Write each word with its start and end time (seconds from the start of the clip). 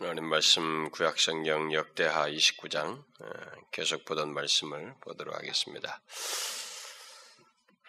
하나님 0.00 0.24
말씀 0.30 0.88
구약성경 0.92 1.74
역대하 1.74 2.26
29장 2.26 3.04
어, 3.20 3.30
계속 3.70 4.06
보던 4.06 4.32
말씀을 4.32 4.94
보도록 5.02 5.34
하겠습니다. 5.34 6.00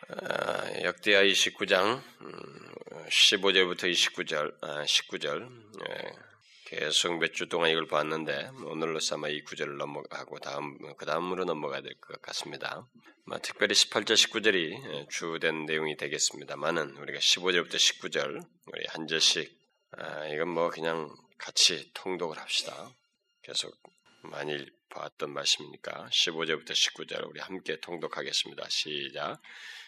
어, 0.09 0.83
역대하 0.83 1.23
29장 1.23 2.03
15절부터 3.07 3.89
29절 3.89 4.59
19절 4.59 5.49
계속 6.65 7.17
몇 7.17 7.31
주 7.31 7.47
동안 7.47 7.71
이걸 7.71 7.87
봤는데 7.87 8.49
오늘로 8.65 8.99
삼아 8.99 9.29
이 9.29 9.41
구절을 9.43 9.77
넘어가고 9.77 10.39
다음 10.39 10.77
그 10.97 11.05
다음으로 11.05 11.45
넘어가야 11.45 11.79
될 11.81 11.93
것 12.01 12.21
같습니다. 12.21 12.85
특별히 13.41 13.73
18절 13.73 14.15
19절이 14.15 15.09
주된 15.09 15.65
내용이 15.65 15.95
되겠습니다만은 15.95 16.97
우리가 16.97 17.19
15절부터 17.19 17.75
19절 17.75 18.45
우리 18.65 18.85
한 18.89 19.07
절씩 19.07 19.61
아, 19.97 20.25
이건 20.27 20.49
뭐 20.49 20.69
그냥 20.69 21.09
같이 21.41 21.89
통독을 21.95 22.37
합시다. 22.37 22.95
계속 23.41 23.75
많이 24.21 24.63
봤던 24.89 25.33
말씀이니까 25.33 26.07
15절부터 26.11 26.69
19절 26.69 27.27
우리 27.27 27.39
함께 27.39 27.79
통독하겠습니다. 27.79 28.63
시작. 28.69 29.41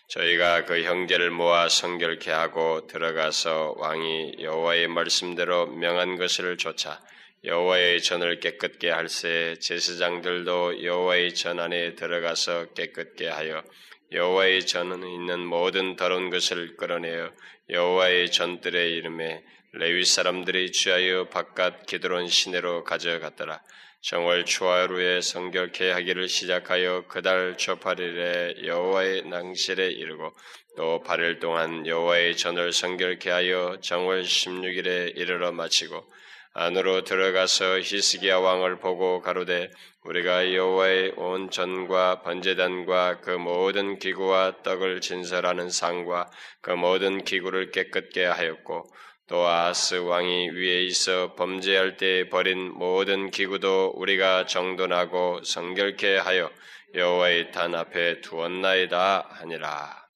저희가 0.08 0.66
그 0.66 0.84
형제를 0.84 1.30
모아 1.30 1.70
성결케 1.70 2.32
하고 2.32 2.88
들어가서 2.88 3.76
왕이 3.78 4.38
여호와의 4.40 4.88
말씀대로 4.88 5.68
명한 5.68 6.18
것을 6.18 6.58
조차 6.58 7.00
여호와의 7.44 8.02
전을 8.02 8.40
깨끗게 8.40 8.90
할세 8.90 9.58
제사장들도 9.62 10.84
여호와의 10.84 11.36
전 11.36 11.60
안에 11.60 11.94
들어가서 11.94 12.74
깨끗게 12.74 13.28
하여 13.28 13.64
여호와의 14.12 14.66
전은 14.66 15.08
있는 15.08 15.46
모든 15.46 15.96
더러운 15.98 16.32
것을 16.32 16.78
끌어내어 16.78 17.32
여호와의 17.70 18.32
전들의 18.32 18.94
이름에 18.94 19.44
레위 19.76 20.06
사람들이 20.06 20.72
취하여 20.72 21.30
바깥 21.30 21.88
기드론 21.88 22.28
시내로 22.28 22.84
가져갔더라. 22.84 23.60
정월 24.02 24.46
초하루에 24.46 25.20
성결케 25.20 25.90
하기를 25.90 26.30
시작하여 26.30 27.06
그달 27.08 27.58
초팔일에 27.58 28.68
여호와의 28.68 29.24
낭실에 29.30 29.88
이르고 29.88 30.32
또 30.78 31.02
8일 31.04 31.40
동안 31.40 31.88
여호와의 31.88 32.38
전을 32.38 32.72
성결케 32.72 33.32
하여 33.32 33.80
정월 33.82 34.22
16일에 34.22 35.18
이르러 35.18 35.52
마치고 35.52 36.06
안으로 36.54 37.04
들어가서 37.04 37.80
히스기야 37.80 38.38
왕을 38.38 38.78
보고 38.78 39.22
가로되 39.22 39.72
우리가 40.04 40.54
여호와의 40.54 41.14
온 41.16 41.50
전과 41.50 42.22
번제단과 42.22 43.22
그 43.22 43.32
모든 43.32 43.98
기구와 43.98 44.62
떡을 44.62 45.02
진설하는 45.02 45.72
상과 45.72 46.30
그 46.62 46.70
모든 46.70 47.24
기구를 47.24 47.72
깨끗게 47.72 48.26
하였고 48.26 48.86
또 49.28 49.48
아스 49.48 49.96
왕이 49.96 50.50
위에 50.50 50.84
있어 50.84 51.34
범죄할 51.36 51.96
때 51.96 52.28
버린 52.30 52.74
모든 52.74 53.32
기구도 53.32 53.94
우리가 53.96 54.46
정돈하고 54.46 55.44
성결케 55.44 56.18
하여 56.18 56.52
여호와의 56.94 57.52
탄 57.52 57.74
앞에 57.74 58.22
두었나이다 58.22 59.28
하니라. 59.30 60.08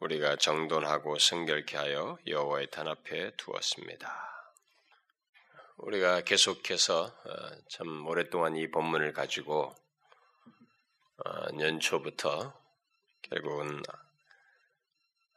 우리가 0.00 0.36
정돈하고 0.36 1.18
성결케 1.18 1.76
하여 1.76 2.18
여호와의 2.26 2.70
탄 2.70 2.88
앞에 2.88 3.30
두었습니다. 3.36 4.32
우리가 5.76 6.22
계속해서 6.22 7.04
어, 7.04 7.50
참 7.70 8.06
오랫동안 8.06 8.56
이 8.56 8.68
본문을 8.70 9.12
가지고 9.12 9.72
어, 11.24 11.52
년초부터 11.52 12.52
결국은 13.22 13.82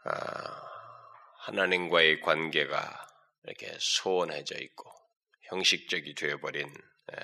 아, 0.03 0.64
하나님과의 1.45 2.21
관계가 2.21 3.07
이렇게 3.43 3.71
소원해져 3.79 4.57
있고 4.57 4.91
형식적이 5.43 6.15
되어버린 6.15 6.67
예. 7.13 7.17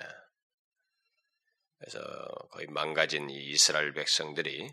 그래서 1.80 2.00
거의 2.52 2.68
망가진 2.68 3.32
이 3.32 3.50
이스라엘 3.50 3.94
백성들이 3.94 4.70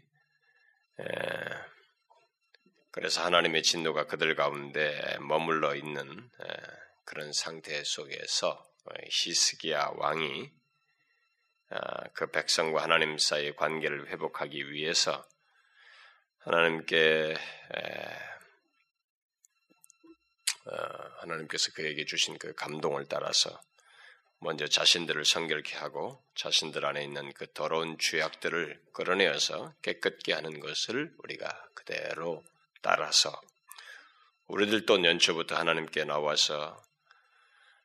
예. 1.01 1.05
그래서 2.91 3.25
하나님의 3.25 3.63
진노가 3.63 4.07
그들 4.07 4.37
가운데 4.37 5.17
머물러 5.21 5.75
있는 5.75 6.31
예. 6.45 6.57
그런 7.07 7.33
상태 7.33 7.83
속에서 7.85 8.63
히스기야 9.11 9.93
왕이 9.97 10.53
아, 11.71 12.09
그 12.15 12.31
백성과 12.31 12.83
하나님 12.83 13.17
사이의 13.19 13.57
관계를 13.57 14.09
회복하기 14.09 14.73
위해서 14.73 15.27
하나님께 16.39 17.35
어, 17.35 18.38
하나님께서 21.19 21.73
그에게 21.73 22.05
주신 22.05 22.39
그 22.39 22.55
감동을 22.55 23.07
따라서 23.09 23.61
먼저 24.41 24.69
자신들을 24.69 25.25
성결케 25.25 25.77
하고 25.77 26.23
자신들 26.37 26.85
안에 26.85 27.03
있는 27.03 27.33
그 27.33 27.53
더러운 27.53 27.99
죄악들을 27.99 28.81
끌어내어서 28.93 29.75
깨끗게 29.83 30.33
하는 30.33 30.61
것을 30.61 31.13
우리가 31.19 31.69
그대로 31.75 32.45
따라서 32.81 33.41
우리들도 34.47 35.05
연초부터 35.05 35.57
하나님께 35.57 36.05
나와서 36.05 36.81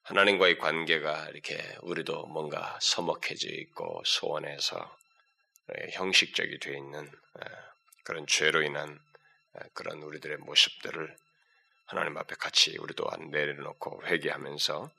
하나님과의 0.03 0.59
관계가 0.59 1.29
이렇게 1.29 1.57
우리도 1.81 2.27
뭔가 2.27 2.77
서먹해져 2.81 3.49
있고 3.49 4.01
소원해서 4.05 4.97
형식적이 5.93 6.59
되어 6.59 6.77
있는 6.77 7.09
그런 8.03 8.27
죄로 8.27 8.61
인한 8.61 8.99
그런 9.73 10.03
우리들의 10.03 10.37
모습들을 10.37 11.15
하나님 11.85 12.17
앞에 12.17 12.35
같이 12.35 12.77
우리도 12.77 13.05
내려놓고 13.31 14.03
회개하면서 14.05 14.91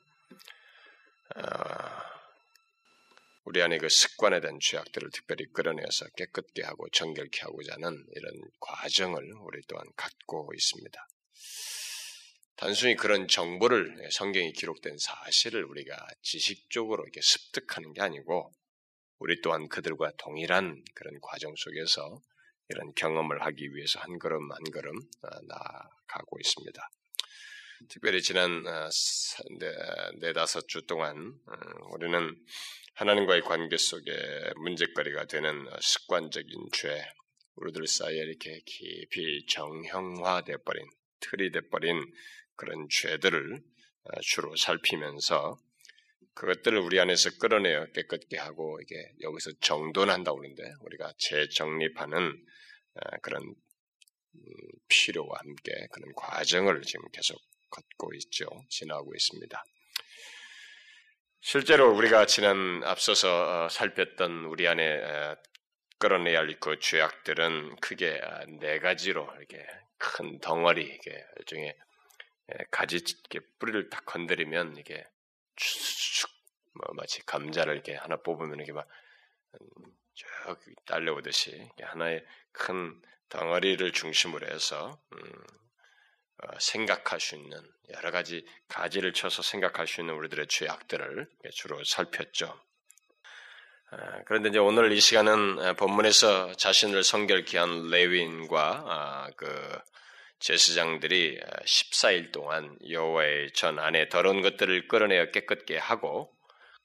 어, 1.35 1.41
우리 3.45 3.61
안에 3.61 3.77
그 3.77 3.89
습관에 3.89 4.39
대한 4.39 4.59
죄악들을 4.59 5.11
특별히 5.11 5.45
끌어내서 5.53 6.07
깨끗게 6.17 6.63
하고 6.63 6.89
정결케 6.89 7.41
하고자 7.41 7.73
하는 7.73 8.05
이런 8.15 8.33
과정을 8.59 9.33
우리 9.41 9.61
또한 9.67 9.85
갖고 9.95 10.51
있습니다. 10.53 11.07
단순히 12.57 12.95
그런 12.95 13.27
정보를 13.27 14.09
성경이 14.11 14.53
기록된 14.53 14.97
사실을 14.97 15.63
우리가 15.65 16.07
지식적으로 16.21 17.03
이렇게 17.03 17.19
습득하는 17.21 17.93
게 17.93 18.01
아니고 18.01 18.51
우리 19.19 19.41
또한 19.41 19.67
그들과 19.67 20.11
동일한 20.17 20.83
그런 20.93 21.19
과정 21.21 21.53
속에서 21.55 22.21
이런 22.69 22.93
경험을 22.95 23.43
하기 23.45 23.75
위해서 23.75 23.99
한 23.99 24.17
걸음 24.17 24.51
한 24.51 24.59
걸음 24.73 24.95
어, 24.95 25.27
나아가고 25.47 26.39
있습니다. 26.39 26.89
특별히 27.89 28.21
지난 28.21 28.65
어, 28.65 28.89
네다섯 30.19 30.67
주 30.67 30.85
동안 30.87 31.33
어, 31.47 31.87
우리는 31.93 32.35
하나님과의 32.95 33.41
관계 33.41 33.77
속에 33.77 34.53
문제거리가 34.57 35.25
되는 35.25 35.67
습관적인 35.81 36.69
죄, 36.71 37.05
우리들 37.55 37.85
사이에 37.87 38.17
이렇게 38.17 38.61
깊이 38.65 39.45
정형화돼 39.47 40.57
버린 40.65 40.85
틀이 41.19 41.51
돼 41.51 41.61
버린 41.69 42.01
그런 42.55 42.87
죄들을 42.89 43.59
주로 44.21 44.55
살피면서 44.55 45.57
그것들을 46.35 46.77
우리 46.79 46.99
안에서 46.99 47.31
끌어내어 47.39 47.87
깨끗게 47.93 48.37
하고 48.37 48.77
이게 48.81 48.95
여기서 49.21 49.51
정돈한다고 49.61 50.37
그러는데 50.37 50.63
우리가 50.81 51.13
재정립하는 51.17 52.27
어, 52.27 52.54
그런 53.21 53.43
음, 53.43 54.41
필요와 54.87 55.39
함께 55.39 55.87
그런 55.91 56.13
과정을 56.15 56.81
지금 56.81 57.09
계속 57.11 57.39
걷고 57.69 58.13
있죠. 58.15 58.45
지나고 58.69 59.13
있습니다. 59.13 59.63
실제로 61.41 61.95
우리가 61.95 62.25
지난 62.25 62.83
앞서서 62.83 63.65
어, 63.65 63.69
살폈던 63.69 64.45
우리 64.45 64.67
안에 64.67 65.03
어, 65.03 65.37
끌어내야 65.99 66.39
할 66.39 66.59
그 66.59 66.79
죄악들은 66.79 67.77
크게 67.77 68.21
네 68.59 68.79
가지로 68.79 69.29
이렇게 69.37 69.65
큰 69.97 70.39
덩어리 70.39 70.83
이게 70.83 71.25
일종의 71.37 71.75
가지 72.71 72.97
이렇게 72.97 73.39
뿌리를 73.59 73.89
딱 73.89 74.05
건드리면 74.05 74.77
이게 74.77 75.05
쭉쭉 75.55 76.29
뭐 76.73 76.93
마치 76.95 77.25
감자를 77.25 77.75
이렇게 77.75 77.95
하나 77.95 78.17
뽑으면 78.17 78.55
이렇게 78.55 78.71
막 78.71 78.87
음, 79.61 79.91
쭉 80.15 80.27
딸려오듯이 80.85 81.69
하나의 81.81 82.25
큰 82.51 82.99
덩어리를 83.29 83.91
중심으로 83.91 84.47
해서 84.47 84.99
음, 85.13 85.43
어, 86.43 86.59
생각할 86.59 87.19
수 87.19 87.35
있는 87.35 87.59
여러 87.95 88.11
가지 88.11 88.45
가지를 88.67 89.13
쳐서 89.13 89.41
생각할 89.41 89.87
수 89.87 90.01
있는 90.01 90.15
우리들의 90.15 90.47
죄악들을 90.47 91.27
주로 91.51 91.83
살폈죠. 91.83 92.59
아, 93.91 94.23
그런데 94.25 94.49
이제 94.49 94.57
오늘 94.57 94.91
이 94.91 94.99
시간은 94.99 95.75
본문에서 95.75 96.53
자신을 96.53 97.03
성결케 97.03 97.57
한 97.57 97.89
레위인과 97.89 98.83
아, 98.87 99.29
그 99.37 99.79
제사장들이 100.39 101.39
14일 101.39 102.31
동안 102.31 102.77
여호와의 102.89 103.51
전 103.53 103.79
안에 103.79 104.09
더러운 104.09 104.41
것들을 104.41 104.87
끌어내어 104.87 105.31
깨끗게 105.31 105.77
하고 105.77 106.35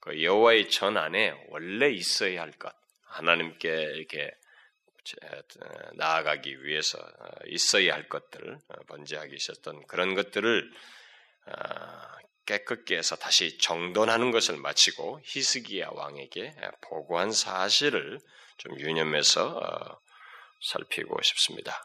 그 0.00 0.23
여호와의 0.23 0.71
전 0.71 0.97
안에 0.97 1.47
원래 1.49 1.91
있어야 1.91 2.43
할 2.43 2.53
것, 2.53 2.73
하나님께 3.10 3.68
이렇게 3.68 4.30
나아가기 5.94 6.64
위해서 6.64 6.98
있어야 7.46 7.94
할 7.94 8.08
것들, 8.08 8.58
번제하기 8.88 9.34
있었던 9.34 9.86
그런 9.86 10.14
것들을 10.14 10.70
깨끗게 12.46 12.96
해서 12.96 13.16
다시 13.16 13.58
정돈하는 13.58 14.32
것을 14.32 14.56
마치고 14.56 15.20
히스기야 15.24 15.90
왕에게 15.92 16.54
보고한 16.80 17.30
사실을 17.30 18.18
좀 18.56 18.78
유념해서 18.78 19.56
어, 19.56 20.00
살피고 20.60 21.16
싶습니다. 21.22 21.82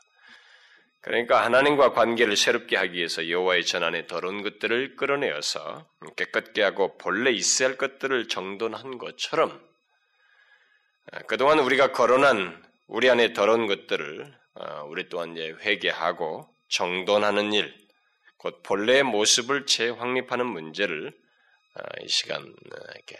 그러니까 1.02 1.46
하나님과 1.46 1.94
관계를 1.94 2.36
새롭게 2.36 2.78
하기 2.78 2.98
위해서 2.98 3.30
여호와의 3.30 3.66
전안에 3.66 4.08
더러운 4.08 4.42
것들을 4.42 4.96
끌어내어서 4.96 5.88
깨끗게 6.18 6.64
하고 6.64 6.98
본래 6.98 7.30
있어야 7.30 7.70
할 7.70 7.78
것들을 7.78 8.28
정돈한 8.28 8.98
것처럼 8.98 9.52
어, 9.52 9.75
그동안 11.28 11.60
우리가 11.60 11.92
거론한 11.92 12.64
우리 12.88 13.10
안에 13.10 13.34
더러운 13.34 13.68
것들을 13.68 14.38
어, 14.56 14.84
우리 14.86 15.10
또한 15.10 15.38
회개하고 15.38 16.50
정돈하는 16.70 17.54
일, 17.54 17.76
곧 18.38 18.62
본래의 18.64 19.04
모습을 19.04 19.66
재확립하는 19.66 20.46
문제를 20.46 21.14
어, 21.76 21.82
이 22.02 22.08
시간 22.08 22.42
이렇게 22.42 23.18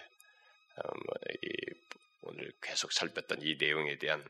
뭐 0.76 1.16
오늘 2.24 2.52
계속 2.62 2.92
살폈던 2.92 3.40
이 3.42 3.56
내용에 3.60 3.98
대한 3.98 4.26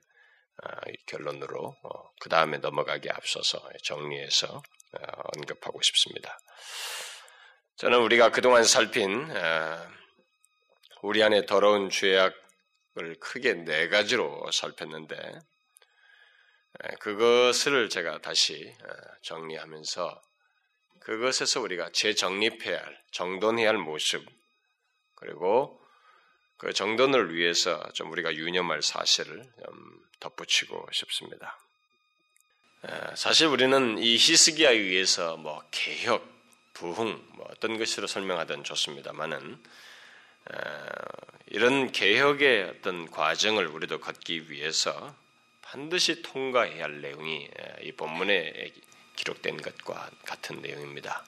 결론으로 1.08 1.75
그 2.19 2.30
다음에 2.30 2.58
넘어가기 2.58 3.10
앞서서 3.10 3.60
정리해서 3.84 4.62
언급하고 5.38 5.81
싶습니다. 5.81 6.38
저는 7.78 8.00
우리가 8.00 8.31
그동안 8.31 8.63
살핀 8.63 9.28
우리 11.01 11.24
안에 11.24 11.46
더러운 11.46 11.90
죄악 11.90 12.34
을 12.98 13.16
크게 13.20 13.54
네 13.66 13.90
가지로 13.90 14.50
살폈는데 14.52 15.40
그것을 17.00 17.90
제가 17.90 18.22
다시 18.22 18.74
정리하면서 19.22 20.22
그것에서 21.02 21.60
우리가 21.60 21.90
재정립해야 21.92 22.80
할, 22.80 23.04
정돈해야 23.12 23.70
할 23.70 23.78
모습 23.78 24.26
그리고 25.16 25.82
그 26.58 26.72
정돈을 26.72 27.36
위해서 27.36 27.84
좀 27.94 28.12
우리가 28.12 28.34
유념할 28.34 28.82
사실을 28.82 29.44
좀 29.66 30.06
덧붙이고 30.22 30.88
싶습니다. 30.94 31.60
사실 33.16 33.48
우리는 33.48 33.98
이 33.98 34.16
히스기야에 34.16 34.76
의해서 34.76 35.36
뭐 35.38 35.62
개혁, 35.72 36.26
부흥, 36.74 37.28
뭐 37.34 37.48
어떤 37.50 37.78
것으로 37.78 38.08
설명하든 38.08 38.64
좋습니다만은 38.64 39.62
이런 41.48 41.92
개혁의 41.92 42.64
어떤 42.64 43.10
과정을 43.10 43.68
우리도 43.68 44.00
걷기 44.00 44.52
위해서 44.52 45.16
반드시 45.62 46.22
통과해야 46.22 46.84
할 46.84 47.02
내용이 47.02 47.50
이 47.82 47.92
본문에 47.94 48.72
기록된 49.16 49.58
것과 49.58 50.10
같은 50.26 50.62
내용입니다. 50.62 51.24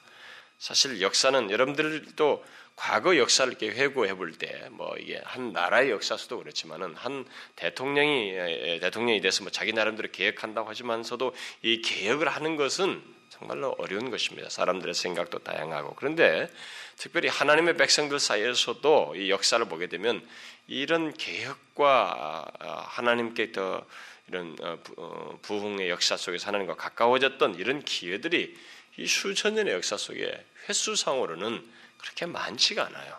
사실 0.58 1.00
역사는 1.00 1.50
여러분들도 1.50 2.44
과거 2.76 3.16
역사를 3.16 3.50
이렇게 3.50 3.70
회고해 3.70 4.14
볼 4.14 4.32
때, 4.32 4.68
뭐 4.70 4.96
이게 4.98 5.20
한 5.24 5.52
나라의 5.52 5.90
역사서도 5.90 6.38
그렇지만은 6.38 6.94
한 6.94 7.26
대통령이 7.56 8.78
대통령이 8.80 9.20
돼서 9.20 9.42
뭐 9.42 9.50
자기 9.50 9.72
나름대로 9.72 10.08
개혁한다고 10.12 10.68
하지만서도 10.68 11.34
이 11.62 11.82
개혁을 11.82 12.28
하는 12.28 12.54
것은 12.54 13.02
정말로 13.30 13.74
어려운 13.78 14.10
것입니다. 14.10 14.48
사람들의 14.48 14.94
생각도 14.94 15.40
다양하고 15.40 15.94
그런데 15.96 16.48
특별히 16.98 17.28
하나님의 17.28 17.76
백성들 17.76 18.18
사이에서도 18.18 19.14
이 19.16 19.30
역사를 19.30 19.64
보게 19.66 19.86
되면 19.86 20.26
이런 20.66 21.14
개혁과 21.14 22.50
아, 22.58 22.80
하나님께 22.88 23.52
더 23.52 23.86
이런 24.26 24.56
어, 24.60 24.78
어, 24.96 25.38
부흥의 25.42 25.88
역사 25.88 26.16
속에서 26.16 26.48
하나님과 26.48 26.74
가까워졌던 26.74 27.54
이런 27.54 27.82
기회들이 27.82 28.58
이 28.98 29.06
수천 29.06 29.54
년의 29.54 29.74
역사 29.74 29.96
속에 29.96 30.44
횟수상으로는 30.68 31.66
그렇게 31.98 32.26
많지가 32.26 32.84
않아요. 32.86 33.16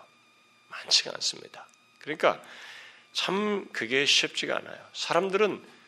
많지가 0.67 1.11
않습니다. 1.15 1.65
그러니까 1.99 2.41
참 3.13 3.65
그게 3.71 4.05
쉽지가 4.05 4.57
않아요. 4.57 4.77
사람들은 4.93 5.78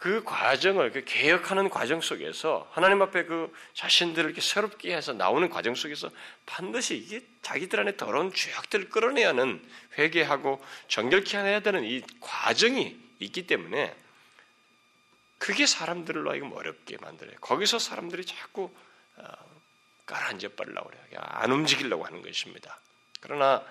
그 0.00 0.24
과정을 0.24 0.92
그 0.92 1.04
개혁하는 1.04 1.68
과정 1.68 2.00
속에서 2.00 2.66
하나님 2.72 3.02
앞에 3.02 3.26
그 3.26 3.54
자신들을 3.74 4.30
이렇게 4.30 4.40
새롭게 4.40 4.96
해서 4.96 5.12
나오는 5.12 5.50
과정 5.50 5.74
속에서 5.74 6.08
반드시 6.46 6.96
이게 6.96 7.22
자기들 7.42 7.78
안에 7.78 7.98
더러운 7.98 8.32
죄악들을 8.32 8.88
끌어내야 8.88 9.28
하는 9.28 9.62
회개하고 9.98 10.64
정결케 10.88 11.36
해야 11.36 11.60
되는 11.60 11.84
이 11.84 12.02
과정이 12.18 12.98
있기 13.18 13.46
때문에 13.46 13.94
그게 15.36 15.66
사람들로 15.66 16.30
하여금 16.30 16.50
어렵게 16.54 16.96
만들어요. 17.02 17.36
거기서 17.42 17.78
사람들이 17.78 18.24
자꾸 18.24 18.74
어, 19.16 19.24
가라앉아 20.06 20.48
버리려고 20.56 20.88
그래요. 20.88 21.02
안 21.20 21.52
움직이려고 21.52 22.06
하는 22.06 22.22
것입니다. 22.22 22.80
그러나 23.20 23.62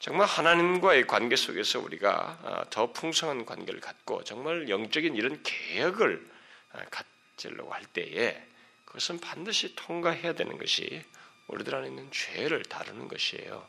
정말 0.00 0.28
하나님과의 0.28 1.06
관계 1.08 1.34
속에서 1.34 1.80
우리가 1.80 2.38
어, 2.42 2.70
더 2.70 2.92
풍성한 2.92 3.44
관계를 3.44 3.80
갖고 3.80 4.22
정말 4.22 4.68
영적인 4.68 5.16
이런 5.16 5.42
개혁을 5.42 6.24
어, 6.72 6.78
갖으려고 7.36 7.74
할 7.74 7.84
때에 7.84 8.40
그것은 8.84 9.18
반드시 9.18 9.74
통과해야 9.74 10.34
되는 10.34 10.56
것이 10.56 11.04
우리들 11.48 11.74
안에 11.74 11.88
있는 11.88 12.08
죄를 12.12 12.62
다루는 12.62 13.08
것이에요. 13.08 13.66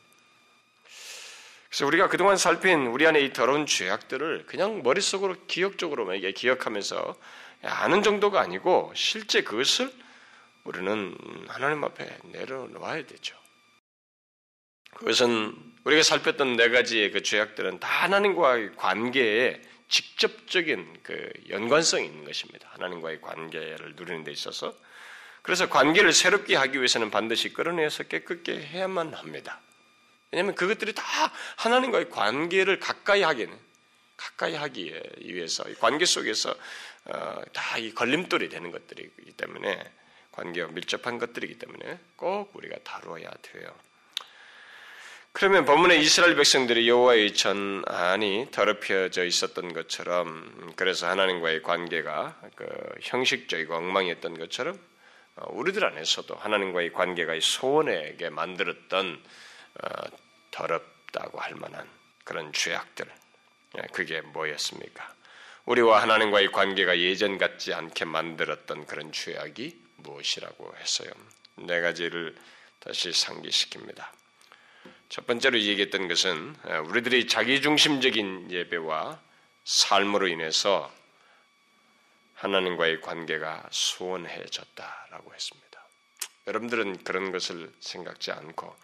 그래서 1.68 1.86
우리가 1.86 2.08
그동안 2.08 2.36
살핀 2.36 2.86
우리 2.88 3.06
안에 3.06 3.20
이 3.20 3.32
더러운 3.32 3.66
죄악들을 3.66 4.46
그냥 4.46 4.82
머릿속으로 4.82 5.36
기억적으로만 5.46 6.20
기억하면서 6.32 7.16
아는 7.62 8.02
정도가 8.02 8.40
아니고 8.40 8.92
실제 8.94 9.42
그것을 9.42 9.92
우리는 10.64 11.16
하나님 11.48 11.82
앞에 11.84 12.18
내려놓아야 12.24 13.06
되죠. 13.06 13.39
그것은 14.94 15.56
우리가 15.84 16.02
살폈던 16.02 16.56
네 16.56 16.68
가지의 16.68 17.10
그 17.10 17.22
죄악들은 17.22 17.80
다 17.80 17.88
하나님과의 17.88 18.76
관계에 18.76 19.60
직접적인 19.88 21.00
그 21.02 21.30
연관성이 21.48 22.06
있는 22.06 22.24
것입니다. 22.24 22.68
하나님과의 22.72 23.20
관계를 23.20 23.94
누리는 23.96 24.24
데 24.24 24.30
있어서. 24.30 24.74
그래서 25.42 25.68
관계를 25.68 26.12
새롭게 26.12 26.54
하기 26.54 26.78
위해서는 26.78 27.10
반드시 27.10 27.52
끌어내서 27.52 28.04
깨끗게 28.04 28.60
해야만 28.60 29.14
합니다. 29.14 29.60
왜냐하면 30.30 30.54
그것들이 30.54 30.94
다 30.94 31.02
하나님과의 31.56 32.10
관계를 32.10 32.78
가까이 32.78 33.22
하기는 33.22 33.70
가까이 34.16 34.54
하기 34.54 35.00
위해서 35.22 35.64
관계 35.80 36.04
속에서 36.04 36.54
어, 37.06 37.42
다이 37.52 37.94
걸림돌이 37.94 38.50
되는 38.50 38.70
것들이기 38.70 39.32
때문에 39.32 39.92
관계와 40.32 40.68
밀접한 40.68 41.18
것들이기 41.18 41.58
때문에 41.58 41.98
꼭 42.16 42.54
우리가 42.54 42.76
다루어야 42.84 43.30
돼요. 43.42 43.74
그러면 45.32 45.64
본문에 45.64 45.96
이스라엘 45.96 46.34
백성들이 46.34 46.88
여호와의 46.88 47.34
전안이 47.34 48.48
더럽혀져 48.50 49.24
있었던 49.24 49.72
것처럼 49.72 50.72
그래서 50.74 51.08
하나님과의 51.08 51.62
관계가 51.62 52.40
그 52.56 52.66
형식적이고 53.00 53.74
엉망이었던 53.74 54.38
것처럼 54.38 54.78
어, 55.36 55.46
우리들 55.52 55.84
안에서도 55.84 56.34
하나님과의 56.34 56.92
관계가 56.92 57.34
소원에게 57.40 58.30
만들었던 58.30 59.22
어, 59.82 59.88
더럽다고 60.50 61.38
할 61.38 61.54
만한 61.54 61.88
그런 62.24 62.52
죄악들 62.52 63.06
예, 63.78 63.82
그게 63.92 64.20
뭐였습니까? 64.20 65.14
우리와 65.64 66.02
하나님과의 66.02 66.50
관계가 66.50 66.98
예전 66.98 67.38
같지 67.38 67.72
않게 67.72 68.04
만들었던 68.04 68.86
그런 68.86 69.12
죄악이 69.12 69.80
무엇이라고 69.96 70.74
했어요. 70.76 71.10
네 71.56 71.80
가지를 71.80 72.34
다시 72.80 73.10
상기시킵니다. 73.10 74.19
첫 75.10 75.26
번째로 75.26 75.58
얘기했던 75.58 76.06
것은 76.06 76.54
우리들이 76.86 77.26
자기중심적인 77.26 78.52
예배와 78.52 79.20
삶으로 79.64 80.28
인해서 80.28 80.88
하나님과의 82.34 83.00
관계가 83.00 83.66
소원해졌다라고 83.72 85.34
했습니다. 85.34 85.84
여러분들은 86.46 87.02
그런 87.02 87.32
것을 87.32 87.72
생각지 87.80 88.30
않고 88.30 88.74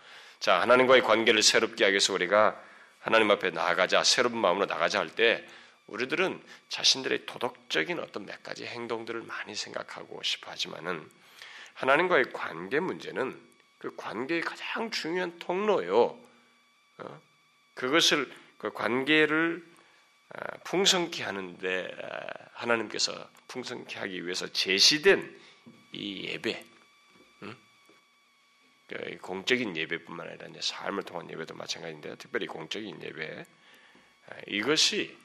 자 0.41 0.61
하나님과의 0.61 1.03
관계를 1.03 1.45
새롭게 1.45 1.85
하기 1.85 1.93
위해서 1.93 2.13
우리가 2.13 2.61
하나님 2.99 3.31
앞에 3.31 3.51
나가자 3.51 4.03
새로운 4.03 4.37
마음으로 4.39 4.67
나가자 4.67 4.99
할 4.99 5.11
때 5.11 5.47
우리들은 5.87 6.43
자신들의 6.69 7.27
도덕적인 7.27 8.01
어떤 8.01 8.27
몇 8.27 8.43
가지 8.43 8.67
행동들을 8.67 9.23
많이 9.23 9.55
생각하고 9.55 10.21
싶어 10.25 10.51
하지만은 10.51 11.09
하나님과의 11.75 12.33
관계 12.33 12.81
문제는 12.81 13.41
그 13.79 13.95
관계의 13.97 14.41
가장 14.41 14.91
중요한 14.91 15.39
통로요. 15.39 16.19
어? 16.99 17.23
그것을 17.75 18.33
그 18.59 18.73
관계를 18.73 19.65
아, 20.31 20.57
풍성케 20.65 21.23
하는데 21.23 21.97
아, 22.03 22.49
하나님께서 22.55 23.31
풍성케 23.49 23.99
하기 23.99 24.25
위해서 24.25 24.51
제시된 24.53 25.41
이 25.93 26.25
예배, 26.25 26.65
그 28.89 29.19
공적인 29.21 29.77
예배뿐만 29.77 30.29
아니라 30.29 30.61
삶을 30.61 31.03
통한 31.03 31.29
예배도 31.29 31.55
마찬가지인데 31.55 32.17
특별히 32.17 32.47
공적인 32.47 33.03
예배 33.03 33.45
아, 34.29 34.37
이것이 34.47 35.17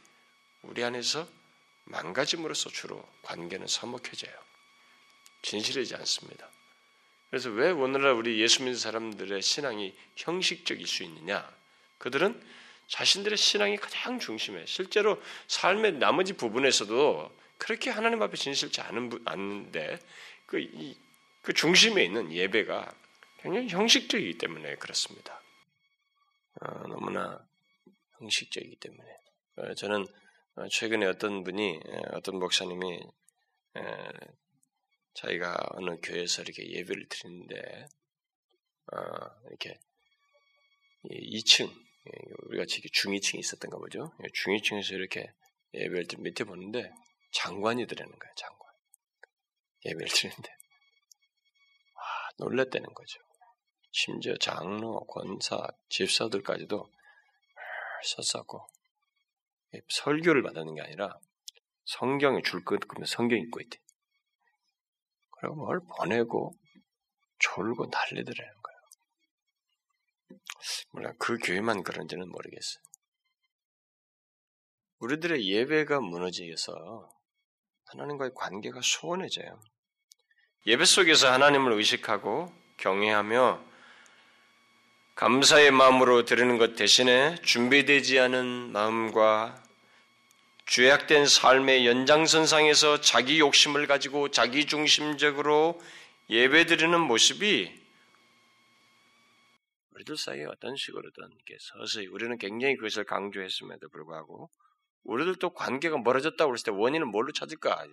우리 0.63 0.83
안에서 0.83 1.27
망가짐으로써 1.85 2.69
주로 2.69 3.07
관계는 3.23 3.67
서먹해져요. 3.67 4.33
진실하지 5.41 5.95
않습니다. 5.95 6.49
그래서 7.31 7.49
왜 7.49 7.71
오늘날 7.71 8.11
우리 8.11 8.41
예수 8.41 8.61
믿는 8.61 8.77
사람들의 8.77 9.41
신앙이 9.41 9.95
형식적일 10.17 10.85
수 10.85 11.03
있느냐? 11.03 11.49
그들은 11.97 12.39
자신들의 12.87 13.37
신앙이 13.37 13.77
가장 13.77 14.19
중심에 14.19 14.65
실제로 14.65 15.19
삶의 15.47 15.93
나머지 15.93 16.33
부분에서도 16.33 17.33
그렇게 17.57 17.89
하나님 17.89 18.21
앞에 18.21 18.35
진실치 18.35 18.81
않은 18.81 19.21
않은데 19.23 19.97
그, 20.45 20.59
이, 20.59 20.97
그 21.41 21.53
중심에 21.53 22.03
있는 22.03 22.33
예배가 22.33 22.93
굉장히 23.39 23.69
형식적이기 23.69 24.37
때문에 24.37 24.75
그렇습니다. 24.75 25.41
어, 26.59 26.87
너무나 26.87 27.47
형식적이기 28.19 28.75
때문에 28.75 29.09
어, 29.55 29.73
저는 29.75 30.05
최근에 30.69 31.05
어떤 31.05 31.45
분이 31.45 31.79
어떤 32.11 32.39
목사님이 32.39 32.99
자기가 35.13 35.55
어느 35.71 35.97
교회에서 36.01 36.41
이렇게 36.43 36.69
예배를 36.69 37.07
드리는데 37.09 37.85
어, 38.93 38.97
이렇게 39.49 39.79
2층 41.09 41.69
우리가 42.47 42.65
지금 42.65 42.89
중위층이 42.91 43.39
있었던가 43.39 43.77
보죠. 43.77 44.11
중위층에서 44.33 44.95
이렇게 44.95 45.31
예배를 45.73 46.05
밑에 46.19 46.43
보는데 46.43 46.91
장관이 47.31 47.87
들어는 47.87 48.17
거예요. 48.17 48.33
장관 48.35 48.71
예배를 49.85 50.07
드리는데 50.07 50.49
와 51.95 52.03
놀랬다는 52.37 52.93
거죠. 52.93 53.19
심지어 53.91 54.35
장로, 54.37 55.05
권사, 55.05 55.67
집사들까지도 55.89 56.89
썼었고 58.03 58.67
설교를 59.89 60.43
받는 60.43 60.75
게 60.75 60.81
아니라 60.81 61.19
성경에 61.85 62.41
줄것 62.41 62.87
끄면 62.87 63.05
성경 63.05 63.37
읽고 63.39 63.59
있대. 63.61 63.80
그리고 65.41 65.55
뭘 65.55 65.79
보내고 65.97 66.53
졸고 67.39 67.87
난리더라는 67.87 68.53
거예요. 68.61 68.79
물론 70.91 71.15
그 71.17 71.37
교회만 71.39 71.81
그런지는 71.81 72.29
모르겠어요. 72.29 72.83
우리들의 74.99 75.49
예배가 75.49 75.99
무너지어서 75.99 77.09
하나님과의 77.87 78.31
관계가 78.35 78.81
소원해져요. 78.83 79.59
예배 80.67 80.85
속에서 80.85 81.31
하나님을 81.31 81.73
의식하고 81.73 82.53
경외하며 82.77 83.71
감사의 85.15 85.71
마음으로 85.71 86.23
드리는 86.23 86.59
것 86.59 86.75
대신에 86.75 87.35
준비되지 87.41 88.19
않은 88.19 88.71
마음과 88.71 89.60
죄악된 90.71 91.25
삶의 91.25 91.85
연장선상에서 91.85 93.01
자기 93.01 93.41
욕심을 93.41 93.87
가지고 93.87 94.31
자기 94.31 94.65
중심적으로 94.65 95.77
예배드리는 96.29 96.97
모습이 96.97 97.77
우리들 99.91 100.15
사이에 100.15 100.45
어떤 100.45 100.77
식으로든 100.77 101.29
서서히 101.59 102.07
우리는 102.07 102.37
굉장히 102.37 102.77
그것을 102.77 103.03
강조했음에도 103.03 103.89
불구하고 103.89 104.49
우리들도 105.03 105.49
관계가 105.49 105.97
멀어졌다고 105.97 106.49
그랬을 106.49 106.63
때 106.63 106.71
원인은 106.71 107.09
뭘로 107.09 107.33
찾을까? 107.33 107.85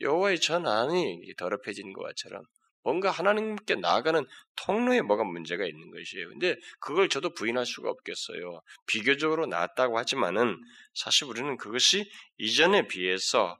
여호와의 0.00 0.40
전안이 0.40 1.34
더럽혀진 1.36 1.92
것처럼 1.92 2.42
뭔가 2.84 3.10
하나님께 3.10 3.76
나아가는 3.76 4.24
통로에 4.56 5.00
뭐가 5.00 5.24
문제가 5.24 5.64
있는 5.64 5.90
것이에요. 5.90 6.28
근데 6.28 6.56
그걸 6.80 7.08
저도 7.08 7.32
부인할 7.32 7.64
수가 7.64 7.90
없겠어요. 7.90 8.60
비교적으로 8.86 9.46
나았다고 9.46 9.98
하지만은 9.98 10.60
사실 10.94 11.24
우리는 11.24 11.56
그것이 11.56 12.08
이전에 12.36 12.86
비해서 12.86 13.56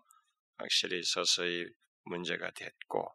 확실히 0.59 1.02
서서히 1.02 1.64
문제가 2.04 2.50
됐고 2.50 3.09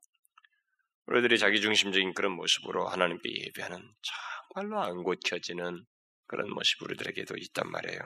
우리들이 1.05 1.37
자기중심적인 1.37 2.13
그런 2.13 2.33
모습으로 2.33 2.87
하나님께 2.87 3.29
예배하는 3.45 3.79
정말로 4.51 4.81
안 4.81 5.03
고쳐지는 5.03 5.85
그런 6.27 6.49
모습 6.49 6.81
우리들에게도 6.83 7.35
있단 7.37 7.69
말이에요. 7.69 7.99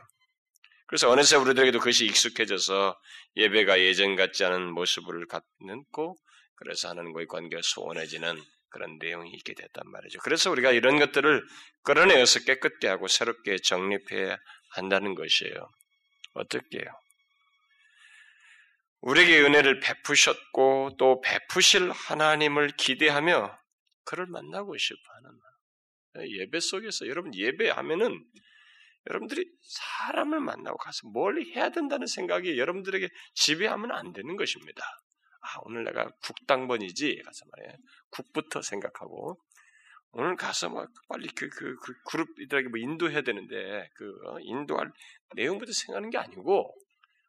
그래서 0.88 1.10
어느새 1.10 1.38
우리들에게도 1.38 1.80
그것이 1.80 2.06
익숙해져서 2.06 3.00
예배가 3.38 3.80
예전 3.80 4.16
같지 4.16 4.44
않은 4.44 4.74
모습을 4.74 5.26
갖고 5.28 6.18
그래서 6.64 6.90
하나님과의 6.90 7.28
관계가 7.28 7.62
소원해지는 7.64 8.42
그런 8.70 8.98
내용이 8.98 9.32
있게 9.34 9.54
됐단 9.54 9.84
말이죠. 9.86 10.20
그래서 10.24 10.50
우리가 10.50 10.72
이런 10.72 10.98
것들을 10.98 11.46
끌어내어서 11.84 12.40
깨끗게 12.46 12.88
하고 12.88 13.08
새롭게 13.08 13.58
정립해야 13.58 14.38
한다는 14.72 15.14
것이에요. 15.14 15.70
어떻게 16.34 16.80
해요? 16.80 16.88
우리에게 19.02 19.42
은혜를 19.42 19.82
베푸셨고 19.82 20.96
또 20.98 21.22
베푸실 21.22 21.92
하나님을 21.92 22.70
기대하며 22.78 23.60
그를 24.06 24.26
만나고 24.28 24.78
싶어 24.78 25.00
하는 25.16 25.40
예배 26.40 26.60
속에서 26.60 27.08
여러분 27.08 27.34
예배하면은 27.36 28.24
여러분들이 29.10 29.46
사람을 29.62 30.40
만나고 30.40 30.78
가서 30.78 31.10
뭘 31.10 31.42
해야 31.42 31.70
된다는 31.70 32.08
생각이 32.08 32.58
여러분들에게 32.58 33.10
지배하면 33.34 33.92
안 33.92 34.14
되는 34.14 34.38
것입니다. 34.38 34.86
아, 35.44 35.60
오늘 35.64 35.84
내가 35.84 36.10
국당번이지 36.24 37.22
가서 37.24 37.46
말이에요. 37.52 37.78
국부터 38.10 38.62
생각하고 38.62 39.38
오늘 40.14 40.36
가서 40.36 40.70
막 40.70 40.90
빨리 41.10 41.28
그, 41.28 41.50
그, 41.50 41.76
그 41.76 41.94
그룹들에게 42.04 42.70
뭐 42.70 42.80
인도해야 42.80 43.22
되는데 43.22 43.90
그 43.96 44.20
어, 44.26 44.40
인도할 44.40 44.92
내용부터 45.36 45.74
생각하는 45.74 46.10
게 46.12 46.18
아니고 46.18 46.74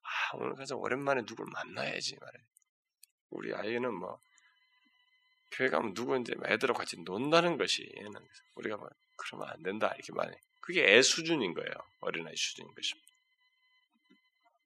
아, 0.03 0.37
오늘 0.37 0.55
가서 0.55 0.77
오랜만에 0.77 1.23
누굴 1.25 1.47
만나야지 1.51 2.17
말이에요. 2.21 2.47
우리 3.31 3.55
아이는 3.55 3.93
뭐 3.93 4.21
교회 5.53 5.69
가면 5.69 5.93
누구인데 5.95 6.35
애들하고 6.47 6.79
같이 6.79 6.97
논다는 7.01 7.57
것이 7.59 7.91
우리가 8.55 8.77
뭐 8.77 8.89
그러면 9.17 9.49
안 9.49 9.63
된다 9.63 9.93
이렇게 9.95 10.13
말해. 10.13 10.33
그게 10.61 10.85
애 10.85 11.03
수준인 11.03 11.53
거예요. 11.55 11.73
어린아이 12.01 12.37
수준인 12.37 12.73
것입니다. 12.75 13.09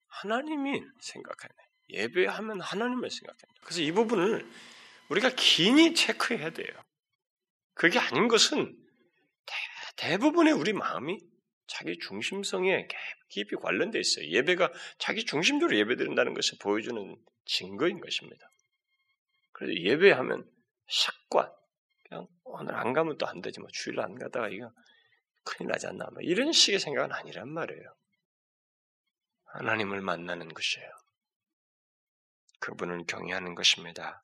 하나님이 0.08 0.82
생각하네. 1.00 1.67
예배하면 1.90 2.60
하나님을 2.60 3.10
생각합니다. 3.10 3.60
그래서 3.62 3.80
이 3.82 3.92
부분을 3.92 4.46
우리가 5.08 5.30
긴히 5.36 5.94
체크해야 5.94 6.50
돼요. 6.50 6.68
그게 7.74 7.98
아닌 7.98 8.28
것은 8.28 8.76
대, 9.96 10.18
부분의 10.18 10.52
우리 10.52 10.72
마음이 10.72 11.18
자기 11.66 11.98
중심성에 11.98 12.86
깊이 13.28 13.56
관련되어 13.56 14.00
있어요. 14.00 14.26
예배가 14.28 14.72
자기 14.98 15.24
중심적으로 15.24 15.76
예배드린다는 15.78 16.34
것을 16.34 16.58
보여주는 16.60 17.16
증거인 17.46 18.00
것입니다. 18.00 18.50
그래서 19.52 19.80
예배하면 19.80 20.48
샷관, 20.88 21.50
그냥 22.08 22.26
오늘 22.44 22.74
안 22.74 22.92
가면 22.92 23.18
또 23.18 23.26
안 23.26 23.40
되지, 23.40 23.60
뭐 23.60 23.68
주일 23.72 24.00
안 24.00 24.14
가다가 24.14 24.48
이거 24.48 24.70
큰일 25.44 25.68
나지 25.68 25.86
않나, 25.86 26.06
뭐 26.12 26.22
이런 26.22 26.52
식의 26.52 26.78
생각은 26.78 27.12
아니란 27.12 27.48
말이에요. 27.48 27.94
하나님을 29.54 30.00
만나는 30.00 30.48
것이에요. 30.52 30.88
그분을 32.68 33.06
경외하는 33.06 33.54
것입니다. 33.54 34.22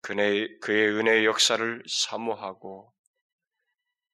그의, 0.00 0.58
그의 0.60 0.88
은혜의 0.88 1.26
역사를 1.26 1.82
사모하고 1.86 2.90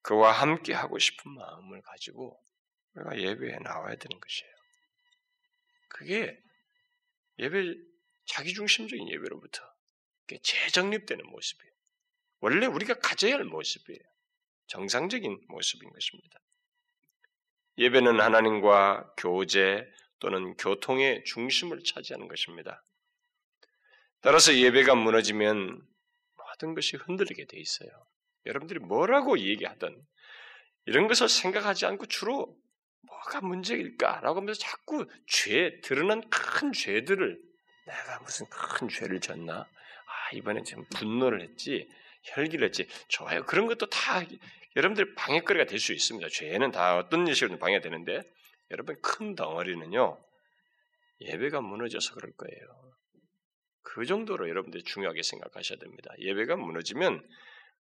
그와 0.02 0.32
함께 0.32 0.74
하고 0.74 0.98
싶은 0.98 1.30
마음을 1.30 1.80
가지고 1.82 2.42
우리가 2.94 3.20
예배에 3.20 3.58
나와야 3.60 3.94
되는 3.94 4.20
것이에요. 4.20 4.52
그게 5.88 6.42
예배 7.38 7.74
자기중심적인 8.26 9.08
예배로부터 9.10 9.62
재정립되는 10.42 11.24
모습이에요. 11.24 11.72
원래 12.40 12.66
우리가 12.66 12.94
가져야 12.94 13.34
할 13.34 13.44
모습이에요. 13.44 14.00
정상적인 14.66 15.46
모습인 15.48 15.90
것입니다. 15.90 16.40
예배는 17.78 18.20
하나님과 18.20 19.14
교제, 19.16 19.86
또는 20.20 20.54
교통의 20.56 21.24
중심을 21.24 21.82
차지하는 21.84 22.28
것입니다. 22.28 22.82
따라서 24.20 24.54
예배가 24.54 24.94
무너지면 24.94 25.80
모든 26.36 26.74
것이 26.74 26.96
흔들리게 26.96 27.46
돼 27.46 27.58
있어요. 27.58 27.88
여러분들이 28.46 28.80
뭐라고 28.80 29.38
얘기하든 29.38 29.96
이런 30.86 31.06
것을 31.06 31.28
생각하지 31.28 31.86
않고 31.86 32.06
주로 32.06 32.56
뭐가 33.02 33.40
문제일까라고 33.42 34.40
하면서 34.40 34.58
자꾸 34.58 35.06
죄, 35.26 35.80
드러난 35.82 36.28
큰 36.30 36.72
죄들을 36.72 37.40
내가 37.86 38.18
무슨 38.20 38.46
큰 38.50 38.88
죄를 38.88 39.20
졌나? 39.20 39.60
아, 39.60 40.30
이번에 40.34 40.62
좀 40.62 40.84
분노를 40.96 41.42
했지, 41.42 41.88
혈기를 42.24 42.66
했지. 42.66 42.88
좋아요. 43.08 43.44
그런 43.44 43.66
것도 43.66 43.86
다 43.86 44.22
여러분들 44.76 45.14
방해거리가 45.14 45.66
될 45.66 45.78
수 45.78 45.92
있습니다. 45.92 46.28
죄는 46.28 46.70
다 46.72 46.98
어떤 46.98 47.32
식으로 47.32 47.58
방해가 47.58 47.82
되는데 47.82 48.22
여러분 48.70 49.00
큰 49.00 49.34
덩어리는요 49.34 50.22
예배가 51.20 51.60
무너져서 51.60 52.14
그럴 52.14 52.32
거예요. 52.32 52.94
그 53.82 54.04
정도로 54.04 54.48
여러분들이 54.48 54.84
중요하게 54.84 55.22
생각하셔야 55.22 55.78
됩니다. 55.78 56.10
예배가 56.18 56.56
무너지면 56.56 57.26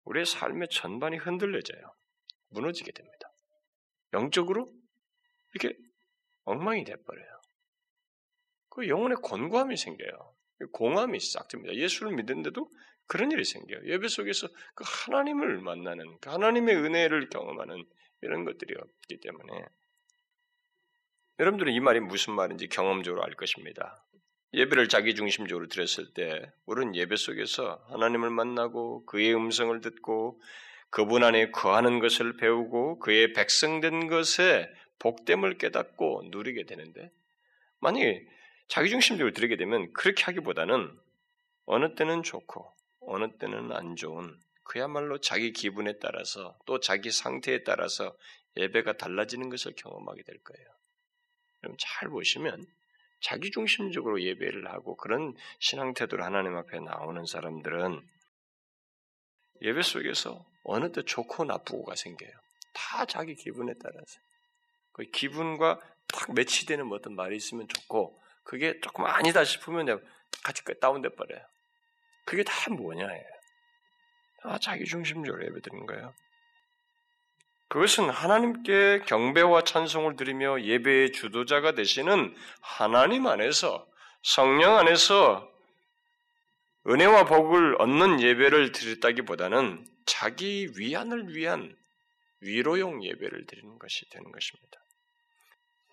우리의 0.04 0.26
삶의 0.26 0.68
전반이 0.70 1.16
흔들려져요. 1.16 1.94
무너지게 2.50 2.92
됩니다. 2.92 3.28
영적으로 4.12 4.66
이렇게 5.54 5.76
엉망이 6.44 6.84
돼버려요. 6.84 7.40
그 8.68 8.88
영혼의 8.88 9.16
권고함이 9.22 9.76
생겨요. 9.76 10.34
공함이 10.72 11.18
싹 11.20 11.48
듭니다. 11.48 11.74
예수를 11.74 12.12
믿는데도 12.12 12.70
그런 13.06 13.32
일이 13.32 13.44
생겨요. 13.44 13.80
예배 13.86 14.08
속에서 14.08 14.48
그 14.74 14.84
하나님을 14.86 15.58
만나는, 15.60 16.18
그 16.20 16.30
하나님의 16.30 16.76
은혜를 16.76 17.28
경험하는 17.28 17.84
이런 18.22 18.44
것들이 18.44 18.74
없기 18.76 19.20
때문에 19.20 19.66
여러분들은 21.40 21.72
이 21.72 21.80
말이 21.80 21.98
무슨 21.98 22.34
말인지 22.34 22.68
경험적으로 22.68 23.24
알 23.24 23.34
것입니다. 23.34 24.04
예배를 24.52 24.88
자기 24.88 25.16
중심적으로 25.16 25.66
드렸을 25.66 26.14
때 26.14 26.52
우리는 26.64 26.94
예배 26.94 27.16
속에서 27.16 27.84
하나님을 27.88 28.30
만나고 28.30 29.04
그의 29.06 29.34
음성을 29.34 29.80
듣고 29.80 30.40
그분 30.90 31.24
안에 31.24 31.50
거하는 31.50 31.98
것을 31.98 32.36
배우고 32.36 33.00
그의 33.00 33.32
백성된 33.32 34.06
것에 34.06 34.70
복됨을 35.00 35.58
깨닫고 35.58 36.28
누리게 36.30 36.66
되는데 36.66 37.10
만약에 37.80 38.24
자기 38.68 38.88
중심적으로 38.88 39.34
드리게 39.34 39.56
되면 39.56 39.92
그렇게 39.92 40.22
하기보다는 40.22 40.96
어느 41.66 41.94
때는 41.96 42.22
좋고 42.22 42.72
어느 43.00 43.36
때는 43.38 43.72
안 43.72 43.96
좋은 43.96 44.38
그야말로 44.62 45.18
자기 45.18 45.52
기분에 45.52 45.98
따라서 45.98 46.56
또 46.64 46.78
자기 46.78 47.10
상태에 47.10 47.64
따라서 47.64 48.16
예배가 48.56 48.98
달라지는 48.98 49.50
것을 49.50 49.74
경험하게 49.76 50.22
될 50.22 50.38
거예요. 50.44 50.74
잘 51.78 52.09
보시면 52.09 52.66
자기 53.21 53.50
중심적으로 53.50 54.23
예배를 54.23 54.71
하고 54.71 54.97
그런 54.97 55.35
신앙 55.59 55.94
태도로 55.94 56.23
하나님 56.23 56.56
앞에 56.56 56.80
나오는 56.80 57.25
사람들은 57.25 58.00
예배 59.62 59.83
속에서 59.83 60.44
어느 60.64 60.92
때 60.92 61.02
좋고 61.02 61.44
나쁘고가 61.44 61.94
생겨요. 61.94 62.33
다 62.75 63.06
자기 63.06 63.35
기분에 63.35 63.73
따라서. 63.83 64.21
그 64.92 65.04
기분과 65.04 65.80
딱 66.06 66.35
매치되는 66.35 66.90
어떤 66.92 67.14
말이 67.16 67.37
있으면 67.37 67.66
좋고 67.68 68.21
그게 68.44 68.78
조금 68.80 69.06
아니다 69.06 69.42
싶으면 69.44 69.87
같이 70.42 70.62
다운돼 70.80 71.11
버려요. 71.11 71.40
그게 72.26 72.42
다 72.44 72.71
뭐냐예요. 72.71 73.25
다 74.42 74.59
자기 74.59 74.85
중심적으로 74.85 75.44
예배 75.47 75.61
드리는 75.61 75.87
거예요. 75.87 76.14
그것은 77.68 78.11
하나님께 78.11 79.02
경배와 79.06 79.62
찬송을 79.62 80.16
드리며 80.16 80.62
예배의 80.62 81.12
주도자가 81.12 81.73
되시는 81.73 82.35
하나님 82.61 83.26
안에서 83.26 83.87
성령 84.23 84.76
안에서 84.76 85.50
은혜와 86.87 87.25
복을 87.25 87.80
얻는 87.80 88.21
예배를 88.21 88.73
드렸다기보다는 88.73 89.87
자기 90.06 90.68
위안을 90.76 91.35
위한 91.35 91.75
위로용 92.40 93.02
예배를 93.02 93.47
드리는 93.47 93.78
것이 93.78 94.09
되는 94.11 94.30
것입니다. 94.30 94.78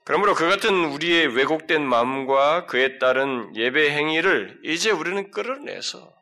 그러므로 0.03 0.33
그 0.33 0.49
같은 0.49 0.85
우리의 0.85 1.27
왜곡된 1.35 1.81
마음과 1.81 2.65
그에 2.65 2.97
따른 2.97 3.55
예배 3.55 3.91
행위를 3.91 4.59
이제 4.63 4.91
우리는 4.91 5.31
끌어내서 5.31 6.13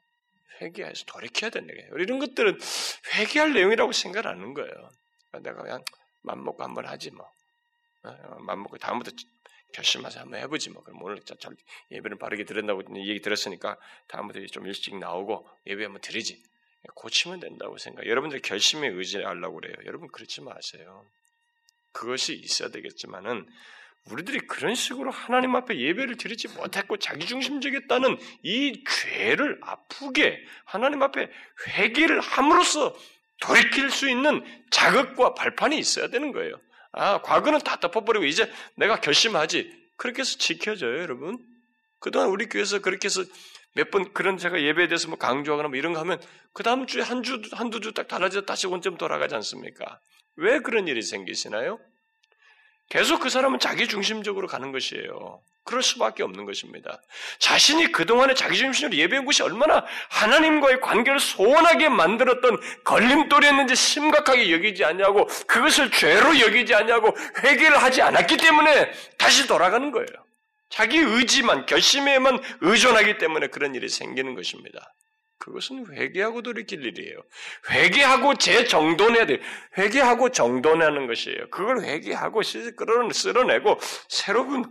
회개해서 0.61 1.05
돌이켜야 1.05 1.49
된다. 1.49 1.73
이런 1.97 2.19
것들은 2.19 2.59
회개할 3.15 3.53
내용이라고 3.53 3.91
생각 3.93 4.25
하는 4.25 4.53
거예요. 4.53 4.89
내가 5.37 5.61
그냥 5.61 5.83
맘 6.21 6.43
먹고 6.43 6.63
한번 6.63 6.85
하지 6.85 7.11
뭐. 7.11 7.31
어, 8.03 8.37
맘 8.39 8.61
먹고 8.63 8.77
다음부터 8.77 9.11
결심해서 9.73 10.21
한번 10.21 10.39
해보지 10.41 10.71
뭐. 10.71 10.83
그럼 10.83 11.01
오늘 11.03 11.19
잘 11.21 11.37
예배는 11.91 12.17
빠르게 12.17 12.43
드린다고 12.45 12.83
얘기 12.97 13.21
들었으니까 13.21 13.77
다음부터 14.07 14.45
좀 14.47 14.65
일찍 14.65 14.97
나오고 14.97 15.47
예배 15.67 15.83
한번 15.83 16.01
드리지. 16.01 16.41
고치면 16.95 17.39
된다고 17.39 17.77
생각. 17.77 18.07
여러분들 18.07 18.41
결심에 18.41 18.87
의지하려고 18.87 19.59
그래요. 19.59 19.75
여러분 19.85 20.07
그렇지 20.07 20.41
마세요. 20.41 21.05
그것이 21.91 22.33
있어야 22.33 22.69
되겠지만은 22.69 23.45
우리들이 24.05 24.39
그런 24.47 24.75
식으로 24.75 25.11
하나님 25.11 25.55
앞에 25.55 25.77
예배를 25.77 26.17
드리지 26.17 26.47
못했고 26.49 26.97
자기중심적이었다는 26.97 28.17
이 28.43 28.83
죄를 28.87 29.59
아프게 29.61 30.43
하나님 30.65 31.03
앞에 31.03 31.29
회개를 31.67 32.21
함으로써 32.21 32.95
돌이킬 33.41 33.89
수 33.91 34.09
있는 34.09 34.43
자극과 34.71 35.33
발판이 35.33 35.77
있어야 35.77 36.07
되는 36.09 36.31
거예요. 36.31 36.59
아, 36.91 37.21
과거는 37.21 37.59
다 37.59 37.79
덮어버리고 37.79 38.25
이제 38.25 38.51
내가 38.75 38.99
결심하지. 38.99 39.71
그렇게 39.97 40.21
해서 40.21 40.37
지켜져요, 40.37 40.99
여러분. 40.99 41.37
그동안 41.99 42.29
우리 42.29 42.47
교회에서 42.47 42.79
그렇게 42.79 43.05
해서 43.07 43.23
몇 43.75 43.91
번 43.91 44.11
그런 44.13 44.37
제가 44.37 44.61
예배에 44.61 44.87
대해서 44.87 45.07
뭐 45.09 45.17
강조하거나 45.17 45.69
뭐 45.69 45.77
이런 45.77 45.93
거 45.93 45.99
하면 45.99 46.19
그 46.53 46.63
다음 46.63 46.87
주에 46.87 47.01
한 47.03 47.21
주, 47.23 47.39
한두 47.51 47.79
주 47.79 47.93
딱 47.93 48.07
달라져 48.07 48.41
다시 48.41 48.65
원점 48.67 48.97
돌아가지 48.97 49.35
않습니까? 49.35 49.99
왜 50.37 50.59
그런 50.59 50.87
일이 50.87 51.01
생기시나요? 51.01 51.79
계속 52.89 53.19
그 53.19 53.29
사람은 53.29 53.59
자기 53.59 53.87
중심적으로 53.87 54.47
가는 54.47 54.71
것이에요. 54.71 55.41
그럴 55.63 55.83
수밖에 55.83 56.23
없는 56.23 56.45
것입니다. 56.45 56.99
자신이 57.37 57.91
그동안에 57.91 58.33
자기 58.33 58.57
중심으로 58.57 58.97
예배한 58.97 59.25
것이 59.25 59.43
얼마나 59.43 59.85
하나님과의 60.09 60.81
관계를 60.81 61.19
소원하게 61.19 61.89
만들었던 61.89 62.57
걸림돌이었는지 62.83 63.75
심각하게 63.75 64.51
여기지 64.51 64.83
않냐고 64.83 65.27
그것을 65.45 65.91
죄로 65.91 66.39
여기지 66.39 66.73
않냐고 66.73 67.15
회개를 67.43 67.77
하지 67.77 68.01
않았기 68.01 68.37
때문에 68.37 68.91
다시 69.19 69.47
돌아가는 69.47 69.91
거예요. 69.91 70.07
자기 70.69 70.97
의지만 70.97 71.67
결심에만 71.67 72.41
의존하기 72.61 73.19
때문에 73.19 73.47
그런 73.47 73.75
일이 73.75 73.89
생기는 73.89 74.33
것입니다. 74.33 74.93
그것은 75.39 75.87
회개하고 75.91 76.41
돌이킬 76.41 76.85
일이에요. 76.85 77.21
회개하고 77.71 78.35
재정돈해야 78.35 79.25
돼요. 79.25 79.39
회개하고 79.77 80.29
정돈하는 80.31 81.07
것이에요. 81.07 81.49
그걸 81.49 81.81
회개하고 81.81 82.41
끌어내고 82.75 83.79
새로운 84.09 84.65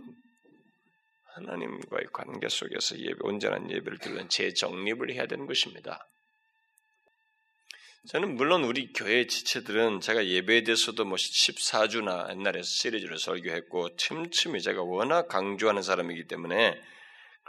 하나님과의 1.33 2.05
관계 2.13 2.47
속에서 2.49 2.97
예배, 2.97 3.17
온전한 3.21 3.69
예배를 3.71 3.97
드리는 3.99 4.29
재정립을 4.29 5.11
해야 5.13 5.25
되는 5.25 5.45
것입니다. 5.47 6.07
저는 8.07 8.35
물론 8.35 8.63
우리 8.63 8.93
교회 8.93 9.27
지체들은 9.27 10.01
제가 10.01 10.25
예배에 10.25 10.63
대해서도 10.63 11.03
뭐 11.05 11.15
14주나 11.15 12.29
옛날에 12.31 12.61
시리즈를 12.61 13.17
설교했고 13.17 13.95
틈틈이 13.97 14.61
제가 14.61 14.83
워낙 14.83 15.27
강조하는 15.27 15.81
사람이기 15.81 16.27
때문에 16.27 16.79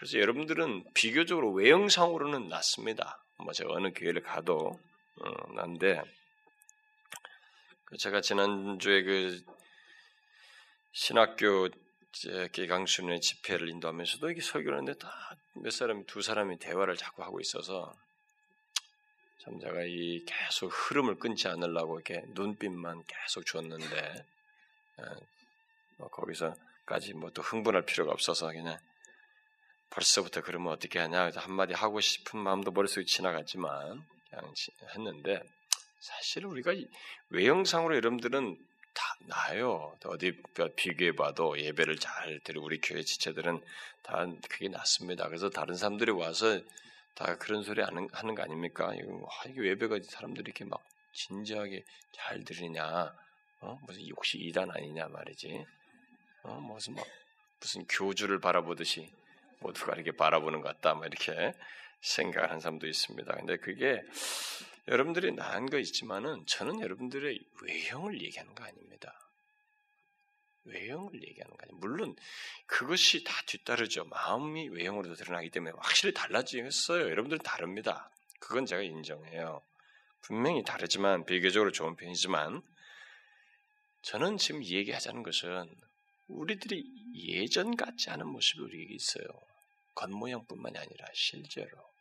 그래서 0.01 0.19
여러분들은 0.19 0.95
비교적으로 0.95 1.53
외형상으로는 1.53 2.49
낫습니다. 2.49 3.23
뭐 3.37 3.53
제가 3.53 3.75
어느 3.75 3.93
교회를 3.93 4.23
가도 4.23 4.81
어, 5.21 5.53
난데 5.53 6.03
그 7.85 7.99
제가 7.99 8.23
지난주에 8.23 9.03
그 9.03 9.45
신학교 10.93 11.69
개강수련회 12.53 13.21
집회를 13.21 13.69
인도하면서도 13.69 14.31
이게 14.31 14.41
설교를 14.41 14.79
하는데 14.79 14.99
다 14.99 15.41
몇 15.55 15.73
사람이 15.73 16.07
두 16.07 16.23
사람이 16.23 16.59
대화를 16.59 16.97
자꾸 16.97 17.23
하고 17.23 17.41
있어서 17.41 17.93
참 19.43 19.59
제가 19.59 19.83
이 19.85 20.25
계속 20.25 20.69
흐름을 20.69 21.19
끊지 21.19 21.49
않으려고 21.49 21.99
이렇게 21.99 22.23
눈빛만 22.29 23.05
계속 23.07 23.45
줬는데 23.47 24.25
뭐 25.97 26.09
거기서까지 26.09 27.15
뭐 27.15 27.31
또 27.31 27.43
흥분할 27.43 27.83
필요가 27.83 28.13
없어서 28.13 28.49
그냥 28.53 28.79
벌써부터 29.91 30.43
그러면 30.43 30.73
어떻게 30.73 30.99
하냐 30.99 31.31
한마디 31.35 31.75
하고 31.75 32.01
싶은 32.01 32.41
마음도 32.41 32.71
머릿속에 32.71 33.05
지나갔지만 33.05 34.05
그냥 34.31 34.55
했는데 34.95 35.43
사실 36.01 36.47
우리가 36.47 36.73
외형상으로 37.31 37.97
여러분들은 37.97 38.57
다 38.95 39.17
나요. 39.27 39.97
어디 40.05 40.41
비교해봐도 40.77 41.61
예배를 41.61 41.99
잘 41.99 42.41
드리고 42.43 42.65
우리 42.65 42.81
교회 42.81 43.03
지체들은 43.03 43.61
다 44.03 44.27
그게 44.49 44.69
낫습니다. 44.69 45.29
그래서 45.29 45.51
다른 45.51 45.75
사람들이 45.75 46.11
와서 46.11 46.61
다 47.15 47.37
그런 47.37 47.63
소리 47.63 47.83
하는, 47.83 48.09
하는 48.13 48.35
거 48.35 48.43
아닙니까? 48.43 48.93
이게 48.95 49.69
예배가 49.69 49.99
사람들이 50.09 50.45
이렇게 50.47 50.65
막 50.65 50.83
진지하게 51.13 51.85
잘 52.13 52.43
들으냐? 52.45 53.15
어? 53.61 53.79
무슨 53.87 54.03
혹시 54.11 54.39
이단 54.39 54.71
아니냐 54.71 55.09
말이지? 55.09 55.65
어? 56.45 56.55
무슨 56.61 56.95
막 56.95 57.07
무슨 57.61 57.87
교주를 57.87 58.41
바라보듯이 58.41 59.13
모두가 59.61 59.95
이렇게 59.95 60.13
바라보는 60.13 60.61
것 60.61 60.69
같다, 60.69 60.95
뭐 60.95 61.07
이렇게 61.07 61.53
생각하는 62.01 62.61
사람도 62.61 62.87
있습니다. 62.87 63.33
근데 63.35 63.57
그게 63.59 64.03
여러분들이 64.89 65.33
나은 65.33 65.67
거 65.67 65.79
있지만은 65.79 66.45
저는 66.47 66.81
여러분들의 66.81 67.39
외형을 67.63 68.23
얘기하는 68.23 68.55
거 68.55 68.65
아닙니다. 68.65 69.15
외형을 70.65 71.15
얘기하는 71.15 71.57
거 71.57 71.63
아니에요. 71.63 71.79
물론 71.79 72.17
그것이 72.67 73.25
다 73.25 73.33
뒤따르죠. 73.47 74.05
마음이 74.05 74.69
외형으로 74.69 75.15
드러나기 75.15 75.51
때문에 75.51 75.73
확실히 75.79 76.13
달라지겠어요. 76.15 77.03
여러분들은 77.11 77.43
다릅니다. 77.43 78.11
그건 78.41 78.67
제가 78.67 78.83
인정해요. 78.83 79.63
분명히 80.23 80.63
다르지만 80.65 81.25
비교적으로 81.25 81.73
좋은 81.73 81.97
편이지만 81.97 82.63
저는 84.03 84.39
지금 84.39 84.65
얘기하자는 84.65 85.23
것은 85.23 85.75
우리들이 86.29 86.85
예전 87.15 87.77
같지 87.77 88.11
않은 88.11 88.27
모습이 88.27 88.61
우리에게 88.63 88.95
있어요. 88.95 89.27
겉모양뿐만이 90.01 90.79
아니라 90.79 91.07
실제로 91.13 91.93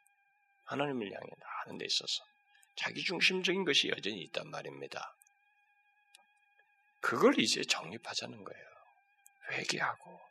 하나님을 0.66 1.08
향해 1.12 1.28
나가는 1.38 1.78
데 1.78 1.86
있어서 1.86 2.24
자기중심적인 2.76 3.66
것이 3.66 3.90
여전히 3.90 4.22
있단 4.24 4.50
말입니다. 4.50 5.16
그걸 7.02 7.38
이제 7.40 7.62
정립하자는 7.64 8.44
거예요. 8.44 8.70
회개하고. 9.52 10.22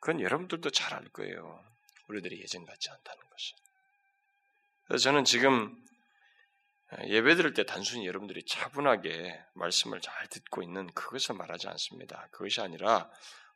그건 0.00 0.20
여러분들도 0.20 0.70
잘 0.70 0.94
알 0.94 1.08
거예요. 1.08 1.64
우리들이 2.08 2.40
예전 2.42 2.64
같지 2.64 2.90
않다는 2.90 3.30
것을. 3.30 3.56
그래서 4.86 5.02
저는 5.04 5.24
지금 5.24 5.82
예배 7.04 7.34
드릴 7.34 7.54
때 7.54 7.64
단순히 7.64 8.06
여러분들이 8.06 8.44
차분하게 8.44 9.42
말씀을 9.54 10.00
잘 10.00 10.28
듣고 10.28 10.62
있는 10.62 10.86
그것을 10.92 11.34
말하지 11.34 11.68
않습니다. 11.68 12.28
그것이 12.30 12.60
아니라 12.60 13.10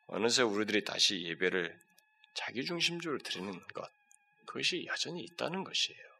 어느새 0.06 0.42
우리들이 0.42 0.84
다시 0.84 1.22
예배를 1.22 1.78
자기중심적으로 2.40 3.18
드리는 3.22 3.52
것, 3.74 3.90
그것이 4.46 4.86
여전히 4.86 5.22
있다는 5.22 5.64
것이에요. 5.64 6.10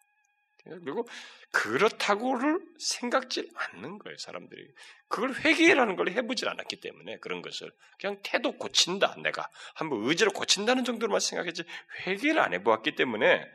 그리고 0.64 1.09
그렇다고를 1.52 2.61
생각지 2.78 3.50
않는 3.54 3.98
거예요, 3.98 4.18
사람들이. 4.18 4.72
그걸 5.09 5.35
회개라는 5.35 5.96
걸 5.96 6.11
해보질 6.11 6.48
않았기 6.48 6.76
때문에 6.80 7.18
그런 7.18 7.40
것을 7.40 7.72
그냥 7.98 8.20
태도 8.22 8.56
고친다, 8.56 9.16
내가 9.22 9.48
한번 9.74 10.04
의지로 10.04 10.33
고친다는 10.33 10.85
정도로만 10.85 11.20
생각했지 11.20 11.64
회개를 12.06 12.40
안 12.40 12.52
해보았기 12.52 12.94
때문에 12.94 13.50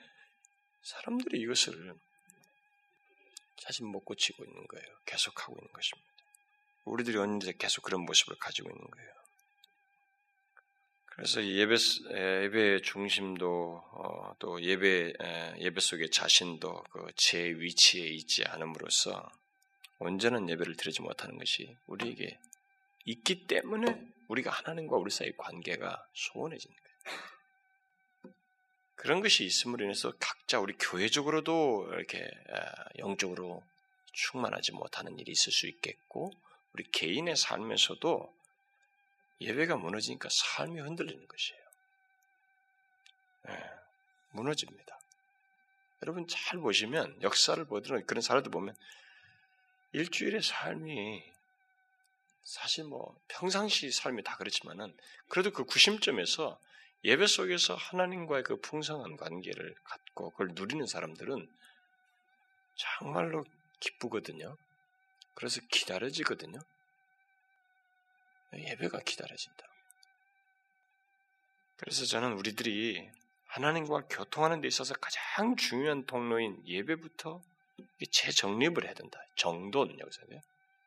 사람들이 0.82 1.40
이것을 1.42 1.94
자신 3.58 3.88
못 3.88 4.02
고치고 4.02 4.44
있는 4.44 4.68
거예요. 4.68 4.86
계속하고 5.06 5.56
있는 5.60 5.72
것입니다. 5.72 6.10
우리들이 6.86 7.18
언제 7.18 7.54
계속 7.54 7.84
그런 7.84 8.02
모습을 8.02 8.36
가지고 8.38 8.70
있는 8.70 8.82
거예요. 8.82 9.25
그래서 11.16 11.44
예배 11.46 11.76
예배의 12.12 12.82
중심도 12.82 13.82
어, 13.94 14.36
또 14.40 14.62
예배 14.62 15.14
예배 15.60 15.80
속의 15.80 16.12
자신도 16.12 16.84
그 16.92 17.08
제 17.16 17.40
위치에 17.46 18.06
있지 18.08 18.44
않음으로써 18.44 19.32
언제는 20.00 20.50
예배를 20.50 20.76
드리지 20.76 21.02
못하는 21.02 21.38
것이 21.38 21.78
우리에게 21.86 22.38
있기 23.06 23.48
때문에 23.48 23.98
우리가 24.28 24.52
하나님과 24.52 24.98
우리 24.98 25.10
사이 25.10 25.32
관계가 25.38 26.06
소원해지는. 26.14 26.76
그런 28.96 29.22
것이 29.22 29.46
있음으로 29.46 29.86
인해서 29.86 30.12
각자 30.20 30.60
우리 30.60 30.74
교회적으로도 30.74 31.90
이렇게 31.94 32.30
영적으로 32.98 33.64
충만하지 34.14 34.72
못하는 34.74 35.18
일이 35.20 35.32
있을 35.32 35.52
수 35.54 35.68
있겠고 35.68 36.32
우리 36.74 36.84
개인의 36.92 37.36
삶에서도 37.38 38.36
예배가 39.42 39.78
무너지니까 39.78 40.30
삶이 40.32 40.80
흔들리는 40.80 41.28
것이에요. 41.28 41.62
네, 43.48 43.70
무너집니다. 44.32 45.00
여러분 46.04 46.28
잘 46.28 46.60
보시면 46.60 47.22
역사를 47.22 47.64
보더라도 47.66 48.06
그런 48.06 48.22
사람들 48.22 48.52
보면 48.52 48.76
일주일의 49.94 50.42
삶이 50.42 51.34
사실 52.44 52.84
뭐 52.84 53.20
평상시 53.28 53.92
삶이 53.92 54.24
다 54.24 54.36
그렇지만은 54.38 54.96
그래도 55.30 55.52
그 55.52 55.66
구심점에서 55.66 56.60
예배 57.04 57.28
속에서 57.28 57.76
하나님과의 57.76 58.44
그 58.44 58.60
풍성한 58.62 59.18
관계를 59.18 59.76
갖고 59.84 60.32
그걸 60.32 60.50
누리는 60.54 60.86
사람들은 60.86 61.50
정말로 62.76 63.46
기쁘거든요. 63.80 64.58
그래서 65.34 65.62
기다려지거든요. 65.70 66.60
예배가 68.54 69.00
기다려진다. 69.00 69.66
그래서 71.78 72.06
저는 72.06 72.34
우리들이 72.34 73.10
하나님과 73.46 74.08
교통하는 74.10 74.62
데 74.62 74.68
있어서 74.68 74.94
가장 74.96 75.56
중요한 75.56 76.06
통로인 76.06 76.62
예배부터 76.66 77.42
재정립을 78.12 78.86
해야 78.86 78.94
된다. 78.94 79.20
정돈 79.36 80.00
여기서 80.00 80.22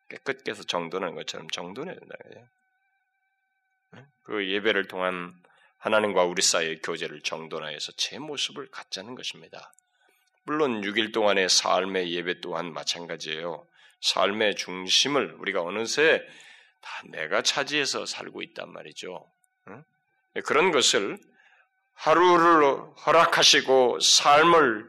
깨끗해서 0.09 0.63
정돈하는 0.65 1.15
것처럼 1.15 1.49
정돈해야 1.49 1.95
된다. 1.95 2.17
그 4.23 4.51
예배를 4.51 4.89
통한 4.89 5.35
하나님과 5.79 6.25
우리 6.25 6.43
사이의 6.43 6.81
교제를 6.83 7.23
정돈하여서 7.23 7.93
제 7.93 8.19
모습을 8.19 8.71
갖자는 8.71 9.15
것입니다. 9.15 9.73
물론 10.45 10.81
6일 10.81 11.13
동안의 11.13 11.49
삶의 11.49 12.13
예배 12.13 12.41
또한 12.41 12.73
마찬가지예요. 12.73 13.67
삶의 14.01 14.57
중심을 14.57 15.35
우리가 15.35 15.63
어느새 15.63 16.27
다 16.81 17.03
내가 17.11 17.43
차지해서 17.43 18.07
살고 18.07 18.43
있단 18.43 18.73
말이죠. 18.73 19.25
그런 20.45 20.71
것을 20.71 21.19
하루를 21.95 22.79
허락하시고 23.07 24.01
삶을 24.01 24.87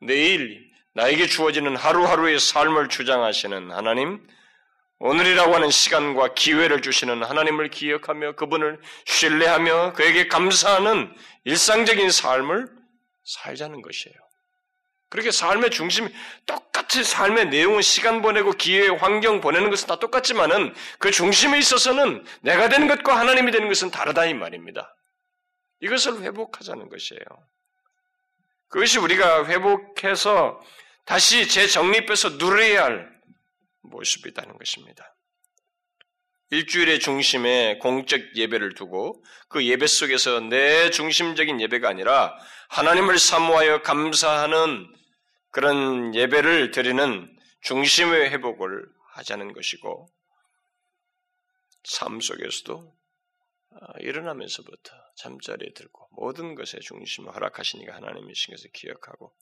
내일 0.00 0.70
나에게 0.94 1.26
주어지는 1.26 1.76
하루하루의 1.76 2.38
삶을 2.38 2.88
주장하시는 2.88 3.70
하나님, 3.70 4.26
오늘이라고 4.98 5.54
하는 5.54 5.70
시간과 5.70 6.34
기회를 6.34 6.82
주시는 6.82 7.22
하나님을 7.22 7.70
기억하며 7.70 8.34
그분을 8.36 8.80
신뢰하며 9.06 9.94
그에게 9.94 10.28
감사하는 10.28 11.14
일상적인 11.44 12.10
삶을 12.10 12.68
살자는 13.24 13.80
것이에요. 13.80 14.16
그렇게 15.10 15.32
삶의 15.32 15.70
중심, 15.70 16.08
똑같이 16.46 17.02
삶의 17.02 17.48
내용은 17.48 17.82
시간 17.82 18.22
보내고 18.22 18.52
기회, 18.52 18.88
환경 18.88 19.40
보내는 19.40 19.68
것은 19.68 19.88
다 19.88 19.96
똑같지만은 19.98 20.72
그 20.98 21.10
중심에 21.10 21.58
있어서는 21.58 22.24
내가 22.42 22.68
되는 22.68 22.86
것과 22.86 23.18
하나님이 23.18 23.50
되는 23.50 23.68
것은 23.68 23.90
다르다 23.90 24.26
이 24.26 24.34
말입니다. 24.34 24.94
이것을 25.80 26.22
회복하자는 26.22 26.88
것이에요. 26.88 27.22
그것이 28.68 28.98
우리가 28.98 29.46
회복해서 29.46 30.60
다시 31.04 31.48
재정립해서 31.48 32.30
누려야 32.30 32.84
할 32.84 33.10
모습이라는 33.82 34.56
것입니다. 34.56 35.16
일주일의 36.50 37.00
중심에 37.00 37.78
공적 37.78 38.36
예배를 38.36 38.74
두고 38.74 39.24
그 39.48 39.64
예배 39.64 39.86
속에서 39.88 40.40
내 40.40 40.90
중심적인 40.90 41.60
예배가 41.60 41.88
아니라 41.88 42.36
하나님을 42.68 43.18
사모하여 43.18 43.82
감사하는 43.82 44.99
그런 45.50 46.14
예배를 46.14 46.70
드리는 46.70 47.36
중심의 47.62 48.30
회복을 48.30 48.86
하자는 49.14 49.52
것이고 49.52 50.08
삶 51.84 52.20
속에서도 52.20 52.96
아, 53.72 53.92
일어나면서부터 54.00 54.92
잠자리에 55.16 55.72
들고 55.74 56.08
모든 56.12 56.54
것의 56.54 56.80
중심을 56.82 57.34
허락하시니까 57.34 57.94
하나님이신 57.94 58.54
것을 58.54 58.70
기억하고 58.72 59.34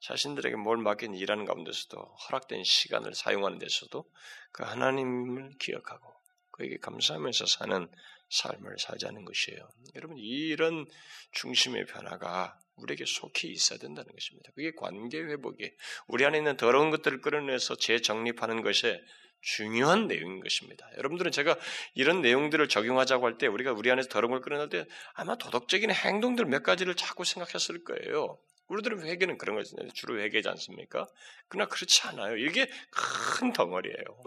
자신들에게 0.00 0.56
뭘 0.56 0.76
맡긴 0.76 1.14
일하는 1.14 1.44
가운데서도 1.44 1.98
허락된 1.98 2.62
시간을 2.64 3.14
사용하는 3.14 3.58
데서도 3.58 4.04
그 4.52 4.62
하나님을 4.64 5.56
기억하고 5.58 6.14
그에게 6.50 6.78
감사하면서 6.78 7.46
사는 7.46 7.88
삶을 8.34 8.76
살자는 8.78 9.24
것이에요. 9.24 9.68
여러분 9.94 10.16
이런 10.18 10.86
중심의 11.32 11.86
변화가 11.86 12.58
우리에게 12.76 13.04
속히 13.06 13.48
있어야 13.50 13.78
된다는 13.78 14.10
것입니다. 14.10 14.50
그게 14.54 14.72
관계 14.76 15.18
회복이 15.18 15.70
우리 16.08 16.24
안에 16.24 16.38
있는 16.38 16.56
더러운 16.56 16.90
것들을 16.90 17.20
끌어내서 17.20 17.76
재정립하는 17.76 18.62
것에 18.62 19.00
중요한 19.40 20.06
내용인 20.08 20.40
것입니다. 20.40 20.88
여러분들은 20.96 21.30
제가 21.30 21.56
이런 21.94 22.22
내용들을 22.22 22.66
적용하자고 22.68 23.26
할 23.26 23.38
때 23.38 23.46
우리가 23.46 23.72
우리 23.72 23.90
안에서 23.90 24.08
더러운 24.08 24.32
걸 24.32 24.40
끌어낼 24.40 24.68
때 24.70 24.86
아마 25.12 25.36
도덕적인 25.36 25.90
행동들 25.90 26.46
몇 26.46 26.62
가지를 26.62 26.94
자꾸 26.94 27.24
생각했을 27.24 27.84
거예요. 27.84 28.38
우리들은 28.68 29.04
회개는 29.04 29.36
그런 29.36 29.56
거죠. 29.56 29.76
주로 29.92 30.18
회개지 30.18 30.48
않습니까? 30.48 31.06
그러나 31.48 31.68
그렇지 31.68 32.02
않아요. 32.08 32.38
이게 32.38 32.70
큰 32.90 33.52
덩어리예요. 33.52 34.22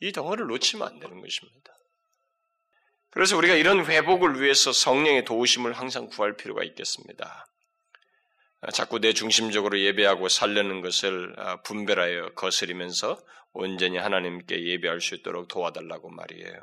이 0.00 0.10
덩어리를 0.12 0.46
놓치면 0.48 0.86
안 0.86 0.98
되는 0.98 1.20
것입니다. 1.20 1.75
그래서 3.16 3.34
우리가 3.38 3.54
이런 3.54 3.86
회복을 3.86 4.42
위해서 4.42 4.74
성령의 4.74 5.24
도우심을 5.24 5.72
항상 5.72 6.06
구할 6.06 6.36
필요가 6.36 6.62
있겠습니다. 6.64 7.46
아, 8.60 8.70
자꾸 8.70 9.00
내 9.00 9.14
중심적으로 9.14 9.80
예배하고 9.80 10.28
살려는 10.28 10.82
것을 10.82 11.32
아, 11.38 11.62
분별하여 11.62 12.34
거스리면서 12.34 13.18
온전히 13.54 13.96
하나님께 13.96 14.62
예배할 14.62 15.00
수 15.00 15.14
있도록 15.14 15.48
도와달라고 15.48 16.10
말이에요. 16.10 16.60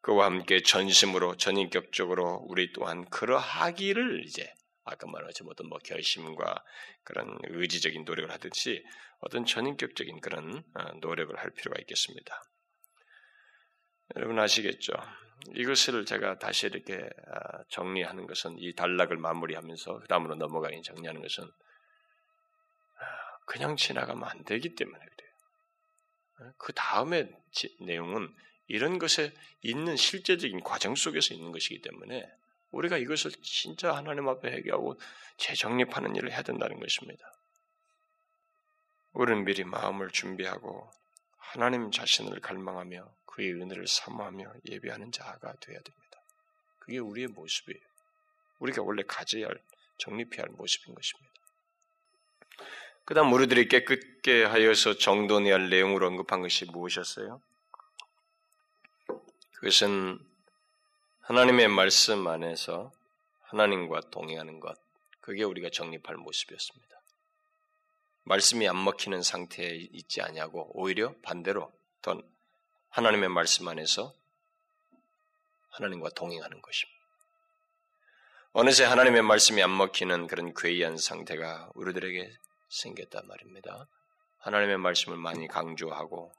그와 0.00 0.26
함께 0.26 0.62
전심으로 0.62 1.36
전인격적으로 1.36 2.44
우리 2.48 2.72
또한 2.72 3.08
그러하기를 3.08 4.24
이제 4.26 4.52
아까 4.82 5.06
말하지 5.06 5.44
못한 5.44 5.68
뭐 5.68 5.78
결심과 5.78 6.64
그런 7.04 7.38
의지적인 7.44 8.02
노력을 8.04 8.32
하듯이 8.32 8.84
어떤 9.20 9.46
전인격적인 9.46 10.22
그런 10.22 10.64
아, 10.74 10.90
노력을 11.00 11.38
할 11.38 11.50
필요가 11.50 11.78
있겠습니다. 11.78 12.42
여러분 14.16 14.38
아시겠죠? 14.38 14.92
이것을 15.54 16.04
제가 16.04 16.38
다시 16.38 16.66
이렇게 16.66 17.08
아, 17.32 17.64
정리하는 17.68 18.26
것은 18.26 18.56
이 18.58 18.74
단락을 18.74 19.16
마무리하면서 19.16 20.00
그 20.00 20.08
다음으로 20.08 20.34
넘어가긴 20.34 20.82
정리하는 20.82 21.22
것은 21.22 21.44
아, 21.44 23.38
그냥 23.46 23.76
지나가면 23.76 24.28
안 24.28 24.44
되기 24.44 24.74
때문에 24.74 24.98
그래요. 24.98 25.30
아, 26.38 26.52
그 26.58 26.72
다음에 26.72 27.30
내용은 27.80 28.34
이런 28.66 28.98
것에 28.98 29.32
있는 29.62 29.96
실제적인 29.96 30.60
과정 30.60 30.94
속에서 30.94 31.34
있는 31.34 31.52
것이기 31.52 31.80
때문에 31.82 32.28
우리가 32.70 32.98
이것을 32.98 33.32
진짜 33.42 33.94
하나님 33.94 34.28
앞에 34.28 34.50
회개하고 34.50 35.00
재정립하는 35.38 36.14
일을 36.16 36.30
해야 36.30 36.42
된다는 36.42 36.78
것입니다. 36.78 37.32
우리는 39.12 39.44
미리 39.44 39.64
마음을 39.64 40.10
준비하고 40.10 40.88
하나님 41.38 41.90
자신을 41.90 42.40
갈망하며 42.40 43.10
그의 43.30 43.52
은혜를 43.54 43.86
사모하며 43.86 44.52
예배하는 44.68 45.12
자가 45.12 45.54
되어야 45.60 45.80
됩니다. 45.80 46.20
그게 46.78 46.98
우리의 46.98 47.28
모습이에요. 47.28 47.80
우리가 48.58 48.82
원래 48.82 49.02
가져야 49.06 49.46
할, 49.46 49.62
정립해야 49.98 50.42
할 50.42 50.50
모습인 50.50 50.94
것입니다. 50.94 51.30
그 53.04 53.14
다음 53.14 53.28
무리들이 53.28 53.68
깨끗게 53.68 54.44
하여서 54.44 54.94
정돈해야 54.94 55.54
할 55.54 55.70
내용으로 55.70 56.06
언급한 56.06 56.42
것이 56.42 56.64
무엇이었어요? 56.66 57.40
그것은 59.54 60.18
하나님의 61.22 61.68
말씀 61.68 62.26
안에서 62.26 62.92
하나님과 63.42 64.00
동행하는 64.10 64.60
것, 64.60 64.78
그게 65.20 65.42
우리가 65.44 65.70
정립할 65.70 66.16
모습이었습니다. 66.16 67.00
말씀이 68.24 68.68
안 68.68 68.82
먹히는 68.82 69.22
상태에 69.22 69.74
있지 69.92 70.22
아니하고 70.22 70.70
오히려 70.74 71.14
반대로 71.22 71.72
더 72.00 72.20
하나님의 72.90 73.28
말씀 73.28 73.68
안에서 73.68 74.12
하나님과 75.70 76.10
동행하는 76.10 76.60
것입니다. 76.60 77.00
어느새 78.52 78.84
하나님의 78.84 79.22
말씀이 79.22 79.62
안 79.62 79.76
먹히는 79.76 80.26
그런 80.26 80.52
괴이한 80.54 80.96
상태가 80.96 81.70
우리들에게 81.74 82.32
생겼단 82.68 83.28
말입니다. 83.28 83.86
하나님의 84.38 84.78
말씀을 84.78 85.16
많이 85.18 85.46
강조하고 85.46 86.32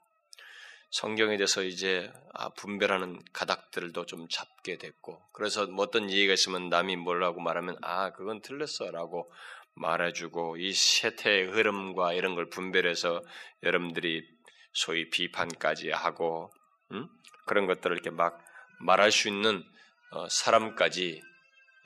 성경에 0.90 1.38
대해서 1.38 1.62
이제 1.62 2.12
아, 2.34 2.50
분별하는 2.50 3.22
가닥들도 3.32 4.04
좀 4.04 4.28
잡게 4.28 4.76
됐고 4.76 5.22
그래서 5.32 5.66
뭐 5.66 5.86
어떤 5.86 6.10
얘기가 6.10 6.34
있으면 6.34 6.68
남이 6.68 6.96
뭐라고 6.96 7.40
말하면 7.40 7.78
아 7.80 8.12
그건 8.12 8.42
틀렸어라고 8.42 9.32
말해주고 9.74 10.58
이 10.58 10.74
세태의 10.74 11.46
흐름과 11.46 12.12
이런 12.12 12.34
걸 12.34 12.50
분별해서 12.50 13.22
여러분들이 13.62 14.28
소위 14.72 15.10
비판까지 15.10 15.90
하고 15.90 16.52
음? 16.92 17.08
그런 17.46 17.66
것들을 17.66 17.94
이렇게 17.94 18.10
막 18.10 18.38
말할 18.80 19.12
수 19.12 19.28
있는 19.28 19.64
어, 20.10 20.28
사람까지 20.28 21.22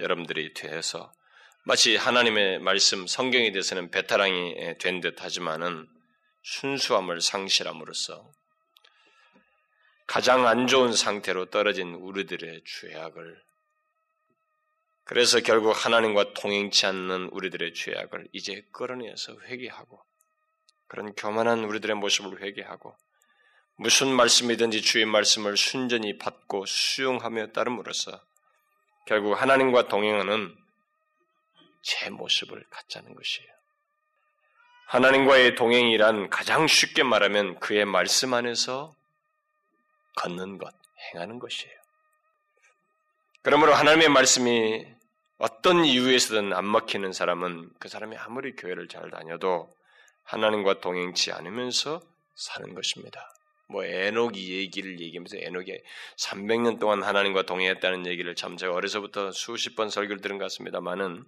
여러분들이 0.00 0.52
되어서 0.54 1.12
마치 1.64 1.96
하나님의 1.96 2.60
말씀 2.60 3.06
성경에 3.06 3.50
대해서는 3.50 3.90
베테랑이 3.90 4.78
된 4.78 5.00
듯하지만은 5.00 5.88
순수함을 6.42 7.20
상실함으로써 7.20 8.30
가장 10.06 10.46
안 10.46 10.68
좋은 10.68 10.92
상태로 10.92 11.46
떨어진 11.46 11.94
우리들의 11.94 12.62
죄악을 12.64 13.42
그래서 15.04 15.40
결국 15.40 15.72
하나님과 15.72 16.34
통행치 16.34 16.86
않는 16.86 17.30
우리들의 17.32 17.74
죄악을 17.74 18.28
이제 18.32 18.62
끌어내서 18.72 19.36
회개하고 19.46 20.00
그런 20.88 21.14
교만한 21.14 21.64
우리들의 21.64 21.96
모습을 21.96 22.42
회개하고 22.42 22.96
무슨 23.76 24.08
말씀이든지 24.08 24.82
주의 24.82 25.04
말씀을 25.04 25.56
순전히 25.56 26.16
받고 26.18 26.64
수용하며 26.66 27.48
따름으로써 27.52 28.20
결국 29.06 29.34
하나님과 29.34 29.88
동행하는 29.88 30.56
제 31.82 32.10
모습을 32.10 32.64
갖자는 32.70 33.14
것이에요. 33.14 33.48
하나님과의 34.86 35.56
동행이란 35.56 36.30
가장 36.30 36.66
쉽게 36.66 37.02
말하면 37.02 37.58
그의 37.60 37.84
말씀 37.84 38.34
안에서 38.34 38.94
걷는 40.16 40.58
것, 40.58 40.72
행하는 41.12 41.38
것이에요. 41.38 41.74
그러므로 43.42 43.74
하나님의 43.74 44.08
말씀이 44.08 44.86
어떤 45.38 45.84
이유에서든 45.84 46.52
안 46.52 46.70
먹히는 46.70 47.12
사람은 47.12 47.70
그 47.78 47.88
사람이 47.88 48.16
아무리 48.16 48.56
교회를 48.56 48.88
잘 48.88 49.10
다녀도 49.10 49.72
하나님과 50.26 50.80
동행치 50.80 51.32
않으면서 51.32 52.00
사는 52.34 52.74
것입니다. 52.74 53.32
뭐 53.68 53.84
에녹이 53.84 54.58
얘기를 54.58 55.00
얘기하면서 55.00 55.38
에녹이 55.38 55.76
300년 56.18 56.78
동안 56.78 57.02
하나님과 57.02 57.42
동행했다는 57.46 58.06
얘기를 58.06 58.34
참 58.36 58.56
제가 58.56 58.72
어려서부터 58.72 59.32
수십 59.32 59.74
번 59.74 59.88
설교를 59.90 60.20
들은 60.20 60.38
것 60.38 60.44
같습니다만은 60.44 61.24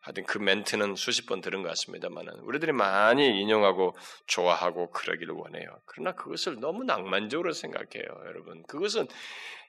하여튼 0.00 0.24
그 0.24 0.38
멘트는 0.38 0.96
수십 0.96 1.26
번 1.26 1.40
들은 1.42 1.62
것 1.62 1.68
같습니다만은 1.68 2.40
우리들이 2.40 2.72
많이 2.72 3.40
인용하고 3.40 3.96
좋아하고 4.26 4.90
그러기를 4.90 5.34
원해요. 5.34 5.68
그러나 5.84 6.12
그것을 6.12 6.58
너무 6.58 6.84
낭만적으로 6.84 7.52
생각해요, 7.52 8.06
여러분. 8.26 8.62
그것은 8.64 9.06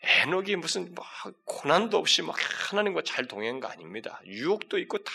에녹이 0.04 0.56
무슨 0.56 0.94
막 0.96 1.06
고난도 1.46 1.98
없이 1.98 2.22
막 2.22 2.36
하나님과 2.72 3.02
잘 3.04 3.28
동행한 3.28 3.60
거 3.60 3.68
아닙니다. 3.68 4.20
유혹도 4.26 4.80
있고 4.80 4.98
다 5.00 5.12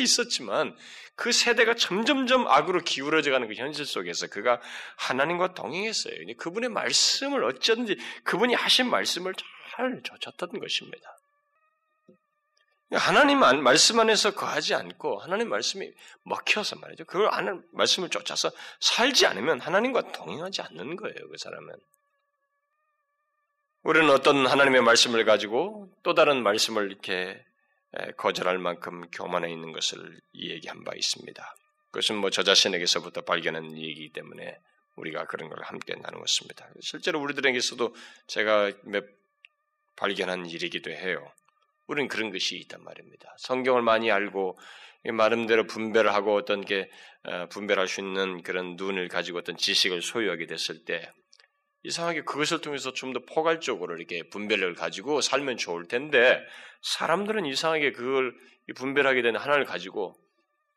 있었지만 0.00 0.74
그 1.14 1.30
세대가 1.30 1.74
점점점 1.74 2.48
악으로 2.48 2.80
기울어져가는 2.80 3.46
그 3.46 3.54
현실 3.54 3.84
속에서 3.86 4.26
그가 4.28 4.60
하나님과 4.96 5.54
동행했어요. 5.54 6.14
그분의 6.38 6.70
말씀을 6.70 7.44
어쩐지 7.44 7.96
그분이 8.24 8.54
하신 8.54 8.90
말씀을 8.90 9.34
잘 9.76 10.00
쫓았던 10.02 10.58
것입니다. 10.58 11.16
하나님 12.92 13.40
말씀 13.40 13.98
안에서 13.98 14.34
거하지 14.34 14.74
않고 14.74 15.18
하나님 15.18 15.48
말씀이 15.48 15.90
먹혀서 16.24 16.76
말이죠. 16.76 17.04
그걸 17.06 17.28
아는 17.32 17.64
말씀을 17.72 18.08
쫓아서 18.08 18.50
살지 18.80 19.26
않으면 19.26 19.60
하나님과 19.60 20.12
동행하지 20.12 20.62
않는 20.62 20.96
거예요. 20.96 21.14
그 21.28 21.36
사람은. 21.36 21.74
우리는 23.82 24.08
어떤 24.10 24.46
하나님의 24.46 24.82
말씀을 24.82 25.24
가지고 25.24 25.90
또 26.02 26.14
다른 26.14 26.42
말씀을 26.42 26.90
이렇게 26.90 27.44
거절할 28.16 28.58
만큼 28.58 29.08
교만해 29.10 29.50
있는 29.52 29.72
것을 29.72 30.20
얘기한 30.34 30.84
바 30.84 30.92
있습니다. 30.94 31.54
그것은 31.90 32.16
뭐 32.16 32.30
저 32.30 32.42
자신에게서부터 32.42 33.22
발견한 33.22 33.76
얘기이기 33.76 34.12
때문에 34.12 34.58
우리가 34.96 35.26
그런 35.26 35.48
걸 35.48 35.62
함께 35.62 35.94
나누었습니다. 35.94 36.68
실제로 36.80 37.20
우리들에게서도 37.20 37.94
제가 38.26 38.72
몇 38.84 39.04
발견한 39.96 40.46
일이기도 40.46 40.90
해요. 40.90 41.30
우리는 41.86 42.08
그런 42.08 42.30
것이 42.32 42.56
있단 42.56 42.82
말입니다. 42.82 43.34
성경을 43.38 43.82
많이 43.82 44.10
알고 44.10 44.58
나름대로 45.16 45.66
분별하고 45.66 46.34
어떤 46.34 46.64
게 46.64 46.90
어, 47.24 47.46
분별할 47.48 47.88
수 47.88 48.00
있는 48.00 48.42
그런 48.42 48.76
눈을 48.76 49.08
가지고 49.08 49.38
어떤 49.38 49.56
지식을 49.56 50.02
소유하게 50.02 50.46
됐을 50.46 50.84
때 50.84 51.10
이상하게 51.82 52.22
그것을 52.22 52.60
통해서 52.62 52.92
좀 52.92 53.12
더 53.12 53.20
포괄적으로 53.20 53.96
이렇게 53.96 54.22
분별을 54.28 54.74
가지고 54.74 55.20
살면 55.20 55.58
좋을 55.58 55.86
텐데 55.86 56.42
사람들은 56.82 57.44
이상하게 57.46 57.92
그걸 57.92 58.34
분별하게 58.76 59.20
되는 59.22 59.38
하나를 59.38 59.64
가지고 59.66 60.14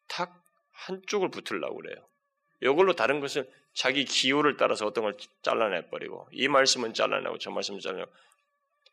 탁 0.09 0.43
한쪽을 0.73 1.31
붙으려고 1.31 1.77
그래요. 1.77 2.05
이걸로 2.61 2.93
다른 2.93 3.19
것을 3.21 3.49
자기 3.73 4.03
기호를 4.05 4.57
따라서 4.57 4.85
어떤 4.85 5.05
걸 5.05 5.15
잘라내 5.43 5.89
버리고 5.89 6.27
이 6.31 6.47
말씀은 6.47 6.93
잘라내고 6.93 7.37
저 7.37 7.51
말씀은 7.51 7.79
잘라내고 7.79 8.11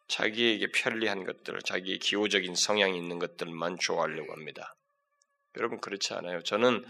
자기에게 0.09 0.69
편리한 0.73 1.25
것들, 1.25 1.61
자기의 1.63 1.99
기호적인 1.99 2.55
성향이 2.55 2.97
있는 2.97 3.19
것들만 3.19 3.79
좋아하려고 3.79 4.33
합니다. 4.33 4.77
여러분 5.57 5.81
그렇지 5.81 6.15
않아요. 6.15 6.43
저는 6.43 6.85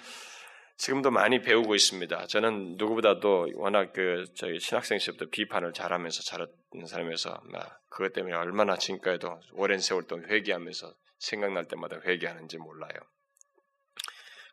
지금도 0.77 1.11
많이 1.11 1.41
배우고 1.41 1.75
있습니다. 1.75 2.27
저는 2.27 2.77
누구보다도 2.77 3.51
워낙 3.55 3.93
그 3.93 4.25
저희 4.37 4.59
신학생 4.59 4.99
시절부터 4.99 5.31
비판을 5.31 5.73
잘하면서 5.73 6.23
자랐는 6.23 6.87
사람에서 6.89 7.41
그것 7.89 8.13
때문에 8.13 8.35
얼마나 8.35 8.77
지금까지도 8.77 9.41
오랜 9.53 9.79
세월 9.79 10.05
동안 10.05 10.29
회개하면서 10.29 10.93
생각날 11.19 11.67
때마다 11.67 12.01
회개하는지 12.05 12.59
몰라요. 12.59 12.95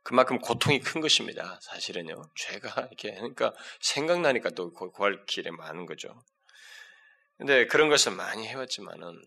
그만큼 0.03 0.39
고통이 0.39 0.79
큰 0.79 1.01
것입니다. 1.01 1.59
사실은요. 1.61 2.21
죄가 2.35 2.81
이렇게 2.81 3.13
그러니까 3.13 3.53
생각나니까 3.79 4.49
또 4.51 4.71
구할 4.71 5.25
길에 5.25 5.51
많은 5.51 5.85
거죠. 5.85 6.21
근데 7.41 7.65
그런 7.65 7.89
것을 7.89 8.11
많이 8.11 8.47
해왔지만은 8.47 9.19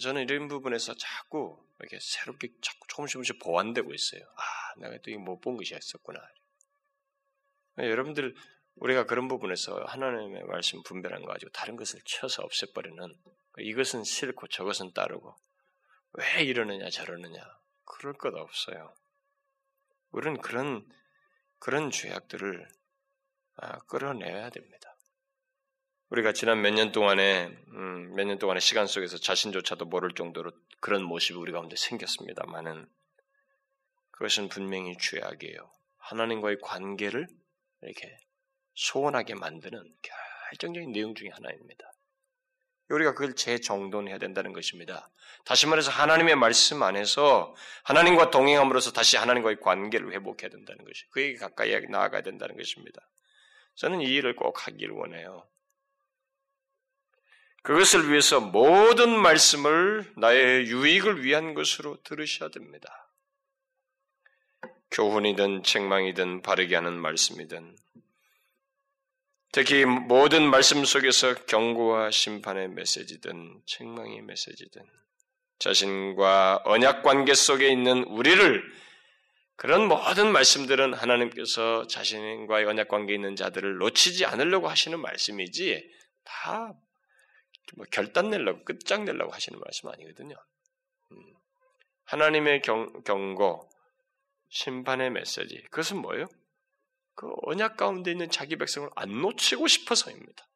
저는 0.00 0.22
이런 0.22 0.48
부분에서 0.48 0.94
자꾸 0.94 1.62
이렇게 1.78 1.98
새롭게 2.00 2.48
자꾸 2.62 2.86
조금씩 2.88 3.12
조금씩 3.12 3.38
보완되고 3.40 3.92
있어요. 3.92 4.22
아, 4.22 4.80
내가 4.80 4.96
또이못본 5.02 5.58
것이 5.58 5.76
있었구나. 5.76 6.18
여러분들 7.76 8.34
우리가 8.76 9.04
그런 9.04 9.28
부분에서 9.28 9.84
하나님의 9.84 10.44
말씀 10.44 10.82
분별한 10.82 11.20
거 11.20 11.28
가지고 11.28 11.52
다른 11.52 11.76
것을 11.76 12.00
쳐서 12.06 12.42
없애버리는 12.42 13.14
이것은 13.58 14.04
싫고 14.04 14.46
저것은 14.48 14.94
따르고 14.94 15.36
왜 16.12 16.42
이러느냐 16.42 16.88
저러느냐 16.88 17.38
그럴 17.84 18.14
것 18.14 18.34
없어요. 18.34 18.94
우리는 20.10 20.40
그런 20.40 20.88
그런 21.58 21.90
죄악들을 21.90 22.66
아, 23.56 23.78
끌어내야 23.80 24.48
됩니다. 24.48 24.95
우리가 26.16 26.32
지난 26.32 26.62
몇 26.62 26.70
년 26.72 26.92
동안에 26.92 27.46
음, 27.72 28.14
몇 28.14 28.24
년 28.24 28.38
동안의 28.38 28.62
시간 28.62 28.86
속에서 28.86 29.18
자신조차도 29.18 29.84
모를 29.84 30.12
정도로 30.12 30.50
그런 30.80 31.02
모습이 31.02 31.38
우리 31.38 31.52
가운데 31.52 31.76
생겼습니다만은 31.76 32.88
그것은 34.12 34.48
분명히 34.48 34.96
죄악이에요. 34.98 35.70
하나님과의 35.98 36.58
관계를 36.62 37.28
이렇게 37.82 38.16
소원하게 38.74 39.34
만드는 39.34 39.94
결정적인 40.50 40.92
내용 40.92 41.14
중의 41.14 41.32
하나입니다. 41.32 41.84
우리가 42.88 43.12
그걸 43.12 43.34
재정돈해야 43.34 44.16
된다는 44.16 44.54
것입니다. 44.54 45.10
다시 45.44 45.66
말해서 45.66 45.90
하나님의 45.90 46.36
말씀 46.36 46.82
안에서 46.82 47.54
하나님과 47.84 48.30
동행함으로써 48.30 48.92
다시 48.92 49.18
하나님과의 49.18 49.60
관계를 49.60 50.12
회복해야 50.14 50.48
된다는 50.48 50.82
것이 50.84 51.06
그에게 51.10 51.34
가까이 51.36 51.78
나아가야 51.90 52.22
된다는 52.22 52.56
것입니다. 52.56 53.06
저는 53.74 54.00
이 54.00 54.04
일을 54.04 54.34
꼭 54.34 54.66
하기를 54.66 54.94
원해요. 54.94 55.46
그것을 57.66 58.08
위해서 58.10 58.40
모든 58.40 59.10
말씀을 59.10 60.12
나의 60.16 60.66
유익을 60.66 61.24
위한 61.24 61.52
것으로 61.52 62.00
들으셔야 62.04 62.48
됩니다. 62.48 63.12
교훈이든 64.92 65.64
책망이든 65.64 66.42
바르게 66.42 66.76
하는 66.76 66.92
말씀이든 66.92 67.76
특히 69.50 69.84
모든 69.84 70.48
말씀 70.48 70.84
속에서 70.84 71.34
경고와 71.46 72.12
심판의 72.12 72.68
메시지든 72.68 73.62
책망의 73.66 74.22
메시지든 74.22 74.82
자신과 75.58 76.62
언약 76.66 77.02
관계 77.02 77.34
속에 77.34 77.68
있는 77.68 78.04
우리를 78.04 78.62
그런 79.56 79.88
모든 79.88 80.30
말씀들은 80.30 80.94
하나님께서 80.94 81.88
자신과의 81.88 82.66
언약 82.66 82.86
관계에 82.86 83.16
있는 83.16 83.34
자들을 83.34 83.78
놓치지 83.78 84.24
않으려고 84.24 84.68
하시는 84.68 85.00
말씀이지 85.00 85.90
다 86.22 86.72
뭐 87.74 87.86
결단 87.90 88.30
내려고 88.30 88.64
끝장 88.64 89.04
내려고 89.04 89.32
하시는 89.32 89.58
말씀 89.58 89.88
아니거든요. 89.88 90.36
음. 91.12 91.34
하나님의 92.04 92.62
경, 92.62 93.02
경고, 93.02 93.68
심판의 94.48 95.10
메시지 95.10 95.62
그것은 95.70 95.98
뭐예요? 95.98 96.26
그 97.14 97.28
언약 97.42 97.76
가운데 97.76 98.12
있는 98.12 98.30
자기 98.30 98.56
백성을 98.56 98.88
안 98.94 99.20
놓치고 99.20 99.66
싶어서입니다. 99.66 100.46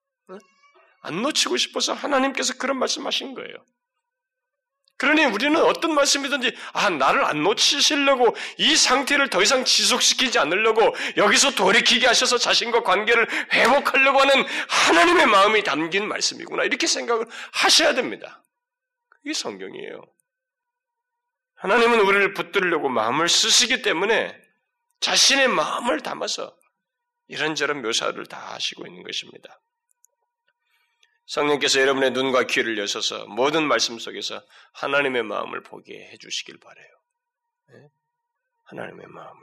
안 1.03 1.23
놓치고 1.23 1.57
싶어서 1.57 1.93
하나님께서 1.95 2.59
그런 2.59 2.79
말씀하신 2.79 3.35
거예요. 3.35 3.57
그러니 5.01 5.25
우리는 5.25 5.59
어떤 5.63 5.95
말씀이든지 5.95 6.55
아 6.75 6.91
나를 6.91 7.25
안 7.25 7.43
놓치시려고 7.43 8.37
이 8.59 8.77
상태를 8.77 9.31
더 9.31 9.41
이상 9.41 9.65
지속시키지 9.65 10.39
않으려고 10.39 10.95
여기서 11.17 11.55
돌이키게 11.55 12.07
하셔서 12.07 12.37
자신과 12.37 12.83
관계를 12.83 13.27
회복하려고 13.51 14.21
하는 14.21 14.45
하나님의 14.69 15.25
마음이 15.25 15.65
담긴 15.65 16.07
말씀이구나 16.07 16.65
이렇게 16.65 16.87
생각을 16.87 17.25
하셔야 17.51 17.95
됩니다. 17.95 18.45
그게 19.09 19.33
성경이에요. 19.33 20.03
하나님은 21.55 22.01
우리를 22.01 22.35
붙들려고 22.35 22.91
마음을 22.91 23.27
쓰시기 23.27 23.81
때문에 23.81 24.39
자신의 25.01 25.49
마음을 25.49 26.01
담아서 26.01 26.55
이런저런 27.29 27.81
묘사를 27.81 28.23
다 28.27 28.53
하시고 28.53 28.87
있는 28.87 29.03
것입니다. 29.03 29.63
성령께서 31.31 31.81
여러분의 31.81 32.11
눈과 32.11 32.43
귀를 32.45 32.77
여셔서 32.77 33.25
모든 33.27 33.65
말씀 33.69 34.01
속에서 34.01 34.45
하나님의 34.73 35.23
마음을 35.23 35.63
보게 35.63 36.09
해주시길 36.11 36.59
바래요. 36.59 36.89
네? 37.69 37.89
하나님의 38.65 39.07
마음을. 39.07 39.41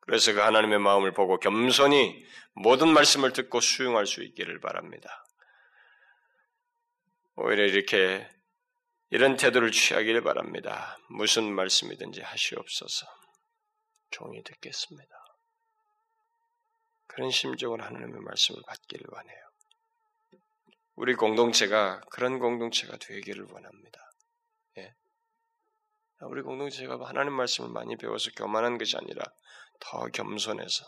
그래서 0.00 0.34
그 0.34 0.40
하나님의 0.40 0.78
마음을 0.78 1.12
보고 1.12 1.38
겸손히 1.38 2.22
모든 2.52 2.92
말씀을 2.92 3.32
듣고 3.32 3.60
수용할 3.60 4.06
수 4.06 4.22
있기를 4.22 4.60
바랍니다. 4.60 5.24
오히려 7.36 7.64
이렇게 7.64 8.28
이런 9.08 9.38
태도를 9.38 9.72
취하기를 9.72 10.22
바랍니다. 10.22 10.98
무슨 11.08 11.50
말씀이든지 11.54 12.20
하시옵소서. 12.20 13.06
종이 14.10 14.42
듣겠습니다. 14.42 15.14
그런 17.06 17.30
심정으로 17.30 17.82
하나님의 17.82 18.20
말씀을 18.20 18.60
받기를 18.66 19.06
원해요. 19.10 19.51
우리 20.94 21.14
공동체가 21.14 22.00
그런 22.10 22.38
공동체가 22.38 22.96
되기를 22.98 23.46
원합니다. 23.50 24.10
예. 24.78 24.94
우리 26.20 26.42
공동체가 26.42 26.98
하나님 27.06 27.32
말씀을 27.32 27.70
많이 27.70 27.96
배워서 27.96 28.30
교만한 28.36 28.78
것이 28.78 28.96
아니라 28.96 29.24
더 29.80 30.06
겸손해서 30.08 30.84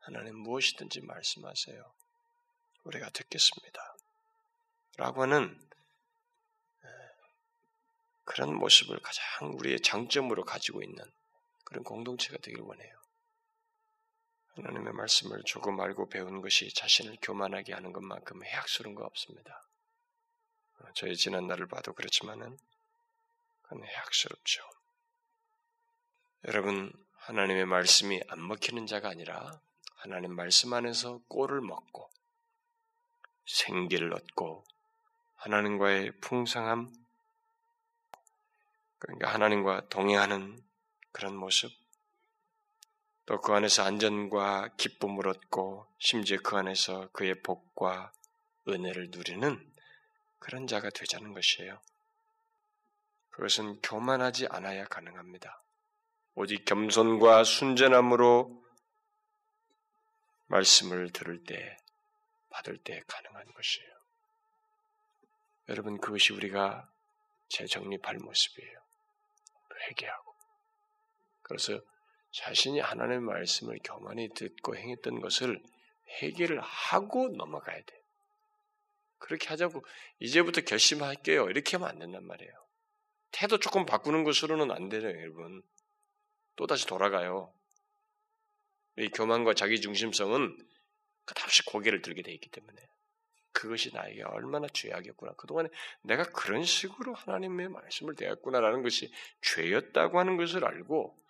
하나님 0.00 0.36
무엇이든지 0.38 1.02
말씀하세요. 1.02 1.92
우리가 2.84 3.10
듣겠습니다. 3.10 3.96
라고 4.96 5.22
하는 5.22 5.60
예, 6.84 6.88
그런 8.24 8.54
모습을 8.54 9.00
가장 9.00 9.56
우리의 9.56 9.80
장점으로 9.80 10.44
가지고 10.44 10.82
있는 10.82 11.04
그런 11.64 11.82
공동체가 11.82 12.38
되길 12.38 12.60
원해요. 12.60 12.95
하나님의 14.56 14.94
말씀을 14.94 15.42
조금 15.44 15.78
알고 15.80 16.08
배운 16.08 16.40
것이 16.40 16.72
자신을 16.72 17.18
교만하게 17.20 17.74
하는 17.74 17.92
것만큼 17.92 18.44
해악스러운 18.44 18.94
거 18.94 19.04
없습니다. 19.04 19.62
어, 20.78 20.86
저희 20.94 21.14
지난 21.14 21.46
날을 21.46 21.66
봐도 21.68 21.92
그렇지만은 21.92 22.56
그건 23.62 23.84
해악스럽죠. 23.84 24.62
여러분 26.46 26.92
하나님의 27.18 27.66
말씀이 27.66 28.22
안 28.28 28.46
먹히는 28.46 28.86
자가 28.86 29.08
아니라 29.08 29.60
하나님 29.96 30.34
말씀 30.34 30.72
안에서 30.72 31.20
꼴을 31.28 31.60
먹고 31.60 32.08
생기를 33.44 34.14
얻고 34.14 34.64
하나님과의 35.34 36.12
풍성함 36.20 36.92
그러니까 38.98 39.32
하나님과 39.32 39.88
동행하는 39.88 40.62
그런 41.12 41.36
모습 41.36 41.70
또 43.26 43.40
그 43.40 43.52
안에서 43.52 43.82
안전과 43.82 44.68
기쁨을 44.76 45.26
얻고 45.28 45.86
심지어 45.98 46.38
그 46.42 46.56
안에서 46.56 47.08
그의 47.12 47.42
복과 47.42 48.12
은혜를 48.68 49.08
누리는 49.10 49.72
그런 50.38 50.66
자가 50.68 50.90
되자는 50.90 51.32
것이에요. 51.32 51.80
그것은 53.30 53.80
교만하지 53.82 54.46
않아야 54.48 54.84
가능합니다. 54.84 55.60
오직 56.36 56.64
겸손과 56.64 57.42
순전함으로 57.44 58.64
말씀을 60.46 61.10
들을 61.12 61.42
때, 61.44 61.76
받을 62.50 62.78
때 62.78 63.02
가능한 63.08 63.52
것이에요. 63.52 63.90
여러분, 65.68 65.98
그것이 65.98 66.32
우리가 66.32 66.88
재정립할 67.48 68.18
모습이에요. 68.18 68.78
회개하고. 69.88 70.34
그래서 71.42 71.80
자신이 72.36 72.80
하나님의 72.80 73.20
말씀을 73.20 73.78
교만히 73.82 74.28
듣고 74.34 74.76
행했던 74.76 75.20
것을 75.20 75.62
해결을 76.20 76.60
하고 76.60 77.28
넘어가야 77.28 77.80
돼. 77.82 78.02
그렇게 79.18 79.48
하자고 79.48 79.82
이제부터 80.18 80.60
결심할게요. 80.60 81.48
이렇게 81.48 81.78
하면 81.78 81.88
안 81.88 81.98
된단 81.98 82.26
말이에요. 82.26 82.52
태도 83.32 83.58
조금 83.58 83.86
바꾸는 83.86 84.24
것으로는 84.24 84.70
안 84.70 84.90
되죠, 84.90 85.08
여러분. 85.08 85.62
또 86.56 86.66
다시 86.66 86.86
돌아가요. 86.86 87.52
이 88.98 89.08
교만과 89.08 89.54
자기 89.54 89.80
중심성은 89.80 90.58
끝없이 91.24 91.64
고개를 91.64 92.02
들게 92.02 92.20
돼 92.20 92.32
있기 92.32 92.50
때문에 92.50 92.86
그것이 93.52 93.94
나에게 93.94 94.22
얼마나 94.24 94.68
죄악이었구나. 94.68 95.32
그동안에 95.32 95.70
내가 96.02 96.24
그런 96.24 96.64
식으로 96.64 97.14
하나님의 97.14 97.70
말씀을 97.70 98.14
대했구나라는 98.14 98.82
것이 98.82 99.10
죄였다고 99.40 100.18
하는 100.18 100.36
것을 100.36 100.66
알고 100.66 101.25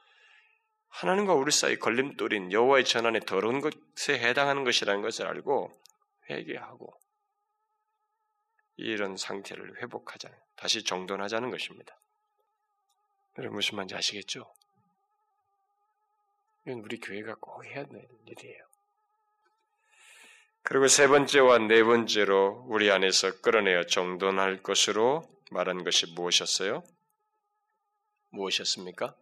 하나님과 0.97 1.35
우리 1.35 1.53
사이 1.53 1.79
걸림돌인 1.79 2.53
여호와의 2.53 2.87
전환에 2.87 3.21
더러운 3.21 3.61
것에 3.61 4.19
해당하는 4.19 4.65
것이라는 4.65 5.03
것을 5.03 5.27
알고 5.27 5.71
회개하고 6.31 6.95
이런 8.79 9.19
상태를 9.19 9.83
회복하자는 9.83 10.35
다시 10.57 10.85
정돈하자는 10.85 11.51
것입니다. 11.51 11.95
여러분 13.37 13.57
무슨 13.57 13.77
말인지 13.77 13.95
아시겠죠? 13.95 14.51
이건 16.67 16.81
우리 16.81 16.99
교회가 16.99 17.35
꼭 17.41 17.63
해야 17.67 17.85
될 17.85 18.09
일이에요. 18.25 18.65
그리고 20.63 20.89
세 20.89 21.09
번째와 21.09 21.59
네 21.59 21.85
번째로 21.85 22.65
우리 22.69 22.91
안에서 22.91 23.43
끌어내어 23.43 23.85
정돈할 23.85 24.63
것으로 24.63 25.29
말한 25.51 25.85
것이 25.85 26.07
무엇이었어요? 26.15 26.83
무엇이었습니까? 28.31 29.15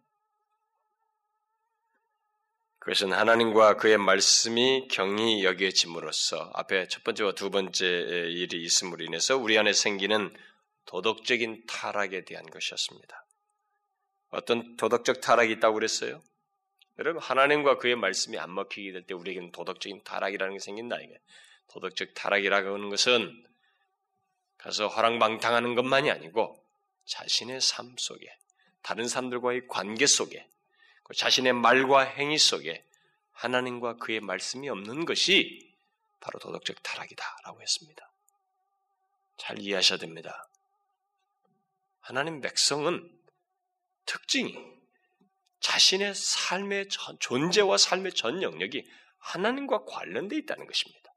그것은 2.85 3.13
하나님과 3.13 3.77
그의 3.77 3.97
말씀이 3.97 4.87
경히 4.91 5.43
여겨짐으로써 5.43 6.51
앞에 6.53 6.87
첫 6.87 7.03
번째와 7.03 7.31
두 7.31 7.49
번째 7.49 7.83
일이 7.87 8.63
있음으로 8.63 9.03
인해서 9.03 9.35
우리 9.37 9.57
안에 9.57 9.73
생기는 9.73 10.31
도덕적인 10.85 11.63
타락에 11.65 12.25
대한 12.25 12.45
것이었습니다. 12.45 13.25
어떤 14.29 14.75
도덕적 14.77 15.19
타락이 15.19 15.53
있다고 15.53 15.73
그랬어요? 15.73 16.21
여러분 16.99 17.23
하나님과 17.23 17.79
그의 17.79 17.95
말씀이 17.95 18.37
안 18.37 18.53
먹히게 18.53 18.91
될 18.91 19.07
때 19.07 19.15
우리에게는 19.15 19.51
도덕적인 19.51 20.03
타락이라는 20.03 20.53
게 20.53 20.59
생긴다 20.59 21.01
이게. 21.01 21.17
도덕적 21.73 22.13
타락이라고 22.13 22.75
하는 22.75 22.89
것은 22.89 23.45
가서 24.59 24.89
허랑방탕하는 24.89 25.73
것만이 25.73 26.11
아니고 26.11 26.63
자신의 27.05 27.61
삶 27.61 27.95
속에 27.97 28.27
다른 28.83 29.07
사람들과의 29.07 29.69
관계 29.69 30.05
속에 30.05 30.37
그 30.37 30.54
자신의 31.13 31.53
말과 31.53 32.01
행위 32.01 32.37
속에 32.37 32.83
하나님과 33.31 33.97
그의 33.97 34.21
말씀이 34.21 34.69
없는 34.69 35.05
것이 35.05 35.75
바로 36.19 36.39
도덕적 36.39 36.81
타락이다라고 36.81 37.61
했습니다. 37.61 38.11
잘 39.37 39.59
이해하셔야 39.59 39.99
됩니다. 39.99 40.47
하나님 41.99 42.41
백성은 42.41 43.11
특징이 44.05 44.55
자신의 45.59 46.13
삶의 46.15 46.89
전, 46.89 47.17
존재와 47.19 47.77
삶의 47.77 48.13
전 48.13 48.41
영역이 48.41 48.87
하나님과 49.17 49.85
관련되어 49.85 50.37
있다는 50.39 50.67
것입니다. 50.67 51.13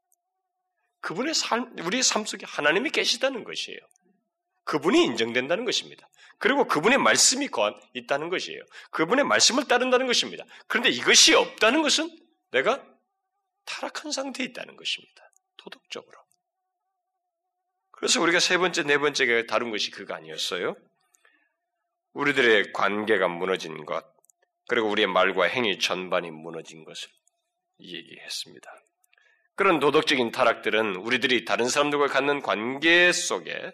그분의 1.01 1.33
삶, 1.33 1.77
우리의 1.79 2.03
삶 2.03 2.25
속에 2.25 2.45
하나님이 2.45 2.89
계시다는 2.89 3.43
것이에요. 3.43 3.79
그분이 4.69 5.03
인정된다는 5.03 5.65
것입니다. 5.65 6.07
그리고 6.37 6.67
그분의 6.67 6.99
말씀이 6.99 7.49
있다는 7.95 8.29
것이에요. 8.29 8.61
그분의 8.91 9.25
말씀을 9.25 9.67
따른다는 9.67 10.05
것입니다. 10.05 10.45
그런데 10.67 10.89
이것이 10.89 11.33
없다는 11.33 11.81
것은 11.81 12.07
내가 12.51 12.85
타락한 13.65 14.11
상태에 14.11 14.45
있다는 14.45 14.75
것입니다. 14.75 15.31
도덕적으로. 15.57 16.15
그래서 17.91 18.21
우리가 18.21 18.39
세 18.39 18.59
번째, 18.59 18.83
네 18.83 18.99
번째가 18.99 19.47
다룬 19.47 19.71
것이 19.71 19.89
그거 19.89 20.13
아니었어요? 20.13 20.75
우리들의 22.13 22.71
관계가 22.71 23.27
무너진 23.27 23.85
것, 23.85 24.05
그리고 24.67 24.87
우리의 24.89 25.07
말과 25.07 25.45
행위 25.45 25.79
전반이 25.79 26.29
무너진 26.29 26.83
것을 26.83 27.09
얘기했습니다. 27.79 28.71
그런 29.55 29.79
도덕적인 29.79 30.31
타락들은 30.31 30.95
우리들이 30.97 31.43
다른 31.45 31.67
사람들과 31.67 32.07
갖는 32.07 32.41
관계 32.41 33.11
속에 33.11 33.73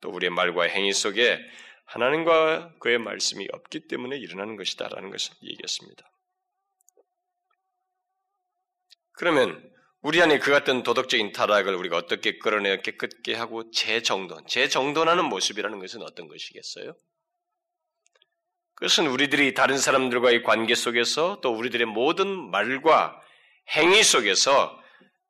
또 0.00 0.10
우리의 0.10 0.30
말과 0.30 0.64
행위 0.64 0.92
속에 0.92 1.38
하나님과 1.86 2.74
그의 2.78 2.98
말씀이 2.98 3.48
없기 3.52 3.88
때문에 3.88 4.16
일어나는 4.16 4.56
것이다라는 4.56 5.10
것을 5.10 5.34
얘기했습니다. 5.42 6.10
그러면 9.12 9.70
우리 10.02 10.22
안에 10.22 10.38
그 10.38 10.50
같은 10.50 10.82
도덕적인 10.82 11.32
타락을 11.32 11.74
우리가 11.74 11.96
어떻게 11.96 12.38
끌어내어 12.38 12.80
깨끗게 12.80 13.34
하고 13.34 13.70
재정돈, 13.70 14.46
재정돈하는 14.46 15.26
모습이라는 15.26 15.78
것은 15.78 16.02
어떤 16.02 16.26
것이겠어요? 16.26 16.94
그것은 18.76 19.08
우리들이 19.08 19.52
다른 19.52 19.76
사람들과의 19.76 20.42
관계 20.42 20.74
속에서 20.74 21.40
또 21.42 21.52
우리들의 21.52 21.86
모든 21.86 22.50
말과 22.50 23.20
행위 23.76 24.02
속에서 24.02 24.74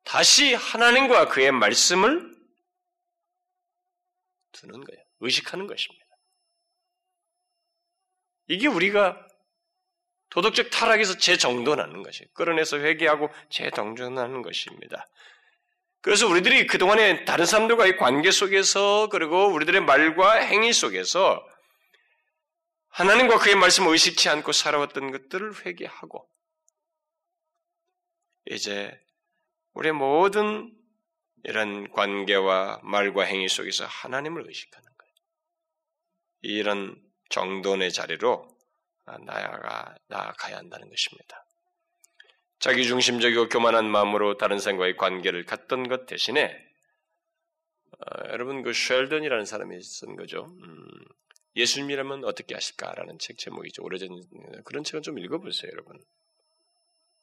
다시 0.05 0.53
하나님과 0.53 1.27
그의 1.27 1.51
말씀을 1.51 2.30
두는 4.51 4.83
거예요. 4.83 5.03
의식하는 5.19 5.67
것입니다. 5.67 6.05
이게 8.47 8.67
우리가 8.67 9.27
도덕적 10.29 10.69
타락에서 10.69 11.17
재정돈하는 11.17 12.03
것이 12.03 12.25
끌어내서 12.33 12.79
회개하고 12.79 13.29
재정돈하는 13.49 14.41
것입니다. 14.41 15.07
그래서 16.01 16.27
우리들이 16.27 16.65
그동안에 16.67 17.25
다른 17.25 17.45
사람들과의 17.45 17.97
관계 17.97 18.31
속에서 18.31 19.07
그리고 19.11 19.47
우리들의 19.53 19.81
말과 19.81 20.33
행위 20.33 20.73
속에서 20.73 21.45
하나님과 22.89 23.37
그의 23.39 23.55
말씀을 23.55 23.91
의식치 23.91 24.27
않고 24.29 24.51
살아왔던 24.51 25.11
것들을 25.11 25.65
회개하고 25.65 26.27
이제 28.47 28.99
우리의 29.73 29.93
모든 29.93 30.73
이런 31.43 31.89
관계와 31.91 32.81
말과 32.83 33.23
행위 33.23 33.47
속에서 33.47 33.85
하나님을 33.85 34.47
의식하는 34.47 34.85
거예요. 34.85 35.13
이런 36.41 36.95
정돈의 37.29 37.91
자리로 37.91 38.47
나아가, 39.25 39.95
나아가야 40.07 40.57
한다는 40.57 40.89
것입니다. 40.89 41.45
자기중심적이고 42.59 43.49
교만한 43.49 43.89
마음으로 43.89 44.37
다른 44.37 44.59
사람과의 44.59 44.95
관계를 44.97 45.45
갖던 45.45 45.87
것 45.87 46.05
대신에 46.05 46.71
어, 47.91 48.29
여러분 48.29 48.61
그 48.61 48.73
쉘던이라는 48.73 49.45
사람이 49.45 49.81
쓴 49.81 50.15
거죠. 50.15 50.45
음, 50.45 50.87
예수님이라면 51.55 52.23
어떻게 52.23 52.53
하실까라는 52.53 53.19
책 53.19 53.37
제목이죠. 53.37 53.83
오래전 53.83 54.21
그런 54.63 54.83
책은 54.83 55.01
좀 55.01 55.19
읽어보세요, 55.19 55.71
여러분. 55.71 55.99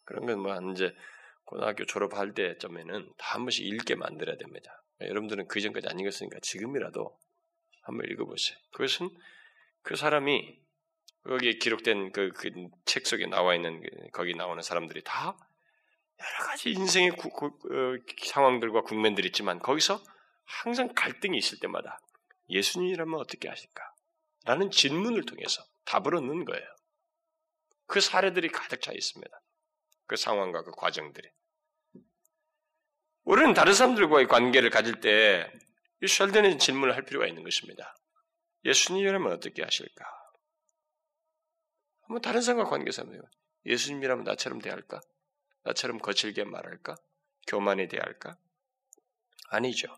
그런 0.05 0.27
건뭐 0.27 0.73
이제 0.73 0.95
고등학교 1.49 1.87
졸업할 1.87 2.35
때쯤에는 2.35 3.13
다 3.17 3.35
한 3.35 3.45
번씩 3.45 3.67
읽게 3.67 3.95
만들어야 3.95 4.37
됩니다. 4.37 4.83
여러분들은 5.01 5.49
그 5.49 5.61
전까지 5.61 5.89
안 5.89 5.99
읽었으니까 5.99 6.39
지금이라도 6.43 7.19
한번 7.83 8.11
읽어보세요. 8.11 8.59
그것은 8.73 9.09
그 9.83 9.97
사람이 9.97 10.59
거기에 11.25 11.53
기록된 11.55 12.13
그책그 12.13 13.09
속에 13.09 13.27
나와 13.27 13.55
있는 13.55 13.81
그 13.81 13.89
거기 14.13 14.35
나오는 14.35 14.63
사람들이 14.63 15.03
다 15.05 15.37
여러 16.19 16.47
가지 16.47 16.71
인생의 16.73 17.13
구, 17.13 17.31
구, 17.31 17.47
어, 17.47 17.97
상황들과 18.25 18.83
국면들이 18.83 19.29
있지만 19.29 19.59
거기서 19.61 20.03
항상 20.45 20.93
갈등이 20.95 21.39
있을 21.39 21.61
때마다 21.61 21.99
예수님이라면 22.51 23.21
어떻게 23.21 23.49
하실까? 23.49 23.83
라는 24.45 24.71
질문을 24.71 25.25
통해서 25.25 25.63
답을 25.85 26.17
얻는 26.17 26.45
거예요. 26.45 26.67
그 27.87 28.01
사례들이 28.01 28.49
가득 28.49 28.83
차 28.83 28.93
있습니다. 28.93 29.41
그 30.07 30.17
상황과 30.17 30.65
그 30.65 30.73
과정들이. 30.73 31.29
우리는 33.29 33.53
다른 33.53 33.75
사람들과의 33.75 34.27
관계를 34.27 34.71
가질 34.71 35.01
때이 35.01 36.09
셜den의 36.09 36.59
질문을 36.59 36.97
할 36.97 37.05
필요가 37.05 37.27
있는 37.27 37.43
것입니다. 37.43 37.95
예수님이라면 38.65 39.31
어떻게 39.31 39.63
하실까? 39.63 40.03
한번 42.05 42.23
다른 42.23 42.41
사람과 42.41 42.71
관계에서 42.71 43.03
한번 43.03 43.21
예수님이라면 43.67 44.25
나처럼 44.25 44.63
대할까? 44.63 45.03
나처럼 45.65 45.99
거칠게 45.99 46.45
말할까? 46.45 46.97
교만에 47.47 47.87
대할까? 47.89 48.39
아니죠. 49.51 49.95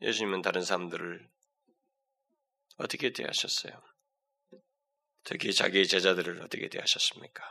예수님은 0.00 0.42
다른 0.42 0.62
사람들을 0.62 1.30
어떻게 2.78 3.12
대하셨어요? 3.12 3.80
특히 5.22 5.54
자기 5.54 5.86
제자들을 5.86 6.42
어떻게 6.42 6.68
대하셨습니까? 6.68 7.44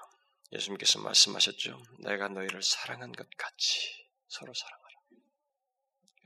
예수님께서 0.52 1.00
말씀하셨죠. 1.00 1.82
내가 2.00 2.28
너희를 2.28 2.62
사랑한 2.62 3.14
것 3.14 3.30
같이 3.38 4.01
서로 4.32 4.54
사랑하라. 4.54 4.96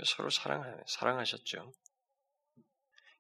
서로 0.06 0.30
사랑, 0.30 0.84
사랑하셨죠. 0.86 1.74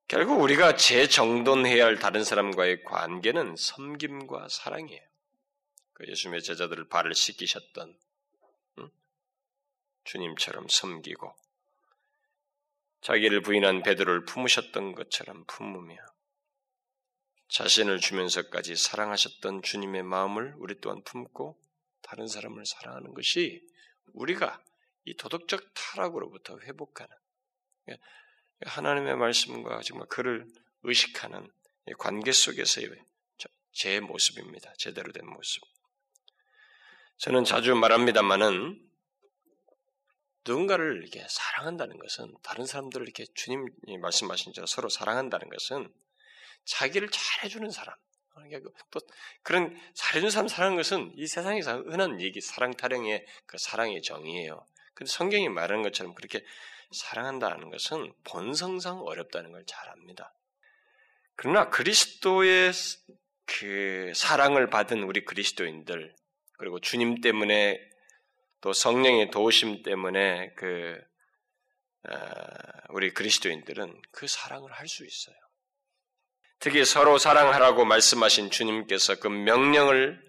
결국 0.08 0.42
우리가 0.42 0.76
재정돈해야 0.76 1.86
할 1.86 1.98
다른 1.98 2.24
사람과의 2.24 2.84
관계는 2.84 3.56
섬김과 3.56 4.48
사랑이에요. 4.48 5.02
그 5.94 6.08
예수님의 6.08 6.44
제자들을 6.44 6.88
발을 6.88 7.16
씻기셨던 7.16 7.98
응? 8.78 8.90
주님처럼 10.04 10.68
섬기고 10.68 11.36
자기를 13.02 13.42
부인한 13.42 13.82
베드로를 13.82 14.26
품으셨던 14.26 14.94
것처럼 14.94 15.46
품으며 15.48 15.98
자신을 17.48 18.00
주면서까지 18.00 18.76
사랑하셨던 18.76 19.64
주님의 19.64 20.04
마음을 20.04 20.54
우리 20.58 20.80
또한 20.80 21.02
품고 21.04 21.60
다른 22.04 22.28
사람을 22.28 22.68
사랑하는 22.68 23.16
것이 23.16 23.66
우리가 24.14 24.62
이 25.06 25.16
도덕적 25.16 25.74
타락으로부터 25.74 26.60
회복하는 26.60 27.16
하나님의 28.66 29.16
말씀과 29.18 29.82
정말 29.82 30.08
그를 30.08 30.48
의식하는 30.84 31.48
관계 31.98 32.32
속에서의 32.32 32.90
제 33.72 34.00
모습입니다. 34.00 34.74
제대로 34.78 35.12
된 35.12 35.28
모습. 35.28 35.62
저는 37.18 37.44
자주 37.44 37.76
말합니다만은 37.76 38.82
누군가를 40.46 41.02
이렇게 41.02 41.26
사랑한다는 41.30 41.98
것은 41.98 42.34
다른 42.44 42.66
사람들을 42.66 43.06
이렇게 43.06 43.26
주님이 43.34 43.98
말씀하신 44.00 44.54
대로 44.54 44.68
서로 44.68 44.90
사랑한다는 44.90 45.50
것은 45.50 45.92
자기를 46.66 47.10
잘해주는 47.10 47.70
사람, 47.72 47.96
그러니까 48.34 48.60
그또 48.60 49.06
그런 49.44 49.76
잘해주는 49.94 50.30
사람 50.30 50.48
사랑하는 50.48 50.78
것은 50.78 51.14
이 51.16 51.28
세상에서 51.28 51.82
흔한 51.82 52.22
얘기 52.22 52.42
사랑 52.42 52.72
타령의 52.76 53.26
그 53.46 53.58
사랑의 53.58 54.02
정의예요. 54.02 54.66
근데 54.96 55.12
성경이 55.12 55.50
말하는 55.50 55.84
것처럼 55.84 56.16
그렇게 56.16 56.44
사랑한다는 56.92 57.70
것은 57.70 58.14
본성상 58.24 59.02
어렵다는 59.02 59.52
걸 59.52 59.64
잘 59.66 59.90
압니다. 59.90 60.34
그러나 61.36 61.70
그리스도의 61.70 62.72
그 63.46 64.12
사랑을 64.16 64.70
받은 64.70 65.04
우리 65.04 65.26
그리스도인들 65.26 66.16
그리고 66.58 66.80
주님 66.80 67.22
때문에 67.22 67.80
또 68.62 68.74
성령의 68.74 69.30
도우심 69.32 69.84
때문에 69.84 70.54
그 70.56 71.00
우리 72.90 73.14
그리스도인들은 73.14 74.02
그 74.12 74.28
사랑을 74.28 74.72
할 74.72 74.88
수 74.88 75.06
있어요. 75.06 75.36
특히 76.60 76.86
서로 76.86 77.18
사랑하라고 77.18 77.86
말씀하신 77.86 78.50
주님께서 78.50 79.20
그 79.20 79.28
명령을 79.28 80.24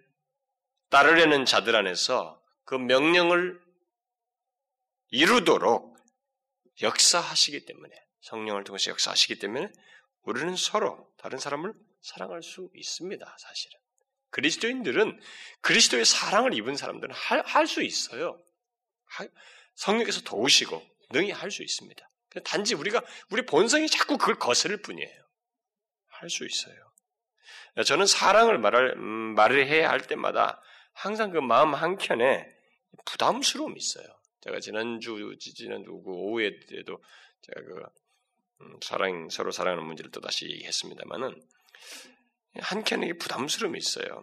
따르려는 0.90 1.44
자들 1.44 1.76
안에서 1.76 2.42
그 2.64 2.74
명령을 2.74 3.60
이루도록 5.10 5.96
역사하시기 6.82 7.64
때문에 7.64 7.94
성령을 8.20 8.64
통해서 8.64 8.90
역사하시기 8.90 9.38
때문에 9.38 9.68
우리는 10.22 10.56
서로 10.56 11.12
다른 11.18 11.38
사람을 11.38 11.72
사랑할 12.02 12.42
수 12.42 12.68
있습니다. 12.74 13.36
사실은 13.38 13.78
그리스도인들은 14.30 15.20
그리스도의 15.60 16.04
사랑을 16.04 16.54
입은 16.54 16.76
사람들은 16.76 17.14
할 17.14 17.66
수 17.66 17.82
있어요. 17.82 18.42
성령께서 19.76 20.22
도우시고 20.22 20.82
능히 21.10 21.30
할 21.30 21.50
수 21.50 21.62
있습니다. 21.62 22.10
단지 22.44 22.74
우리가 22.74 23.02
우리 23.30 23.46
본성이 23.46 23.88
자꾸 23.88 24.18
그걸 24.18 24.38
거스를 24.38 24.82
뿐이에요. 24.82 25.26
할 26.08 26.28
수 26.28 26.44
있어요. 26.44 26.74
저는 27.86 28.06
사랑을 28.06 28.58
말을 28.58 28.94
음, 28.96 29.34
말을 29.34 29.66
해야 29.66 29.90
할 29.90 30.00
때마다 30.00 30.60
항상 30.92 31.30
그 31.30 31.38
마음 31.38 31.74
한 31.74 31.96
켠에 31.96 32.46
부담스러움이 33.04 33.76
있어요. 33.76 34.06
제가 34.46 34.60
지난주, 34.60 35.36
지난주 35.38 35.90
그 35.90 36.10
오후에도 36.10 37.02
제가 37.42 37.60
그 37.62 37.82
음, 38.60 38.78
사랑 38.80 39.28
서로 39.28 39.50
사랑하는 39.50 39.84
문제를 39.84 40.10
또 40.12 40.20
다시 40.20 40.46
얘기했습니다만은 40.46 41.42
한켠에 42.60 43.12
부담스러움이 43.14 43.76
있어요. 43.76 44.22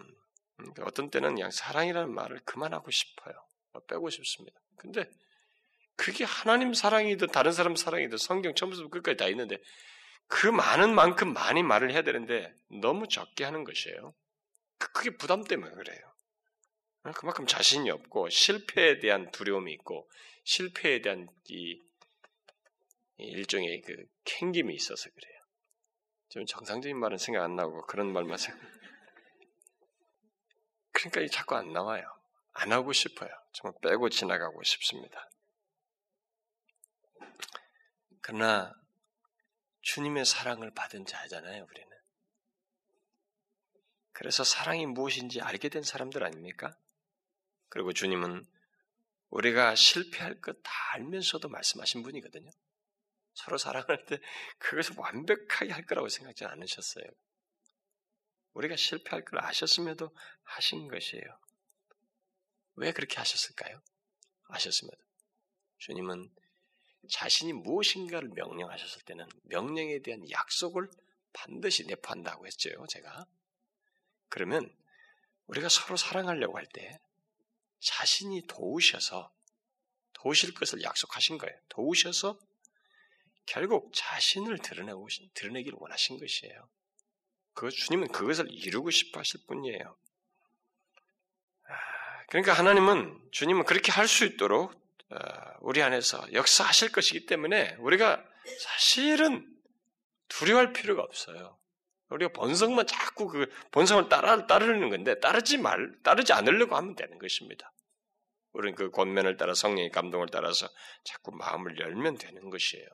음, 0.59 0.73
어떤 0.81 1.09
때는 1.09 1.35
그냥 1.35 1.51
사랑이라는 1.51 2.11
말을 2.13 2.39
그만하고 2.45 2.89
싶어요. 2.89 3.35
뭐 3.73 3.81
빼고 3.83 4.09
싶습니다. 4.09 4.59
근데 4.77 5.09
그게 5.95 6.23
하나님 6.23 6.73
사랑이든 6.73 7.27
다른 7.27 7.51
사람 7.51 7.75
사랑이든 7.75 8.17
성경 8.17 8.55
처음부터 8.55 8.87
끝까지 8.89 9.17
다 9.17 9.27
있는데 9.27 9.57
그 10.27 10.47
많은 10.47 10.95
만큼 10.95 11.33
많이 11.33 11.61
말을 11.63 11.91
해야 11.91 12.01
되는데 12.01 12.53
너무 12.81 13.07
적게 13.07 13.43
하는 13.43 13.63
것이에요. 13.65 14.15
그, 14.79 14.91
그게 14.93 15.15
부담 15.17 15.43
때문에 15.43 15.71
그래요. 15.75 16.12
그만큼 17.11 17.45
자신이 17.45 17.89
없고 17.89 18.29
실패에 18.29 18.99
대한 18.99 19.29
두려움이 19.31 19.73
있고 19.73 20.09
실패에 20.45 21.01
대한 21.01 21.27
이 21.49 21.81
일종의 23.17 23.81
그 23.81 24.05
캥김이 24.23 24.73
있어서 24.73 25.09
그래요. 25.09 25.39
좀 26.29 26.45
정상적인 26.45 26.97
말은 26.97 27.17
생각 27.17 27.43
안 27.43 27.55
나고 27.55 27.85
그런 27.85 28.11
말만 28.11 28.37
생각. 28.37 28.61
그러니까 30.91 31.27
자꾸 31.33 31.55
안 31.55 31.73
나와요. 31.73 32.03
안 32.53 32.71
하고 32.71 32.93
싶어요. 32.93 33.29
정말 33.51 33.77
빼고 33.81 34.09
지나가고 34.09 34.63
싶습니다. 34.63 35.29
그러나 38.21 38.73
주님의 39.81 40.25
사랑을 40.25 40.71
받은 40.73 41.05
자잖아요, 41.05 41.65
우리는. 41.69 41.89
그래서 44.13 44.43
사랑이 44.43 44.85
무엇인지 44.85 45.41
알게 45.41 45.69
된 45.69 45.83
사람들 45.83 46.23
아닙니까? 46.23 46.77
그리고 47.73 47.91
주님은 47.91 48.45
우리가 49.31 49.73
실패할 49.73 50.39
것 50.41 50.61
다 50.61 50.71
알면서도 50.93 51.49
말씀하신 51.49 52.03
분이거든요. 52.03 52.51
서로 53.33 53.57
사랑할 53.57 54.05
때 54.05 54.19
그것을 54.59 54.93
완벽하게 54.95 55.71
할 55.71 55.83
거라고 55.83 56.07
생각지 56.07 56.45
않으셨어요. 56.45 57.03
우리가 58.53 58.75
실패할 58.75 59.25
걸 59.25 59.43
아셨음에도 59.43 60.15
하신 60.43 60.87
것이에요. 60.87 61.23
왜 62.75 62.91
그렇게 62.91 63.17
하셨을까요? 63.17 63.81
아셨음에도. 64.49 65.03
주님은 65.79 66.29
자신이 67.09 67.53
무엇인가를 67.53 68.29
명령하셨을 68.35 69.01
때는 69.01 69.27
명령에 69.45 69.97
대한 70.03 70.29
약속을 70.29 70.91
반드시 71.33 71.87
내포한다고 71.87 72.45
했죠, 72.45 72.69
제가. 72.87 73.25
그러면 74.29 74.71
우리가 75.47 75.69
서로 75.69 75.97
사랑하려고 75.97 76.55
할 76.55 76.67
때 76.67 76.99
자신이 77.83 78.47
도우셔서 78.47 79.31
도우실 80.13 80.53
것을 80.53 80.81
약속하신 80.83 81.37
거예요. 81.37 81.55
도우셔서 81.69 82.39
결국 83.45 83.91
자신을 83.93 84.59
드러내고 84.59 85.07
드러내기를 85.33 85.77
원하신 85.79 86.17
것이에요. 86.17 86.69
그 87.53 87.69
주님은 87.69 88.07
그것을 88.07 88.49
이루고 88.49 88.89
싶어 88.89 89.19
하실 89.19 89.41
뿐이에요. 89.47 89.97
아, 91.67 92.25
그러니까 92.27 92.53
하나님은 92.53 93.29
주님은 93.31 93.65
그렇게 93.65 93.91
할 93.91 94.07
수 94.07 94.25
있도록 94.25 94.73
어, 95.09 95.17
우리 95.59 95.81
안에서 95.81 96.31
역사하실 96.31 96.91
것이기 96.93 97.25
때문에 97.25 97.75
우리가 97.79 98.23
사실은 98.59 99.47
두려워할 100.29 100.73
필요가 100.73 101.03
없어요. 101.03 101.57
우리가 102.09 102.31
본성만 102.31 102.87
자꾸 102.87 103.27
그 103.27 103.47
본성을 103.71 104.07
따라 104.09 104.47
따르는 104.47 104.89
건데 104.89 105.19
따르지 105.19 105.57
말 105.57 105.93
따르지 106.01 106.31
않으려고 106.33 106.75
하면 106.75 106.95
되는 106.95 107.19
것입니다. 107.19 107.72
우리는 108.53 108.75
그 108.75 108.89
권면을 108.91 109.37
따라 109.37 109.53
성령의 109.53 109.89
감동을 109.91 110.27
따라서 110.31 110.67
자꾸 111.03 111.31
마음을 111.31 111.79
열면 111.79 112.17
되는 112.17 112.49
것이에요. 112.49 112.87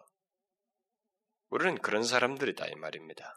우리는 1.49 1.77
그런 1.79 2.03
사람들이다 2.03 2.67
이 2.67 2.75
말입니다. 2.75 3.35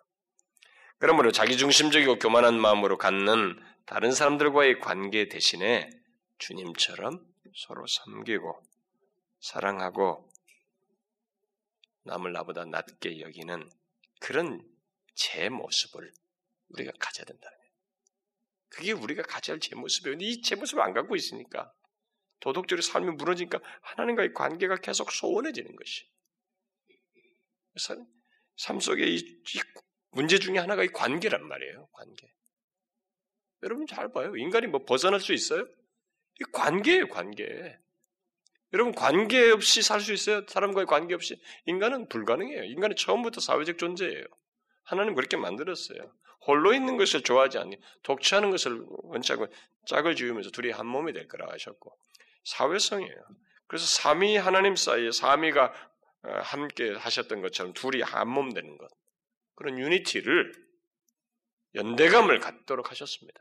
그러므로 0.99 1.33
자기중심적이고 1.33 2.19
교만한 2.19 2.59
마음으로 2.61 2.97
갖는 2.97 3.61
다른 3.87 4.13
사람들과의 4.13 4.79
관계 4.81 5.29
대신에 5.29 5.91
주님처럼 6.39 7.19
서로 7.57 7.85
섬기고 7.87 8.63
사랑하고 9.41 10.31
남을 12.05 12.33
나보다 12.33 12.65
낮게 12.65 13.21
여기는 13.21 13.69
그런 14.21 14.63
제 15.15 15.49
모습을 15.49 16.13
우리가 16.69 16.93
가져야 17.01 17.25
된다. 17.25 17.49
그게 18.69 18.93
우리가 18.93 19.23
가져야 19.23 19.55
할 19.55 19.61
제 19.61 19.75
모습이에요. 19.75 20.17
이 20.21 20.41
제 20.43 20.55
모습을 20.55 20.83
안 20.83 20.93
갖고 20.93 21.17
있으니까 21.17 21.73
도덕적으로 22.43 22.83
삶이 22.83 23.13
무너지니까 23.13 23.61
하나님과의 23.83 24.35
관계가 24.35 24.77
계속 24.77 25.13
소원해지는 25.13 25.77
것이. 25.77 26.05
삶 28.57 28.81
속에 28.81 29.07
이, 29.07 29.17
이 29.17 29.61
문제 30.11 30.39
중에 30.39 30.59
하나가 30.59 30.83
이 30.83 30.89
관계란 30.89 31.47
말이에요. 31.47 31.89
관계. 31.93 32.29
여러분 33.63 33.87
잘 33.87 34.13
봐요. 34.13 34.37
인간이 34.37 34.67
뭐 34.67 34.85
벗어날 34.85 35.21
수 35.21 35.33
있어요? 35.33 35.67
이 36.41 36.45
관계예요, 36.53 37.09
관계. 37.09 37.79
여러분 38.73 38.93
관계 38.93 39.51
없이 39.51 39.81
살 39.83 40.01
수 40.01 40.13
있어요? 40.13 40.45
사람과의 40.49 40.87
관계 40.87 41.15
없이 41.15 41.41
인간은 41.67 42.09
불가능해요. 42.09 42.65
인간은 42.65 42.97
처음부터 42.97 43.41
사회적 43.41 43.79
존재예요. 43.79 44.25
하나님 44.83 45.15
그렇게 45.15 45.37
만들었어요. 45.37 46.13
홀로 46.45 46.75
있는 46.75 46.97
것을 46.97 47.23
좋아하지 47.23 47.59
않니 47.59 47.79
독취하는 48.03 48.51
것을 48.51 48.85
원치 48.89 49.33
않고 49.33 49.47
짝을 49.87 50.17
지으면서 50.17 50.51
둘이 50.51 50.73
한 50.73 50.87
몸이 50.87 51.13
될 51.13 51.29
거라 51.29 51.53
하셨고 51.53 51.97
사회성이에요. 52.45 53.23
그래서 53.67 53.87
삼위 53.87 54.37
하나님 54.37 54.77
사이에 54.77 55.11
삼위가 55.11 55.73
어, 56.25 56.33
함께 56.43 56.93
하셨던 56.95 57.41
것처럼 57.43 57.73
둘이 57.73 58.03
한 58.03 58.29
몸 58.29 58.53
되는 58.53 58.77
것 58.79 58.89
그런 59.57 59.79
유니티를 59.79 60.53
연대감을 61.75 62.39
갖도록 62.41 62.91
하셨습니다. 62.91 63.41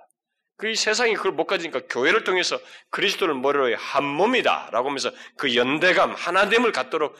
그 0.57 0.73
세상이 0.75 1.15
그걸 1.15 1.31
못 1.31 1.45
가지니까 1.47 1.81
교회를 1.87 2.23
통해서 2.23 2.59
그리스도를 2.91 3.33
머리로 3.35 3.75
한 3.75 4.03
몸이다라고 4.05 4.89
하면서 4.89 5.11
그 5.37 5.55
연대감 5.55 6.13
하나됨을 6.13 6.71
갖도록 6.71 7.17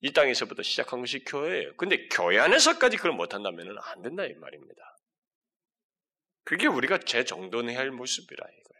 이 0.00 0.12
땅에서부터 0.12 0.62
시작한 0.62 1.00
것이 1.00 1.24
교회예요. 1.24 1.74
근데 1.76 2.08
교회 2.08 2.38
안에서까지 2.38 2.98
그걸 2.98 3.12
못한다면 3.12 3.76
안 3.80 4.02
된다 4.02 4.24
이 4.26 4.34
말입니다. 4.34 4.96
그게 6.44 6.66
우리가 6.66 6.98
제 6.98 7.24
정돈해야 7.24 7.78
할 7.78 7.90
모습이라 7.90 8.46
이거예요. 8.46 8.73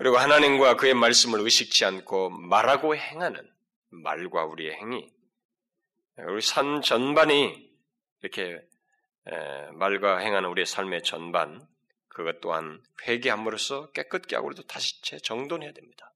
그리고 0.00 0.16
하나님과 0.16 0.76
그의 0.76 0.94
말씀을 0.94 1.40
의식치 1.40 1.84
않고 1.84 2.30
말하고 2.30 2.96
행하는 2.96 3.46
말과 3.90 4.46
우리의 4.46 4.72
행위, 4.76 5.06
우리 6.16 6.40
삶 6.40 6.80
전반이 6.80 7.70
이렇게 8.22 8.62
말과 9.74 10.16
행하는 10.16 10.48
우리의 10.48 10.64
삶의 10.64 11.02
전반, 11.02 11.60
그것 12.08 12.40
또한 12.40 12.82
회개함으로써 13.06 13.90
깨끗게 13.92 14.36
하고 14.36 14.46
우리도 14.46 14.62
다시 14.62 15.02
재정돈해야 15.02 15.72
됩니다. 15.72 16.14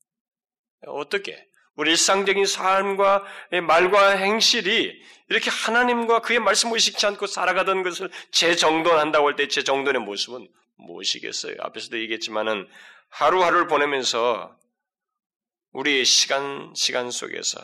어떻게? 0.87 1.47
우리 1.75 1.91
일상적인 1.91 2.47
삶과 2.47 3.27
말과 3.67 4.13
행실이 4.13 4.99
이렇게 5.29 5.51
하나님과 5.51 6.21
그의 6.21 6.39
말씀을 6.39 6.77
의식치 6.77 7.05
않고 7.05 7.27
살아가던 7.27 7.83
것을 7.83 8.11
재정돈한다고 8.31 9.27
할 9.27 9.37
때 9.37 9.47
재정돈의 9.47 10.01
모습은 10.01 10.49
무엇이겠어요? 10.77 11.57
앞에서도 11.61 12.01
얘기했지만은 12.01 12.67
하루하루를 13.15 13.67
보내면서 13.69 14.57
우리의 15.73 16.05
시간, 16.05 16.73
시간 16.75 17.11
속에서 17.11 17.61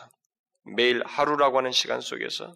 매일 0.77 1.03
하루라고 1.05 1.59
하는 1.59 1.73
시간 1.73 2.01
속에서 2.01 2.55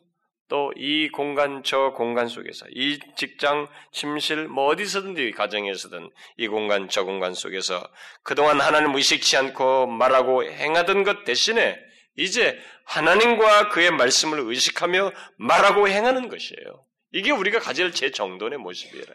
또 0.49 0.73
이 0.77 1.09
공간 1.09 1.63
저 1.65 1.93
공간 1.93 2.29
속에서 2.29 2.67
이 2.71 2.99
직장 3.17 3.67
침실 3.93 4.47
뭐 4.47 4.67
어디서든지 4.67 5.33
가정에서든 5.33 6.11
이 6.37 6.49
공간 6.49 6.89
저 6.89 7.05
공간 7.05 7.35
속에서 7.35 7.83
그동안 8.23 8.61
하나님 8.61 8.95
의식치 8.95 9.37
않고 9.37 9.87
말하고 9.87 10.45
행하던 10.45 11.03
것 11.03 11.25
대신에 11.25 11.79
이제 12.17 12.59
하나님과 12.85 13.71
그의 13.71 13.91
말씀을 13.91 14.41
의식하며 14.41 15.13
말하고 15.39 15.89
행하는 15.89 16.29
것이에요. 16.29 16.85
이게 17.13 17.31
우리가 17.31 17.59
가질 17.59 17.93
제 17.93 18.11
정돈의 18.11 18.59
모습이라. 18.59 19.15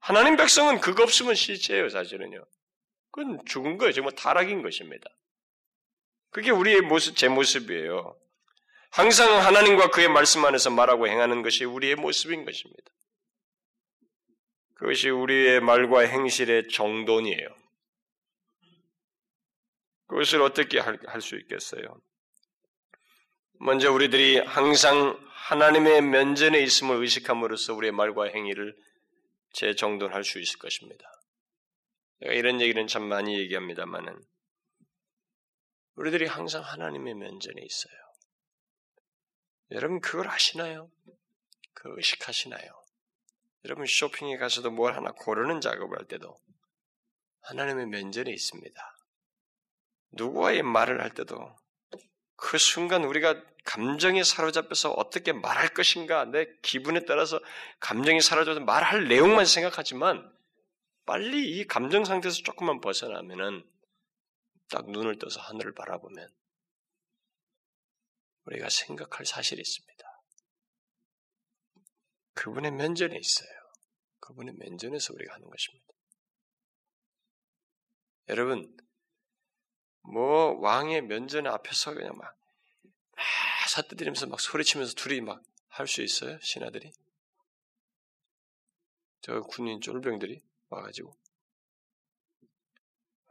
하나님 0.00 0.36
백성은 0.36 0.80
그거 0.80 1.02
없으면 1.02 1.34
시체예요, 1.34 1.88
사실은요. 1.88 2.44
그건 3.10 3.44
죽은 3.46 3.78
거예요. 3.78 3.92
정말 3.92 4.14
타락인 4.14 4.62
것입니다. 4.62 5.10
그게 6.30 6.50
우리의 6.50 6.82
모습, 6.82 7.16
제 7.16 7.28
모습이에요. 7.28 8.16
항상 8.90 9.44
하나님과 9.44 9.90
그의 9.90 10.08
말씀 10.08 10.44
안에서 10.44 10.70
말하고 10.70 11.08
행하는 11.08 11.42
것이 11.42 11.64
우리의 11.64 11.96
모습인 11.96 12.44
것입니다. 12.44 12.90
그것이 14.74 15.10
우리의 15.10 15.60
말과 15.60 16.00
행실의 16.00 16.68
정돈이에요. 16.68 17.48
그것을 20.06 20.40
어떻게 20.40 20.78
할 20.78 21.20
수 21.20 21.36
있겠어요? 21.36 22.00
먼저 23.60 23.92
우리들이 23.92 24.38
항상 24.38 25.18
하나님의 25.32 26.02
면전에 26.02 26.60
있음을 26.60 26.96
의식함으로써 26.96 27.74
우리의 27.74 27.92
말과 27.92 28.24
행위를 28.26 28.74
재정돈할 29.58 30.22
수 30.22 30.38
있을 30.38 30.58
것입니다. 30.60 31.04
내가 32.20 32.32
이런 32.32 32.60
얘기는 32.60 32.86
참 32.86 33.02
많이 33.02 33.36
얘기합니다만은 33.40 34.16
우리들이 35.96 36.26
항상 36.26 36.62
하나님의 36.62 37.14
면전에 37.14 37.60
있어요. 37.60 37.94
여러분 39.72 40.00
그걸 40.00 40.28
아시나요? 40.28 40.92
그 41.74 41.92
의식하시나요? 41.96 42.84
여러분 43.64 43.84
쇼핑에 43.86 44.36
가서도 44.36 44.70
뭘 44.70 44.94
하나 44.94 45.10
고르는 45.10 45.60
작업을 45.60 45.98
할 45.98 46.06
때도 46.06 46.38
하나님의 47.40 47.86
면전에 47.86 48.30
있습니다. 48.30 48.96
누구와의 50.12 50.62
말을 50.62 51.02
할 51.02 51.12
때도 51.12 51.36
그 52.38 52.56
순간 52.56 53.04
우리가 53.04 53.42
감정에 53.64 54.22
사로잡혀서 54.22 54.92
어떻게 54.92 55.32
말할 55.32 55.74
것인가 55.74 56.24
내 56.24 56.46
기분에 56.62 57.04
따라서 57.04 57.40
감정이 57.80 58.20
사로잡혀서 58.20 58.60
말할 58.60 59.08
내용만 59.08 59.44
생각하지만 59.44 60.32
빨리 61.04 61.58
이 61.58 61.66
감정 61.66 62.04
상태에서 62.04 62.42
조금만 62.44 62.80
벗어나면은 62.80 63.68
딱 64.70 64.88
눈을 64.88 65.18
떠서 65.18 65.40
하늘을 65.40 65.74
바라보면 65.74 66.28
우리가 68.44 68.68
생각할 68.70 69.26
사실이 69.26 69.60
있습니다. 69.60 70.22
그분의 72.34 72.70
면전에 72.70 73.16
있어요. 73.16 73.50
그분의 74.20 74.54
면전에서 74.54 75.12
우리가 75.12 75.34
하는 75.34 75.50
것입니다. 75.50 75.86
여러분, 78.28 78.76
뭐 80.02 80.58
왕의 80.60 81.02
면전 81.02 81.46
앞에서 81.46 81.94
그냥 81.94 82.16
막, 82.16 82.36
막 83.16 83.24
사뜨리면서 83.68 84.26
막 84.26 84.40
소리치면서 84.40 84.94
둘이 84.94 85.20
막 85.20 85.42
할 85.78 85.86
수 85.86 86.02
있어요? 86.02 86.40
신하들이? 86.40 86.92
저 89.20 89.40
군인 89.42 89.80
쫄병들이 89.80 90.42
와가지고 90.70 91.16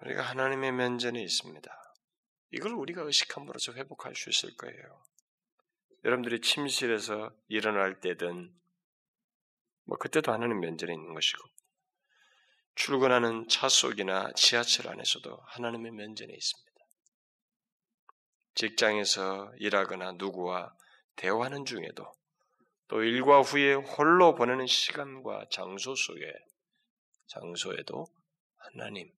우리가 0.02 0.22
하나님의 0.22 0.72
면전에 0.72 1.22
있습니다. 1.22 1.94
이걸 2.52 2.72
우리가 2.72 3.02
의식함으로써 3.02 3.74
회복할 3.74 4.16
수 4.16 4.30
있을 4.30 4.56
거예요. 4.56 5.04
여러분들이 6.06 6.40
침실에서 6.40 7.36
일어날 7.50 8.00
때든 8.00 8.58
뭐 9.84 9.98
그때도 9.98 10.32
하나님 10.32 10.62
면전에 10.62 10.94
있는 10.94 11.14
것이고 11.14 11.50
출근하는 12.78 13.48
차 13.48 13.68
속이나 13.68 14.32
지하철 14.36 14.88
안에서도 14.88 15.36
하나님의 15.48 15.92
면전에 15.94 16.32
있습니다. 16.32 16.78
직장에서 18.54 19.52
일하거나 19.58 20.12
누구와 20.14 20.76
대화하는 21.16 21.66
중에도 21.66 22.06
또 22.88 23.02
일과 23.02 23.42
후에 23.42 23.74
홀로 23.74 24.36
보내는 24.36 24.68
시간과 24.68 25.48
장소 25.52 25.96
속에 25.96 26.32
장소에도 27.26 28.06
하나님 28.58 29.12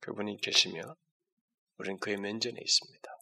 그분이 0.00 0.42
계시며 0.42 0.82
우리는 1.78 1.98
그의 2.00 2.18
면전에 2.18 2.60
있습니다. 2.60 3.16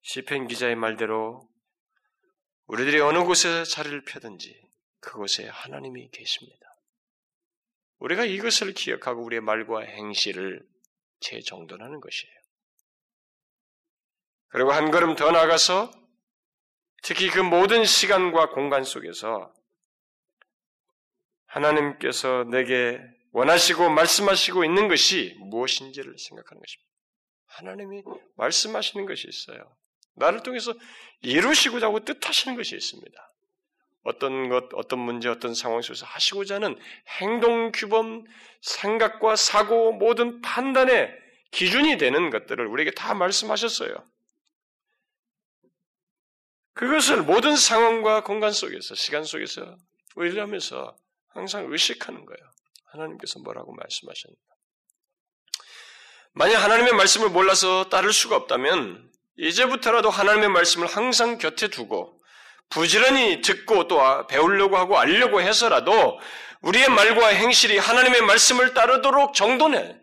시편 0.00 0.48
기자의 0.48 0.74
말대로 0.74 1.46
우리들이 2.64 3.00
어느 3.00 3.22
곳에 3.24 3.64
자리를 3.64 4.04
펴든지 4.04 4.58
그곳에 5.00 5.48
하나님이 5.48 6.08
계십니다. 6.10 6.67
우리가 7.98 8.24
이것을 8.24 8.72
기억하고 8.74 9.24
우리의 9.24 9.40
말과 9.40 9.80
행실을 9.80 10.66
재정돈하는 11.20 12.00
것이에요. 12.00 12.34
그리고 14.48 14.72
한 14.72 14.90
걸음 14.90 15.14
더 15.14 15.30
나가서 15.30 15.90
특히 17.02 17.28
그 17.30 17.40
모든 17.40 17.84
시간과 17.84 18.50
공간 18.50 18.84
속에서 18.84 19.52
하나님께서 21.46 22.44
내게 22.50 23.00
원하시고 23.32 23.90
말씀하시고 23.90 24.64
있는 24.64 24.88
것이 24.88 25.36
무엇인지를 25.40 26.18
생각하는 26.18 26.60
것입니다. 26.60 26.88
하나님이 27.46 28.02
말씀하시는 28.36 29.06
것이 29.06 29.28
있어요. 29.28 29.76
나를 30.14 30.42
통해서 30.42 30.74
이루시고자 31.20 31.86
하고 31.86 32.00
뜻하시는 32.00 32.56
것이 32.56 32.76
있습니다. 32.76 33.32
어떤 34.04 34.48
것, 34.48 34.68
어떤 34.74 34.98
문제, 35.00 35.28
어떤 35.28 35.54
상황 35.54 35.82
속에서 35.82 36.06
하시고자 36.06 36.56
하는 36.56 36.78
행동 37.20 37.72
규범, 37.72 38.24
생각과 38.60 39.36
사고, 39.36 39.92
모든 39.92 40.40
판단의 40.40 41.12
기준이 41.50 41.98
되는 41.98 42.30
것들을 42.30 42.66
우리에게 42.66 42.92
다 42.92 43.14
말씀하셨어요. 43.14 43.94
그것을 46.74 47.22
모든 47.22 47.56
상황과 47.56 48.22
공간 48.22 48.52
속에서, 48.52 48.94
시간 48.94 49.24
속에서 49.24 49.76
의뢰하면서 50.16 50.96
항상 51.28 51.66
의식하는 51.70 52.24
거예요. 52.24 52.50
하나님께서 52.92 53.40
뭐라고 53.40 53.74
말씀하셨는가. 53.74 54.40
만약 56.32 56.58
하나님의 56.58 56.94
말씀을 56.94 57.30
몰라서 57.30 57.88
따를 57.88 58.12
수가 58.12 58.36
없다면, 58.36 59.10
이제부터라도 59.38 60.08
하나님의 60.10 60.50
말씀을 60.50 60.86
항상 60.86 61.38
곁에 61.38 61.68
두고, 61.68 62.17
부지런히 62.70 63.40
듣고 63.40 63.88
또 63.88 64.26
배우려고 64.26 64.76
하고 64.76 64.98
알려고 64.98 65.40
해서라도 65.40 66.20
우리의 66.60 66.88
말과 66.88 67.28
행실이 67.28 67.78
하나님의 67.78 68.22
말씀을 68.22 68.74
따르도록 68.74 69.34
정돈해. 69.34 69.96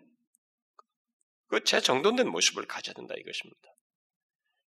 그제 1.50 1.80
정돈된 1.80 2.28
모습을 2.30 2.66
가져야 2.66 2.94
된다 2.94 3.14
이것입니다. 3.18 3.70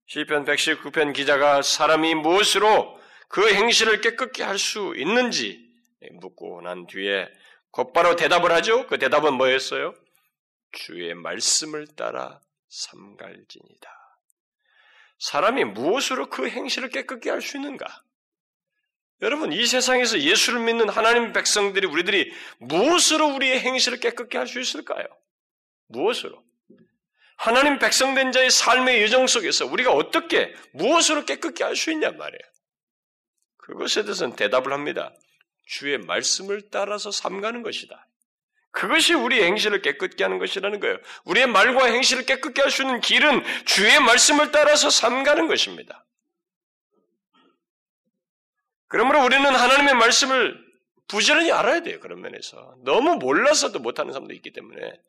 시편 0.07 0.44
119편 0.44 1.12
기자가 1.14 1.62
사람이 1.62 2.14
무엇으로 2.14 2.99
그 3.28 3.53
행실을 3.53 4.01
깨끗게 4.01 4.42
할 4.42 4.59
수 4.59 4.94
있는지 4.96 5.66
묻고 6.12 6.62
난 6.62 6.86
뒤에 6.86 7.28
곧바로 7.70 8.16
대답을 8.16 8.53
하죠. 8.53 8.86
그 8.86 8.99
대답은 8.99 9.34
뭐였어요? 9.34 9.94
주의 10.72 11.12
말씀을 11.14 11.86
따라 11.96 12.40
삼갈지니다. 12.68 13.90
사람이 15.19 15.64
무엇으로 15.64 16.29
그 16.31 16.49
행실을 16.49 16.91
깨끗게 16.91 17.31
할 17.31 17.41
수 17.41 17.57
있는가? 17.57 17.87
여러분, 19.21 19.53
이 19.53 19.66
세상에서 19.66 20.21
예수를 20.21 20.61
믿는 20.61 20.89
하나님 20.89 21.33
백성들이 21.33 21.87
우리들이 21.89 22.33
무엇으로 22.61 23.35
우리의 23.35 23.61
행실을 23.61 23.99
깨끗게 23.99 24.39
할 24.39 24.47
수 24.47 24.61
있을까요? 24.61 25.05
무엇으로? 25.89 26.45
하나님 27.37 27.79
백성된 27.79 28.33
자의 28.33 28.51
삶의 28.51 29.03
여정 29.03 29.27
속에서 29.27 29.66
우리가 29.66 29.93
어떻게 29.93 30.55
무엇으로 30.73 31.25
깨끗게 31.25 31.64
할 31.64 31.77
수 31.77 31.91
있냔 31.93 32.16
말이에요. 32.16 32.41
그것에 33.59 34.03
대해서는 34.03 34.35
대답을 34.37 34.73
합니다. 34.73 35.12
주의 35.66 35.99
말씀을 35.99 36.71
따라서 36.71 37.11
삼가는 37.11 37.62
것이다. 37.62 38.07
그것이 38.71 39.14
우리의 39.14 39.45
행실을 39.45 39.83
깨끗게 39.83 40.23
하는 40.25 40.39
것이라는 40.39 40.79
거예요. 40.81 40.99
우리의 41.25 41.47
말과 41.47 41.87
행실을 41.87 42.27
깨끗게 42.27 42.62
할 42.62 42.71
수 42.71 42.83
있는 42.83 43.01
길은 43.01 43.43
주의 43.64 43.99
말씀을 44.01 44.53
따라서 44.53 44.91
삼가는 44.91 45.49
것입니다. 45.49 46.05
그러므로 48.89 49.25
우리는 49.25 49.45
하나님의 49.45 49.95
말씀을 49.95 50.66
부지런히 51.09 51.51
알아야 51.51 51.81
돼요. 51.81 51.99
그런 52.01 52.21
면에서. 52.21 52.77
너무 52.85 53.16
몰라서도 53.16 53.79
못하는 53.79 54.12
사람도 54.12 54.35
있기 54.35 54.53
때문에 54.53 55.01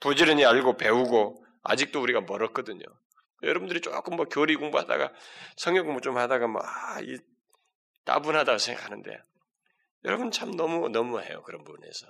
부지런히 0.00 0.44
알고 0.44 0.76
배우고 0.76 1.44
아직도 1.62 2.00
우리가 2.00 2.20
멀었거든요. 2.22 2.84
여러분들이 3.42 3.80
조금 3.80 4.16
뭐 4.16 4.26
교리 4.26 4.56
공부하다가 4.56 5.12
성경 5.56 5.86
공부 5.86 6.00
좀 6.00 6.16
하다가 6.16 6.46
뭐, 6.48 6.60
아, 6.64 7.00
이 7.00 7.18
따분하다고 8.04 8.58
생각하는데 8.58 9.18
여러분 10.04 10.30
참 10.30 10.56
너무, 10.56 10.88
너무해요. 10.88 11.42
그런 11.42 11.64
부분에서. 11.64 12.06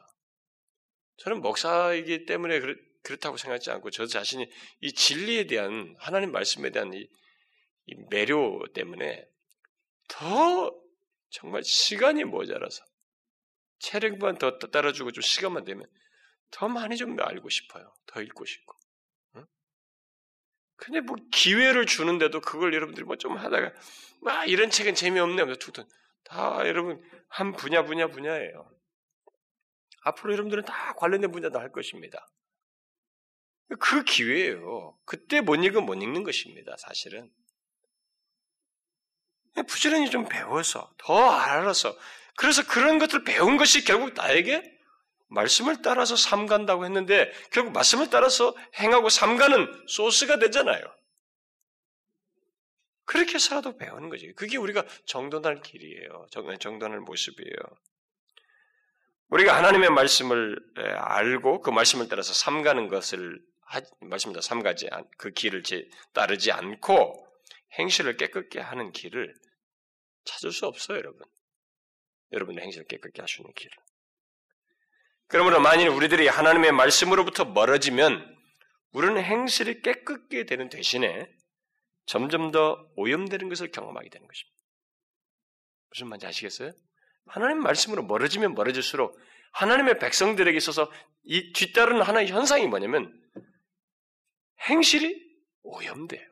저는 1.18 1.40
목사이기 1.40 2.26
때문에 2.26 2.60
그렇, 2.60 3.16
다고 3.20 3.36
생각하지 3.36 3.70
않고 3.70 3.90
저 3.90 4.06
자신이 4.06 4.50
이 4.80 4.92
진리에 4.92 5.46
대한, 5.46 5.94
하나님 5.98 6.32
말씀에 6.32 6.70
대한 6.70 6.92
이, 6.92 7.08
이 7.86 7.94
매료 8.10 8.64
때문에 8.74 9.26
더 10.08 10.74
정말 11.30 11.62
시간이 11.62 12.24
모자라서 12.24 12.84
체력만 13.78 14.38
더 14.38 14.58
따라주고 14.58 15.12
좀 15.12 15.22
시간만 15.22 15.64
되면 15.64 15.86
더 16.50 16.68
많이 16.68 16.96
좀 16.96 17.16
알고 17.20 17.48
싶어요. 17.48 17.92
더 18.06 18.22
읽고 18.22 18.44
싶고. 18.44 18.76
근데 20.76 21.00
뭐 21.00 21.16
기회를 21.32 21.86
주는데도 21.86 22.40
그걸 22.40 22.74
여러분들이 22.74 23.04
뭐 23.04 23.16
좀 23.16 23.36
하다가 23.36 23.72
막 24.20 24.40
아, 24.40 24.44
이런 24.44 24.70
책은 24.70 24.94
재미없네 24.94 25.40
하면서 25.40 25.58
툭툭 25.58 25.88
다 26.24 26.58
여러분 26.66 27.02
한 27.28 27.52
분야 27.52 27.84
분야 27.84 28.08
분야예요. 28.08 28.75
앞으로 30.06 30.32
여러분들은 30.34 30.64
다 30.64 30.94
관련된 30.94 31.32
분야도 31.32 31.58
할 31.58 31.72
것입니다. 31.72 32.28
그 33.80 34.04
기회예요. 34.04 34.96
그때 35.04 35.40
못 35.40 35.56
읽으면 35.56 35.84
못 35.84 35.94
읽는 35.94 36.22
것입니다. 36.22 36.76
사실은. 36.78 37.30
부지런히 39.68 40.10
좀 40.10 40.28
배워서 40.28 40.92
더 40.98 41.30
알아서 41.30 41.96
그래서 42.36 42.64
그런 42.66 42.98
것들 42.98 43.24
배운 43.24 43.56
것이 43.56 43.84
결국 43.84 44.14
나에게 44.14 44.62
말씀을 45.28 45.82
따라서 45.82 46.14
삼간다고 46.14 46.84
했는데 46.84 47.32
결국 47.50 47.72
말씀을 47.72 48.10
따라서 48.10 48.54
행하고 48.78 49.08
삼가는 49.08 49.86
소스가 49.88 50.38
되잖아요. 50.38 50.84
그렇게 53.06 53.34
해서라도 53.34 53.76
배우는 53.76 54.08
거지. 54.10 54.32
그게 54.34 54.56
우리가 54.56 54.84
정돈할 55.06 55.62
길이에요. 55.62 56.26
정돈할 56.30 57.00
모습이에요. 57.00 57.56
우리가 59.28 59.56
하나님의 59.56 59.90
말씀을 59.90 60.58
알고 60.76 61.60
그 61.60 61.70
말씀을 61.70 62.08
따라서 62.08 62.32
삼가는 62.32 62.88
것을 62.88 63.40
말씀을 64.00 64.40
삼가지 64.40 64.88
그 65.18 65.30
길을 65.30 65.62
따르지 66.12 66.52
않고 66.52 67.26
행실을 67.78 68.16
깨끗게 68.16 68.60
하는 68.60 68.92
길을 68.92 69.34
찾을 70.24 70.52
수 70.52 70.66
없어요, 70.66 70.98
여러분. 70.98 71.26
여러분의 72.32 72.64
행실을 72.64 72.86
깨끗게 72.86 73.20
하시는 73.20 73.52
길을. 73.52 73.72
그러므로 75.28 75.60
만일 75.60 75.88
우리들이 75.88 76.28
하나님의 76.28 76.72
말씀으로부터 76.72 77.44
멀어지면 77.44 78.36
우리는 78.92 79.22
행실이 79.22 79.82
깨끗게 79.82 80.46
되는 80.46 80.68
대신에 80.68 81.28
점점 82.06 82.52
더 82.52 82.88
오염되는 82.94 83.48
것을 83.48 83.72
경험하게 83.72 84.08
되는 84.08 84.26
것입니다. 84.26 84.56
무슨 85.90 86.08
말인지 86.08 86.26
아시겠어요? 86.26 86.72
하나님 87.26 87.60
말씀으로 87.60 88.02
멀어지면 88.04 88.54
멀어질수록 88.54 89.18
하나님의 89.52 89.98
백성들에게 89.98 90.56
있어서 90.56 90.90
이 91.24 91.52
뒤따르는 91.52 92.02
하나의 92.02 92.28
현상이 92.28 92.66
뭐냐면 92.68 93.12
행실이 94.68 95.24
오염돼요. 95.62 96.28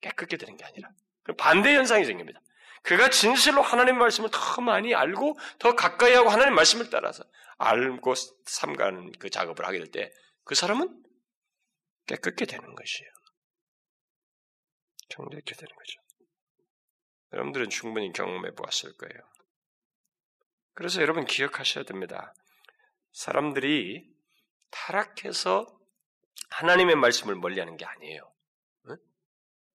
깨끗게 0.00 0.36
되는 0.36 0.56
게 0.56 0.64
아니라. 0.64 0.90
반대 1.38 1.74
현상이 1.74 2.04
생깁니다. 2.04 2.40
그가 2.82 3.10
진실로 3.10 3.62
하나님 3.62 3.98
말씀을 3.98 4.28
더 4.32 4.60
많이 4.62 4.94
알고 4.94 5.36
더 5.58 5.74
가까이 5.74 6.12
하고 6.14 6.28
하나님 6.30 6.54
말씀을 6.54 6.88
따라서 6.90 7.24
알고 7.58 8.14
삼가는 8.44 9.12
그 9.18 9.30
작업을 9.30 9.64
하게 9.66 9.78
될 9.78 9.90
때 9.90 10.10
그 10.46 10.54
사람은 10.54 11.02
깨끗게 12.06 12.46
되는 12.46 12.72
것이에요. 12.72 13.10
정직게 15.08 15.54
되는 15.56 15.74
거죠. 15.74 16.00
여러분들은 17.32 17.68
충분히 17.68 18.12
경험해 18.12 18.52
보았을 18.54 18.96
거예요. 18.96 19.28
그래서 20.76 21.00
여러분 21.00 21.24
기억하셔야 21.24 21.84
됩니다. 21.84 22.34
사람들이 23.12 24.06
타락해서 24.70 25.66
하나님의 26.50 26.96
말씀을 26.96 27.34
멀리하는 27.34 27.78
게 27.78 27.86
아니에요. 27.86 28.30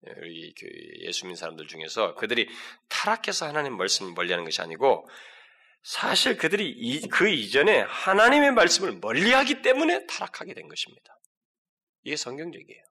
우리 0.03 0.53
그 0.53 0.67
예수 0.99 1.25
믿는 1.25 1.35
사람들 1.35 1.67
중에서 1.67 2.13
그들이 2.15 2.47
타락해서 2.87 3.47
하나님 3.47 3.77
말씀을 3.77 4.13
멀리하는 4.13 4.45
것이 4.45 4.61
아니고 4.61 5.07
사실 5.81 6.37
그들이 6.37 6.69
이, 6.69 7.07
그 7.07 7.27
이전에 7.27 7.81
하나님의 7.81 8.51
말씀을 8.51 8.99
멀리하기 9.01 9.63
때문에 9.63 10.05
타락하게 10.05 10.53
된 10.53 10.67
것입니다. 10.67 11.19
이게 12.03 12.15
성경적이에요. 12.15 12.83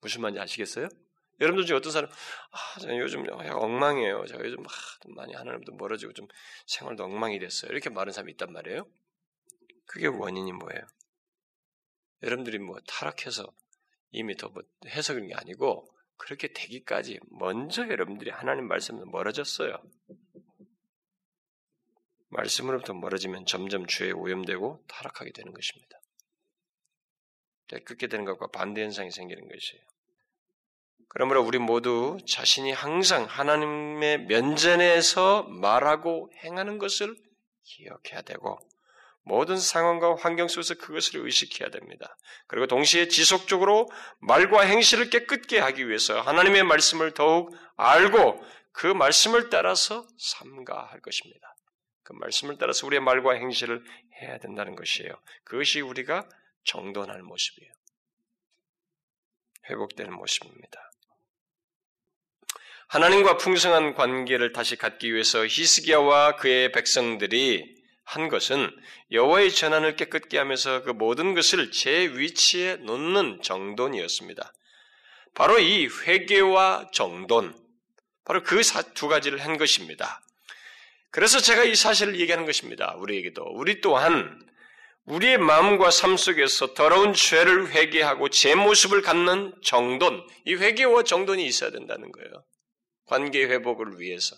무슨 0.00 0.22
말인지 0.22 0.40
아시겠어요? 0.40 0.88
여러분들 1.40 1.66
중에 1.66 1.76
어떤 1.76 1.92
사람, 1.92 2.10
아, 2.10 2.80
저는 2.80 2.98
요즘 2.98 3.24
엉망이에요. 3.28 4.24
제가 4.26 4.44
요즘 4.44 4.64
아, 4.66 4.70
많이 5.08 5.34
하나님도 5.34 5.72
멀어지고 5.74 6.12
좀 6.12 6.26
생활도 6.66 7.04
엉망이 7.04 7.38
됐어요. 7.38 7.70
이렇게 7.72 7.90
말하는 7.90 8.12
사람이 8.12 8.32
있단 8.32 8.52
말이에요. 8.52 8.86
그게 9.84 10.06
원인이 10.06 10.52
뭐예요? 10.52 10.86
여러분들이 12.22 12.58
뭐 12.58 12.78
타락해서 12.86 13.46
이미 14.12 14.36
더 14.36 14.48
뭐 14.48 14.62
해석인 14.86 15.28
게 15.28 15.34
아니고 15.34 15.92
그렇게 16.16 16.52
되기까지 16.52 17.20
먼저 17.30 17.86
여러분들이 17.86 18.30
하나님 18.30 18.66
말씀에서 18.68 19.04
멀어졌어요. 19.06 19.82
말씀으로부터 22.28 22.94
멀어지면 22.94 23.46
점점 23.46 23.86
죄에 23.86 24.12
오염되고 24.12 24.84
타락하게 24.88 25.32
되는 25.32 25.52
것입니다. 25.52 26.00
깨끗게 27.68 28.06
되는 28.06 28.24
것과 28.24 28.48
반대 28.48 28.82
현상이 28.82 29.10
생기는 29.10 29.46
것이에요. 29.48 29.84
그러므로 31.16 31.42
우리 31.42 31.56
모두 31.58 32.18
자신이 32.28 32.72
항상 32.72 33.24
하나님의 33.24 34.26
면전에서 34.26 35.44
말하고 35.44 36.30
행하는 36.44 36.76
것을 36.76 37.16
기억해야 37.62 38.20
되고 38.20 38.58
모든 39.22 39.56
상황과 39.56 40.16
환경 40.16 40.46
속에서 40.46 40.74
그것을 40.74 41.20
의식해야 41.20 41.70
됩니다. 41.70 42.14
그리고 42.48 42.66
동시에 42.66 43.08
지속적으로 43.08 43.88
말과 44.18 44.60
행실을 44.60 45.08
깨끗게 45.08 45.58
하기 45.58 45.88
위해서 45.88 46.20
하나님의 46.20 46.64
말씀을 46.64 47.14
더욱 47.14 47.50
알고 47.78 48.44
그 48.72 48.86
말씀을 48.86 49.48
따라서 49.48 50.06
삼가할 50.18 51.00
것입니다. 51.00 51.54
그 52.02 52.12
말씀을 52.12 52.58
따라서 52.58 52.86
우리의 52.86 53.00
말과 53.00 53.32
행실을 53.32 53.82
해야 54.20 54.36
된다는 54.36 54.76
것이에요. 54.76 55.18
그것이 55.44 55.80
우리가 55.80 56.28
정돈할 56.64 57.22
모습이에요. 57.22 57.72
회복되는 59.70 60.12
모습입니다. 60.12 60.86
하나님과 62.88 63.36
풍성한 63.36 63.94
관계를 63.94 64.52
다시 64.52 64.76
갖기 64.76 65.12
위해서 65.12 65.44
히스기야와 65.44 66.36
그의 66.36 66.70
백성들이 66.70 67.74
한 68.04 68.28
것은 68.28 68.70
여호와의 69.10 69.50
전환을 69.50 69.96
깨끗게 69.96 70.38
하면서 70.38 70.82
그 70.82 70.90
모든 70.90 71.34
것을 71.34 71.72
제 71.72 72.06
위치에 72.06 72.76
놓는 72.76 73.40
정돈이었습니다. 73.42 74.52
바로 75.34 75.58
이 75.58 75.86
회개와 75.86 76.90
정돈, 76.92 77.54
바로 78.24 78.42
그 78.42 78.60
두 78.94 79.08
가지를 79.08 79.44
한 79.44 79.58
것입니다. 79.58 80.20
그래서 81.10 81.40
제가 81.40 81.64
이 81.64 81.74
사실을 81.74 82.20
얘기하는 82.20 82.46
것입니다. 82.46 82.94
우리에게도 82.98 83.42
우리 83.54 83.80
또한 83.80 84.38
우리의 85.06 85.38
마음과 85.38 85.90
삶 85.90 86.16
속에서 86.16 86.74
더러운 86.74 87.14
죄를 87.14 87.70
회개하고 87.70 88.28
제 88.28 88.54
모습을 88.54 89.02
갖는 89.02 89.54
정돈, 89.64 90.26
이 90.46 90.54
회개와 90.54 91.02
정돈이 91.04 91.44
있어야 91.44 91.70
된다는 91.70 92.12
거예요. 92.12 92.44
관계 93.06 93.44
회복을 93.46 93.98
위해서. 94.00 94.36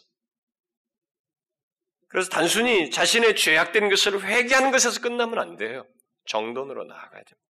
그래서 2.09 2.31
단순히 2.31 2.91
자신의 2.91 3.37
죄악된 3.37 3.91
것을 3.91 4.23
회개하는 4.23 4.71
것에서 4.71 5.01
끝나면 5.01 5.39
안 5.39 5.57
돼요. 5.57 5.87
정돈으로 6.27 6.85
나아가야 6.85 7.23
됩니다. 7.23 7.49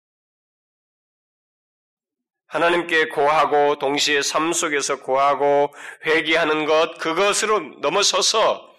하나님께 2.46 3.08
고하고 3.08 3.78
동시에 3.78 4.20
삶 4.20 4.52
속에서 4.52 5.00
고하고 5.00 5.72
회개하는 6.04 6.66
것 6.66 6.98
그것으로 6.98 7.60
넘어서서 7.80 8.76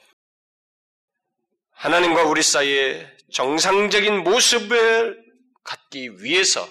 하나님과 1.72 2.26
우리 2.26 2.44
사이에 2.44 3.18
정상적인 3.32 4.24
모습을 4.24 5.24
갖기 5.64 6.24
위해서 6.24 6.68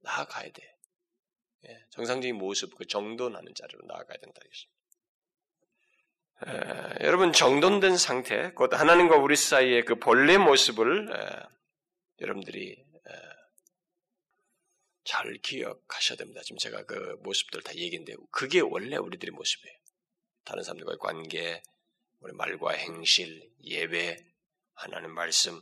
나아가야 0.00 0.50
돼. 0.50 0.74
예, 1.68 1.84
정상적인 1.90 2.36
모습, 2.36 2.74
그 2.74 2.86
정돈하는 2.86 3.54
자리로 3.54 3.80
나아가야 3.86 4.16
된다. 4.18 4.40
에, 6.46 7.04
여러분 7.04 7.32
정돈된 7.32 7.96
상태, 7.96 8.50
곧 8.52 8.74
하나님과 8.74 9.16
우리 9.16 9.36
사이의 9.36 9.84
그 9.84 9.96
본래 9.96 10.36
모습을 10.36 11.10
에, 11.12 11.46
여러분들이 12.20 12.72
에, 12.72 13.12
잘 15.04 15.32
기억하셔야 15.42 16.16
됩니다. 16.16 16.40
지금 16.42 16.58
제가 16.58 16.84
그 16.84 17.16
모습들 17.22 17.62
다 17.62 17.74
얘기인데 17.74 18.14
그게 18.30 18.60
원래 18.60 18.96
우리들의 18.96 19.32
모습이에요. 19.32 19.76
다른 20.44 20.62
사람들과의 20.62 20.98
관계, 20.98 21.62
우리 22.20 22.32
말과 22.32 22.72
행실, 22.72 23.50
예배, 23.62 24.24
하나님 24.74 25.12
말씀 25.12 25.60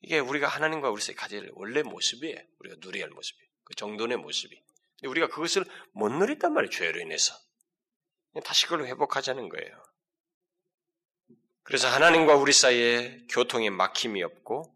이게 0.00 0.18
우리가 0.18 0.46
하나님과 0.48 0.90
우리 0.90 1.00
사이 1.02 1.14
가질 1.14 1.50
원래 1.54 1.82
모습이에요. 1.82 2.36
우리가 2.60 2.76
누려야 2.80 3.04
할 3.04 3.10
모습이에요. 3.10 3.48
그 3.64 3.74
정돈의 3.74 4.18
모습이. 4.18 4.60
근데 4.96 5.08
우리가 5.08 5.28
그것을 5.28 5.64
못 5.92 6.10
누렸단 6.10 6.52
말이에요. 6.52 6.70
죄로 6.70 7.00
인해서. 7.00 7.34
다시 8.40 8.66
그걸 8.66 8.86
회복하자는 8.86 9.48
거예요. 9.48 9.82
그래서 11.62 11.88
하나님과 11.88 12.34
우리 12.34 12.52
사이에 12.52 13.18
교통에 13.30 13.68
막힘이 13.70 14.22
없고 14.22 14.74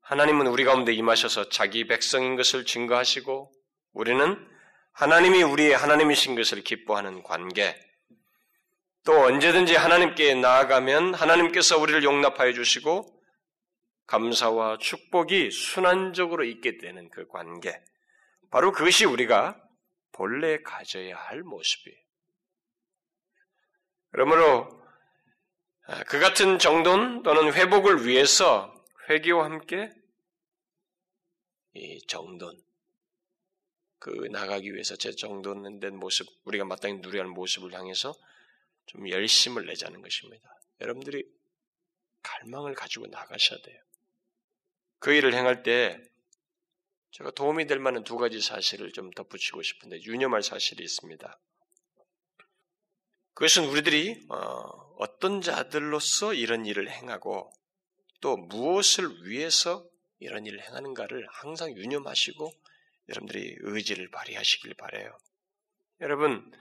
하나님은 0.00 0.46
우리 0.46 0.64
가운데 0.64 0.92
임하셔서 0.92 1.48
자기 1.48 1.86
백성인 1.86 2.36
것을 2.36 2.64
증거하시고 2.64 3.52
우리는 3.92 4.48
하나님이 4.92 5.42
우리의 5.42 5.76
하나님이신 5.76 6.34
것을 6.34 6.62
기뻐하는 6.62 7.22
관계 7.22 7.78
또 9.04 9.12
언제든지 9.24 9.74
하나님께 9.74 10.34
나아가면 10.34 11.14
하나님께서 11.14 11.78
우리를 11.78 12.04
용납하여 12.04 12.52
주시고 12.52 13.20
감사와 14.06 14.78
축복이 14.78 15.50
순환적으로 15.50 16.44
있게 16.44 16.78
되는 16.78 17.08
그 17.10 17.26
관계 17.26 17.82
바로 18.50 18.72
그것이 18.72 19.04
우리가 19.04 19.58
본래 20.12 20.60
가져야 20.62 21.16
할 21.16 21.42
모습이에요. 21.42 22.01
그러므로 24.12 24.80
아, 25.86 26.04
그 26.04 26.20
같은 26.20 26.58
정돈 26.58 27.22
또는 27.22 27.52
회복을 27.52 28.06
위해서 28.06 28.72
회개와 29.08 29.44
함께 29.44 29.90
이 31.74 32.00
정돈 32.06 32.56
그 33.98 34.10
나가기 34.30 34.72
위해서 34.72 34.96
제 34.96 35.12
정돈된 35.12 35.96
모습 35.96 36.26
우리가 36.44 36.64
마땅히 36.64 36.96
누려야 36.96 37.22
할 37.22 37.30
모습을 37.30 37.72
향해서 37.72 38.14
좀 38.86 39.08
열심을 39.08 39.66
내자는 39.66 40.02
것입니다. 40.02 40.48
여러분들이 40.80 41.24
갈망을 42.22 42.74
가지고 42.74 43.06
나가셔야 43.06 43.60
돼요. 43.62 43.80
그 44.98 45.12
일을 45.12 45.34
행할 45.34 45.62
때 45.62 46.00
제가 47.12 47.30
도움이 47.32 47.66
될 47.66 47.78
만한 47.78 48.04
두 48.04 48.16
가지 48.16 48.40
사실을 48.40 48.92
좀 48.92 49.10
덧붙이고 49.10 49.62
싶은데 49.62 50.02
유념할 50.02 50.42
사실이 50.42 50.82
있습니다. 50.82 51.38
그것은 53.34 53.64
우리들이 53.66 54.26
어, 54.28 55.18
떤 55.18 55.40
자들로서 55.40 56.34
이런 56.34 56.66
일을 56.66 56.90
행하고 56.90 57.52
또 58.20 58.36
무엇을 58.36 59.26
위해서 59.26 59.84
이런 60.20 60.46
일을 60.46 60.62
행하는가를 60.62 61.26
항상 61.30 61.76
유념하시고 61.76 62.52
여러분들이 63.08 63.56
의지를 63.60 64.10
발휘하시길 64.10 64.74
바래요. 64.74 65.16
여러분, 66.00 66.52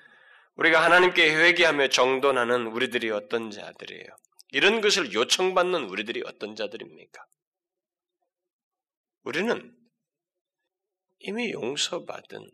우리가 0.56 0.84
하나님께 0.84 1.36
회개하며 1.36 1.90
정돈하는 1.90 2.68
우리들이 2.68 3.12
어떤 3.12 3.52
자들이에요? 3.52 4.08
이런 4.50 4.82
것을 4.82 5.14
요청받는 5.14 5.86
우리들이 5.86 6.24
어떤 6.26 6.56
자들입니까? 6.56 7.26
우리는 9.24 9.76
이미 11.20 11.52
용서받은 11.52 12.50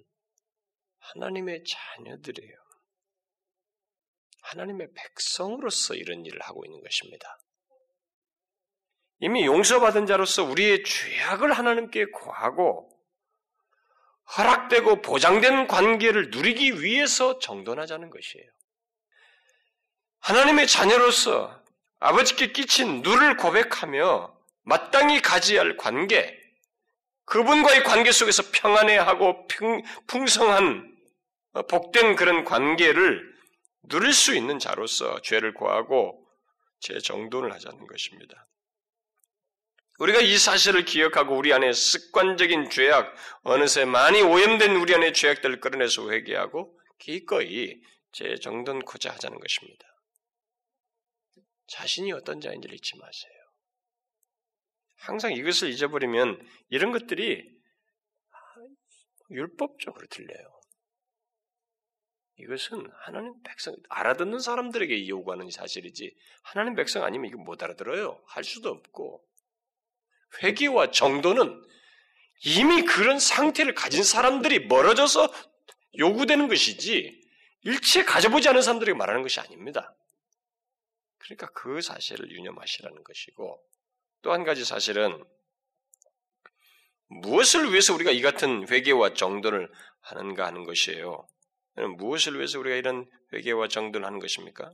하나님의 0.99 1.63
자녀들이에요. 1.63 2.66
하나님의 4.47 4.87
백성으로서 4.95 5.93
이런 5.95 6.25
일을 6.25 6.39
하고 6.41 6.63
있는 6.65 6.81
것입니다. 6.81 7.37
이미 9.19 9.45
용서받은 9.45 10.05
자로서 10.05 10.43
우리의 10.43 10.83
죄악을 10.83 11.51
하나님께 11.51 12.05
구하고 12.05 12.89
허락되고 14.37 15.01
보장된 15.01 15.67
관계를 15.67 16.29
누리기 16.29 16.81
위해서 16.81 17.39
정돈하자는 17.39 18.09
것이에요. 18.09 18.45
하나님의 20.19 20.67
자녀로서 20.67 21.63
아버지께 21.99 22.51
끼친 22.51 23.01
누를 23.01 23.37
고백하며 23.37 24.37
마땅히 24.63 25.21
가져야 25.21 25.61
할 25.61 25.77
관계, 25.77 26.37
그분과의 27.25 27.83
관계 27.83 28.11
속에서 28.11 28.43
평안해하고 28.51 29.47
풍성한 30.07 30.97
복된 31.69 32.15
그런 32.15 32.43
관계를 32.43 33.36
누릴 33.87 34.13
수 34.13 34.35
있는 34.35 34.59
자로서 34.59 35.21
죄를 35.21 35.53
구하고 35.53 36.27
재정돈을 36.79 37.53
하자는 37.53 37.87
것입니다. 37.87 38.47
우리가 39.99 40.21
이 40.21 40.37
사실을 40.37 40.85
기억하고 40.85 41.35
우리 41.35 41.51
안에 41.53 41.73
습관적인 41.73 42.69
죄악, 42.69 43.15
어느새 43.41 43.83
많이 43.85 44.21
오염된 44.21 44.75
우리 44.75 44.93
안의 44.93 45.13
죄악들을 45.13 45.59
끌어내서 45.59 46.11
회개하고 46.11 46.79
기꺼이 46.99 47.81
재정돈코자 48.11 49.11
하자는 49.11 49.39
것입니다. 49.39 49.85
자신이 51.67 52.11
어떤 52.11 52.39
자인지를 52.39 52.75
잊지 52.75 52.97
마세요. 52.97 53.33
항상 54.97 55.33
이것을 55.33 55.69
잊어버리면 55.69 56.47
이런 56.69 56.91
것들이 56.91 57.49
율법적으로 59.31 60.07
들려요. 60.07 60.56
이것은 62.39 62.87
하나님 62.99 63.33
백성, 63.43 63.75
알아듣는 63.89 64.39
사람들에게 64.39 65.07
요구하는 65.07 65.49
사실이지, 65.49 66.15
하나님 66.43 66.75
백성 66.75 67.03
아니면 67.03 67.29
이거 67.29 67.37
못 67.39 67.61
알아들어요. 67.63 68.21
할 68.25 68.43
수도 68.43 68.69
없고. 68.69 69.25
회개와 70.43 70.91
정도는 70.91 71.63
이미 72.45 72.83
그런 72.83 73.17
상태를 73.19 73.73
가진 73.73 74.03
사람들이 74.03 74.67
멀어져서 74.67 75.33
요구되는 75.97 76.47
것이지, 76.47 77.27
일체 77.63 78.03
가져보지 78.03 78.49
않은 78.49 78.61
사람들에게 78.61 78.95
말하는 78.95 79.23
것이 79.23 79.39
아닙니다. 79.39 79.95
그러니까 81.17 81.47
그 81.53 81.81
사실을 81.81 82.29
유념하시라는 82.31 83.03
것이고, 83.03 83.63
또 84.21 84.31
한 84.31 84.43
가지 84.43 84.63
사실은, 84.63 85.23
무엇을 87.07 87.71
위해서 87.71 87.95
우리가 87.95 88.11
이 88.11 88.21
같은 88.21 88.67
회개와 88.69 89.13
정도를 89.15 89.71
하는가 90.01 90.45
하는 90.45 90.65
것이에요. 90.65 91.27
무엇을 91.97 92.35
위해서 92.35 92.59
우리가 92.59 92.75
이런 92.75 93.09
회개와 93.33 93.67
정돈을 93.67 94.05
하는 94.05 94.19
것입니까? 94.19 94.71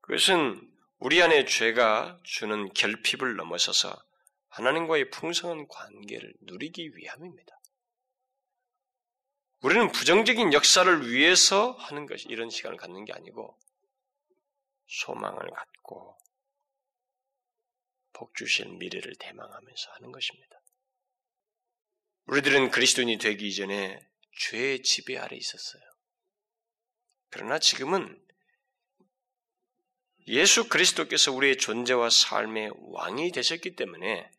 그것은 0.00 0.60
우리 0.98 1.22
안에 1.22 1.44
죄가 1.44 2.18
주는 2.24 2.72
결핍을 2.72 3.36
넘어서서 3.36 3.96
하나님과의 4.48 5.10
풍성한 5.10 5.68
관계를 5.68 6.34
누리기 6.40 6.96
위함입니다. 6.96 7.58
우리는 9.60 9.90
부정적인 9.90 10.52
역사를 10.52 11.10
위해서 11.10 11.72
하는 11.72 12.06
것이 12.06 12.26
이런 12.28 12.48
시간을 12.48 12.76
갖는 12.76 13.04
게 13.04 13.12
아니고 13.12 13.58
소망을 14.86 15.50
갖고 15.50 16.16
복 18.12 18.34
주실 18.34 18.68
미래를 18.68 19.14
대망하면서 19.18 19.92
하는 19.92 20.10
것입니다. 20.10 20.60
우리들은 22.26 22.70
그리스도인이 22.70 23.18
되기 23.18 23.48
이전에 23.48 24.00
죄의 24.38 24.82
지배 24.82 25.18
아래 25.18 25.36
있었어요. 25.36 25.82
그러나 27.30 27.58
지금은 27.58 28.20
예수 30.28 30.68
그리스도께서 30.68 31.32
우리의 31.32 31.56
존재와 31.56 32.10
삶의 32.10 32.70
왕이 32.92 33.32
되셨기 33.32 33.76
때문에 33.76 34.30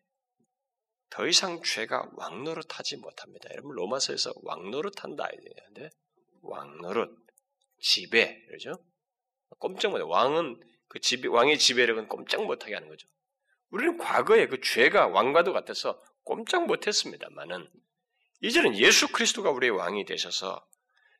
더 1.10 1.26
이상 1.26 1.60
죄가 1.62 2.10
왕노릇하지 2.16 2.96
못합니다. 2.98 3.48
여러분 3.50 3.74
로마서에서 3.74 4.32
왕노릇한다 4.42 5.28
이는데 5.32 5.90
왕노릇 6.42 7.10
지배 7.80 8.40
그렇죠? 8.46 8.84
꼼짝 9.58 9.90
못해. 9.90 10.04
왕은 10.06 10.60
그 10.88 11.00
지배 11.00 11.28
왕의 11.28 11.58
지배력은 11.58 12.08
꼼짝 12.08 12.44
못하게 12.44 12.74
하는 12.74 12.88
거죠. 12.88 13.08
우리는 13.70 13.98
과거에 13.98 14.46
그 14.46 14.60
죄가 14.60 15.08
왕과도 15.08 15.52
같아서 15.52 16.00
꼼짝 16.22 16.66
못했습니다만은 16.66 17.68
이제는 18.42 18.76
예수 18.76 19.08
그리스도가 19.08 19.50
우리의 19.50 19.70
왕이 19.70 20.04
되셔서 20.04 20.64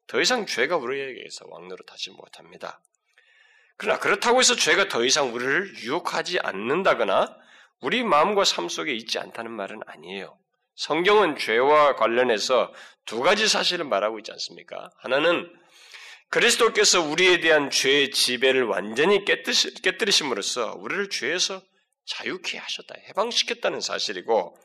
더 0.07 0.21
이상 0.21 0.47
죄가 0.47 0.77
우리에게서 0.77 1.47
왕노릇하지 1.49 2.11
못합니다. 2.11 2.81
그러나 3.77 3.99
그렇다고 3.99 4.41
해서 4.41 4.55
죄가 4.55 4.89
더 4.89 5.05
이상 5.05 5.35
우리를 5.35 5.79
유혹하지 5.85 6.41
않는다거나 6.41 7.37
우리 7.81 8.03
마음과 8.03 8.45
삶 8.45 8.69
속에 8.69 8.93
있지 8.93 9.19
않다는 9.19 9.51
말은 9.53 9.81
아니에요. 9.87 10.39
성경은 10.75 11.37
죄와 11.37 11.97
관련해서 11.97 12.73
두 13.05 13.21
가지 13.21 13.49
사실을 13.49 13.85
말하고 13.85 14.19
있지 14.19 14.33
않습니까? 14.33 14.91
하나는 14.99 15.51
그리스도께서 16.31 17.03
우리에 17.03 17.41
대한 17.41 17.71
죄의 17.71 18.11
지배를 18.13 18.65
완전히 18.65 19.25
깨뜨리심으로써 19.25 20.75
우리를 20.79 21.11
죄에서 21.11 21.63
자유케 22.07 22.59
하셨다, 22.59 22.95
해방시켰다는 23.09 23.81
사실이고 23.81 24.57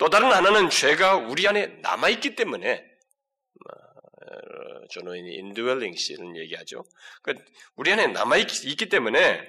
또 0.00 0.08
다른 0.08 0.32
하나는 0.32 0.70
죄가 0.70 1.16
우리 1.16 1.46
안에 1.46 1.66
남아있기 1.82 2.34
때문에 2.34 2.82
전호인이 4.92 5.34
인드웰링 5.34 5.94
씨는 5.94 6.38
얘기하죠. 6.38 6.84
그러니까 7.22 7.46
우리 7.76 7.92
안에 7.92 8.06
남아있기 8.06 8.88
때문에 8.88 9.46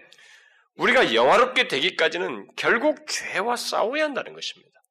우리가 0.75 1.15
영화롭게 1.15 1.69
되기까지는 1.69 2.49
결국 2.57 3.07
죄와 3.07 3.55
싸워야 3.55 4.03
한다는 4.03 4.33
것입니다. 4.33 4.83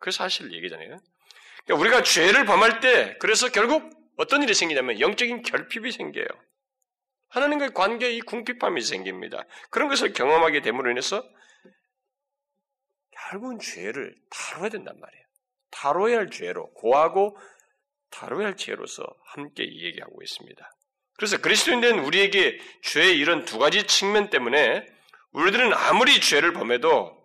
그 0.00 0.10
사실을 0.10 0.52
얘기잖아요. 0.52 0.98
그러니까 1.64 1.80
우리가 1.80 2.02
죄를 2.02 2.44
범할 2.44 2.80
때 2.80 3.16
그래서 3.20 3.48
결국 3.50 3.90
어떤 4.18 4.42
일이 4.42 4.52
생기냐면 4.52 5.00
영적인 5.00 5.40
결핍이 5.40 5.92
생겨요. 5.92 6.26
하나님과의 7.30 7.72
관계에 7.72 8.12
이 8.12 8.20
궁핍함이 8.20 8.82
생깁니다. 8.82 9.46
그런 9.70 9.88
것을 9.88 10.12
경험하게 10.12 10.60
됨으로 10.60 10.90
인해서 10.90 11.26
결국은 13.30 13.58
죄를 13.60 14.14
다뤄야 14.28 14.70
된단 14.70 14.98
말이에요. 14.98 15.24
다뤄야 15.70 16.18
할 16.18 16.30
죄로, 16.30 16.72
고하고 16.72 17.38
다뤄야 18.10 18.46
할 18.46 18.56
죄로서 18.56 19.04
함께 19.24 19.62
얘기하고 19.62 20.20
있습니다. 20.20 20.70
그래서 21.16 21.38
그리스도인 21.38 21.80
된 21.80 22.00
우리에게 22.00 22.58
죄의 22.82 23.16
이런 23.18 23.44
두 23.44 23.58
가지 23.58 23.86
측면 23.86 24.30
때문에 24.30 24.86
우리들은 25.32 25.72
아무리 25.72 26.20
죄를 26.20 26.52
범해도 26.52 27.16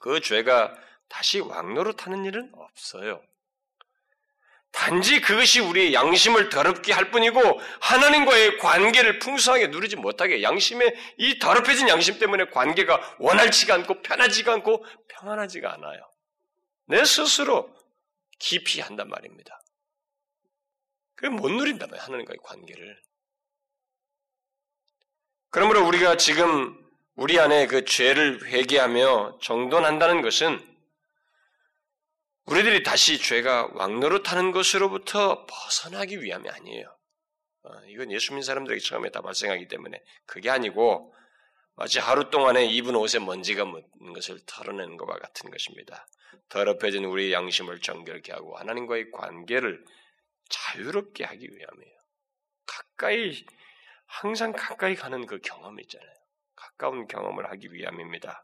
그 0.00 0.20
죄가 0.20 0.74
다시 1.08 1.38
왕노릇하는 1.38 2.24
일은 2.24 2.50
없어요. 2.54 3.22
단지 4.72 5.20
그것이 5.20 5.60
우리의 5.60 5.94
양심을 5.94 6.50
더럽게 6.50 6.92
할 6.92 7.10
뿐이고 7.10 7.40
하나님과의 7.80 8.58
관계를 8.58 9.18
풍성하게 9.18 9.68
누리지 9.68 9.96
못하게 9.96 10.42
양심의 10.42 10.94
이 11.18 11.38
더럽혀진 11.38 11.88
양심 11.88 12.18
때문에 12.18 12.46
관계가 12.50 13.16
원활치가 13.18 13.74
않고 13.74 14.02
편하지가 14.02 14.52
않고 14.54 14.84
평안하지가 15.08 15.72
않아요. 15.74 16.00
내 16.86 17.04
스스로 17.04 17.74
깊이 18.38 18.80
한단 18.80 19.08
말입니다. 19.08 19.60
그게 21.16 21.28
못 21.28 21.50
누린단 21.50 21.90
말이에요. 21.90 22.04
하나님과의 22.04 22.38
관계를. 22.42 23.00
그러므로 25.50 25.86
우리가 25.86 26.16
지금 26.16 26.78
우리 27.16 27.40
안에 27.40 27.66
그 27.66 27.84
죄를 27.84 28.46
회개하며 28.46 29.38
정돈한다는 29.42 30.22
것은 30.22 30.67
우리들이 32.50 32.82
다시 32.82 33.18
죄가 33.18 33.72
왕노릇하는 33.74 34.52
것으로부터 34.52 35.44
벗어나기 35.44 36.22
위함이 36.22 36.48
아니에요. 36.48 36.96
어, 37.64 37.70
이건 37.88 38.10
예수 38.10 38.32
믿는 38.32 38.42
사람들에게 38.42 38.80
처음에 38.80 39.10
다 39.10 39.20
발생하기 39.20 39.68
때문에 39.68 40.02
그게 40.24 40.48
아니고 40.48 41.14
마치 41.76 41.98
하루 41.98 42.30
동안에 42.30 42.64
입은 42.64 42.96
옷에 42.96 43.18
먼지가 43.18 43.66
묻는 43.66 44.12
것을 44.14 44.40
털어내는 44.46 44.96
것과 44.96 45.18
같은 45.18 45.50
것입니다. 45.50 46.06
더럽혀진 46.48 47.04
우리의 47.04 47.34
양심을 47.34 47.80
정결케 47.80 48.32
하고 48.32 48.56
하나님과의 48.56 49.10
관계를 49.10 49.84
자유롭게 50.48 51.24
하기 51.24 51.44
위함이에요. 51.44 51.98
가까이 52.66 53.44
항상 54.06 54.52
가까이 54.52 54.94
가는 54.94 55.26
그 55.26 55.38
경험 55.42 55.78
있잖아요. 55.80 56.14
가까운 56.56 57.06
경험을 57.06 57.50
하기 57.50 57.74
위함입니다. 57.74 58.42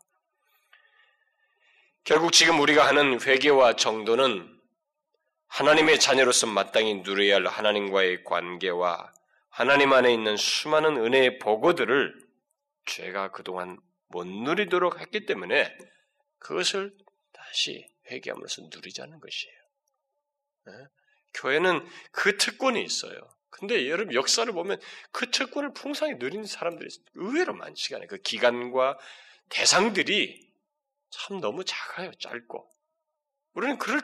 결국 2.05 2.33
지금 2.33 2.61
우리가 2.61 2.87
하는 2.87 3.19
회개와 3.19 3.77
정도는 3.77 4.47
하나님의 5.47 5.99
자녀로서 5.99 6.47
마땅히 6.47 6.97
누려야 6.97 7.37
할 7.37 7.47
하나님과의 7.47 8.25
관계와 8.25 9.11
하나님 9.49 9.91
안에 9.95 10.13
있는 10.13 10.37
수많은 10.37 10.99
은혜의 10.99 11.39
보고들을 11.39 12.15
죄가 12.85 13.31
그동안 13.31 13.79
못 14.09 14.27
누리도록 14.27 15.01
했기 15.01 15.25
때문에 15.25 15.75
그것을 16.41 16.95
다시 17.33 17.87
회개함으로써 18.11 18.63
누리자는 18.71 19.19
것이에요. 19.19 19.57
네? 20.67 20.73
교회는 21.33 21.89
그 22.11 22.37
특권이 22.37 22.83
있어요. 22.83 23.17
근데 23.49 23.89
여러분 23.89 24.13
역사를 24.13 24.53
보면 24.53 24.79
그 25.11 25.31
특권을 25.31 25.73
풍성히 25.73 26.17
누리는 26.17 26.45
사람들이 26.45 26.87
의외로 27.15 27.55
많지가 27.55 27.97
않아요. 27.97 28.09
그 28.09 28.19
기간과 28.19 28.99
대상들이 29.49 30.45
참 31.15 31.41
너무 31.41 31.65
작아요. 31.65 32.13
짧고. 32.19 32.71
우리는 33.55 33.79
그럴 33.79 34.01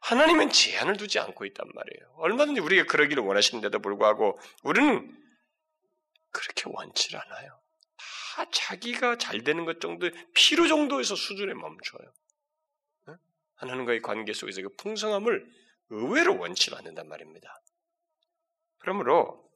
하나님은 0.00 0.50
제한을 0.50 0.96
두지 0.96 1.18
않고 1.18 1.44
있단 1.46 1.66
말이에요. 1.74 2.14
얼마든지 2.18 2.60
우리가 2.60 2.84
그러기를 2.84 3.22
원하시는데도 3.24 3.80
불구하고 3.80 4.38
우리는 4.62 5.16
그렇게 6.30 6.64
원치 6.66 7.16
않아요. 7.16 7.60
다 7.96 8.48
자기가 8.50 9.18
잘 9.18 9.42
되는 9.42 9.64
것 9.64 9.80
정도, 9.80 10.08
필요 10.34 10.68
정도에서 10.68 11.16
수준에 11.16 11.52
멈춰요. 11.54 12.12
하나님과의 13.56 14.00
관계 14.00 14.32
속에서 14.32 14.62
그 14.62 14.68
풍성함을 14.76 15.44
의외로 15.90 16.38
원치 16.38 16.72
않는단 16.72 17.08
말입니다. 17.08 17.60
그러므로 18.78 19.50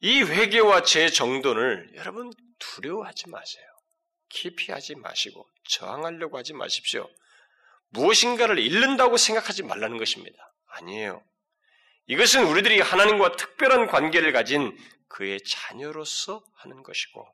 이 0.00 0.22
회개와 0.22 0.82
제 0.82 1.08
정도를 1.08 1.92
여러분 1.94 2.30
두려워하지 2.58 3.30
마세요. 3.30 3.69
깊이 4.30 4.72
하지 4.72 4.94
마시고 4.94 5.46
저항하려고 5.68 6.38
하지 6.38 6.54
마십시오. 6.54 7.08
무엇인가를 7.90 8.58
잃는다고 8.58 9.16
생각하지 9.16 9.64
말라는 9.64 9.98
것입니다. 9.98 10.38
아니에요. 10.66 11.22
이것은 12.06 12.46
우리들이 12.46 12.80
하나님과 12.80 13.36
특별한 13.36 13.88
관계를 13.88 14.32
가진 14.32 14.76
그의 15.08 15.40
자녀로서 15.44 16.42
하는 16.54 16.82
것이고 16.82 17.26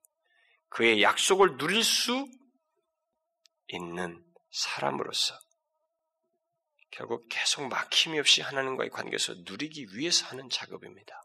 그의 0.68 1.02
약속을 1.02 1.56
누릴 1.58 1.84
수 1.84 2.26
있는 3.68 4.22
사람으로서 4.50 5.38
결국 6.90 7.26
계속 7.28 7.68
막힘이 7.68 8.18
없이 8.18 8.40
하나님과의 8.40 8.90
관계에서 8.90 9.34
누리기 9.44 9.88
위해서 9.96 10.26
하는 10.26 10.48
작업입니다. 10.48 11.22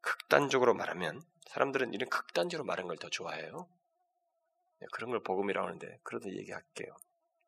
극단적으로 0.00 0.74
말하면 0.74 1.22
사람들은 1.50 1.92
이런 1.92 2.08
극단적으로 2.08 2.64
말하는 2.64 2.88
걸 2.88 2.96
더 2.96 3.10
좋아해요. 3.10 3.68
네, 4.86 4.88
그런 4.92 5.10
걸 5.10 5.22
복음이라고 5.22 5.66
하는데 5.66 5.98
그러다 6.04 6.30
얘기할게요. 6.30 6.94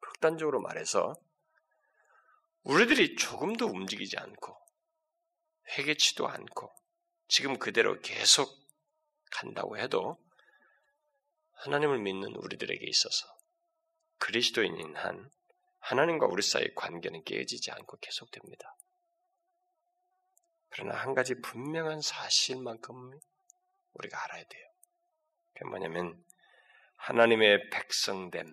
극단적으로 0.01 0.61
말해서 0.61 1.15
우리들이 2.65 3.17
조금도 3.17 3.67
움직이지 3.67 4.19
않고 4.19 4.57
회개치도 5.71 6.27
않고 6.27 6.73
지금 7.29 7.59
그대로 7.59 8.01
계속 8.01 8.51
간다고 9.31 9.79
해도 9.79 10.19
하나님을 11.53 11.99
믿는 11.99 12.35
우리들에게 12.35 12.85
있어서 12.87 13.27
그리스도인인 14.19 14.97
한 14.97 15.31
하나님과 15.81 16.27
우리 16.27 16.43
사이의 16.43 16.75
관계는 16.75 17.25
깨지지 17.25 17.71
않고 17.71 17.99
계속됩니다. 17.99 18.77
그러나 20.71 20.97
한 20.97 21.15
가지 21.15 21.41
분명한 21.41 22.01
사실만큼 22.03 23.19
우리가 23.95 24.25
알아야 24.25 24.45
돼요. 24.45 24.69
그게 25.55 25.69
뭐냐면 25.69 26.25
하나님의 26.99 27.71
백성됨, 27.71 28.53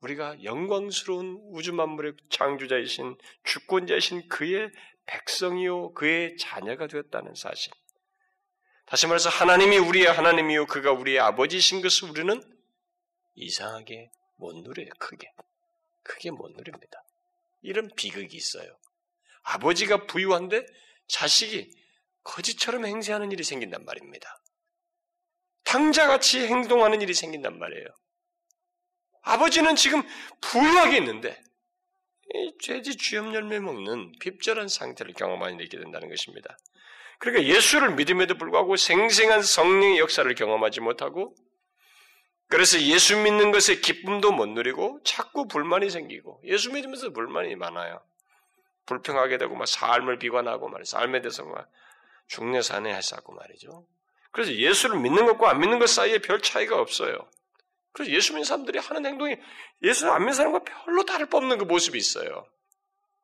우리가 0.00 0.42
영광스러운 0.42 1.38
우주 1.52 1.72
만물의 1.72 2.14
창조자이신 2.30 3.16
주권자이신 3.44 4.28
그의 4.28 4.70
백성이요 5.06 5.94
그의 5.94 6.36
자녀가 6.36 6.86
되었다는 6.86 7.34
사실. 7.34 7.72
다시 8.86 9.06
말해서 9.06 9.28
하나님이 9.28 9.78
우리의 9.78 10.06
하나님이요 10.06 10.66
그가 10.66 10.92
우리의 10.92 11.20
아버지이신 11.20 11.82
것을 11.82 12.10
우리는 12.10 12.40
이상하게 13.34 14.10
못 14.36 14.54
누려요. 14.56 14.88
크게. 14.98 15.30
크게 16.02 16.30
못 16.30 16.50
누립니다. 16.52 17.02
이런 17.62 17.90
비극이 17.94 18.36
있어요. 18.36 18.78
아버지가 19.42 20.06
부유한데 20.06 20.66
자식이 21.08 21.70
거지처럼 22.22 22.86
행세하는 22.86 23.32
일이 23.32 23.42
생긴단 23.42 23.84
말입니다. 23.84 24.38
당자같이 25.68 26.46
행동하는 26.46 27.02
일이 27.02 27.12
생긴단 27.12 27.58
말이에요. 27.58 27.86
아버지는 29.22 29.76
지금 29.76 30.02
부유하게 30.40 30.96
있는데 30.98 31.38
이 32.34 32.52
죄지 32.60 32.96
주염 32.96 33.34
열매 33.34 33.58
먹는 33.58 34.12
핍절한 34.20 34.68
상태를 34.68 35.12
경험하게 35.12 35.58
되게 35.58 35.78
된다는 35.78 36.08
것입니다. 36.08 36.56
그러니까 37.18 37.44
예수를 37.44 37.94
믿음에도 37.96 38.36
불구하고 38.36 38.76
생생한 38.76 39.42
성령의 39.42 39.98
역사를 39.98 40.32
경험하지 40.34 40.80
못하고 40.80 41.34
그래서 42.48 42.80
예수 42.80 43.18
믿는 43.18 43.50
것에 43.50 43.80
기쁨도 43.80 44.32
못 44.32 44.46
누리고 44.46 45.00
자꾸 45.04 45.46
불만이 45.46 45.90
생기고 45.90 46.40
예수 46.44 46.72
믿으면서 46.72 47.10
불만이 47.10 47.56
많아요. 47.56 48.00
불평하게 48.86 49.36
되고 49.36 49.54
막 49.54 49.68
삶을 49.68 50.18
비관하고 50.18 50.70
말이죠. 50.70 50.96
삶에 50.96 51.20
대해서 51.20 51.44
막 51.44 51.68
중내 52.28 52.62
산에 52.62 52.94
해서고 52.94 53.34
말이죠. 53.34 53.86
그래서 54.38 54.54
예수를 54.54 55.00
믿는 55.00 55.26
것과 55.26 55.50
안 55.50 55.58
믿는 55.58 55.80
것 55.80 55.88
사이에 55.88 56.18
별 56.18 56.40
차이가 56.40 56.80
없어요. 56.80 57.28
그래서 57.90 58.12
예수 58.12 58.34
믿는 58.34 58.44
사람들이 58.44 58.78
하는 58.78 59.04
행동이 59.04 59.36
예수를 59.82 60.12
안 60.12 60.20
믿는 60.20 60.34
사람과 60.34 60.60
별로 60.60 61.04
다를 61.04 61.26
바 61.26 61.38
없는 61.38 61.58
그 61.58 61.64
모습이 61.64 61.98
있어요. 61.98 62.46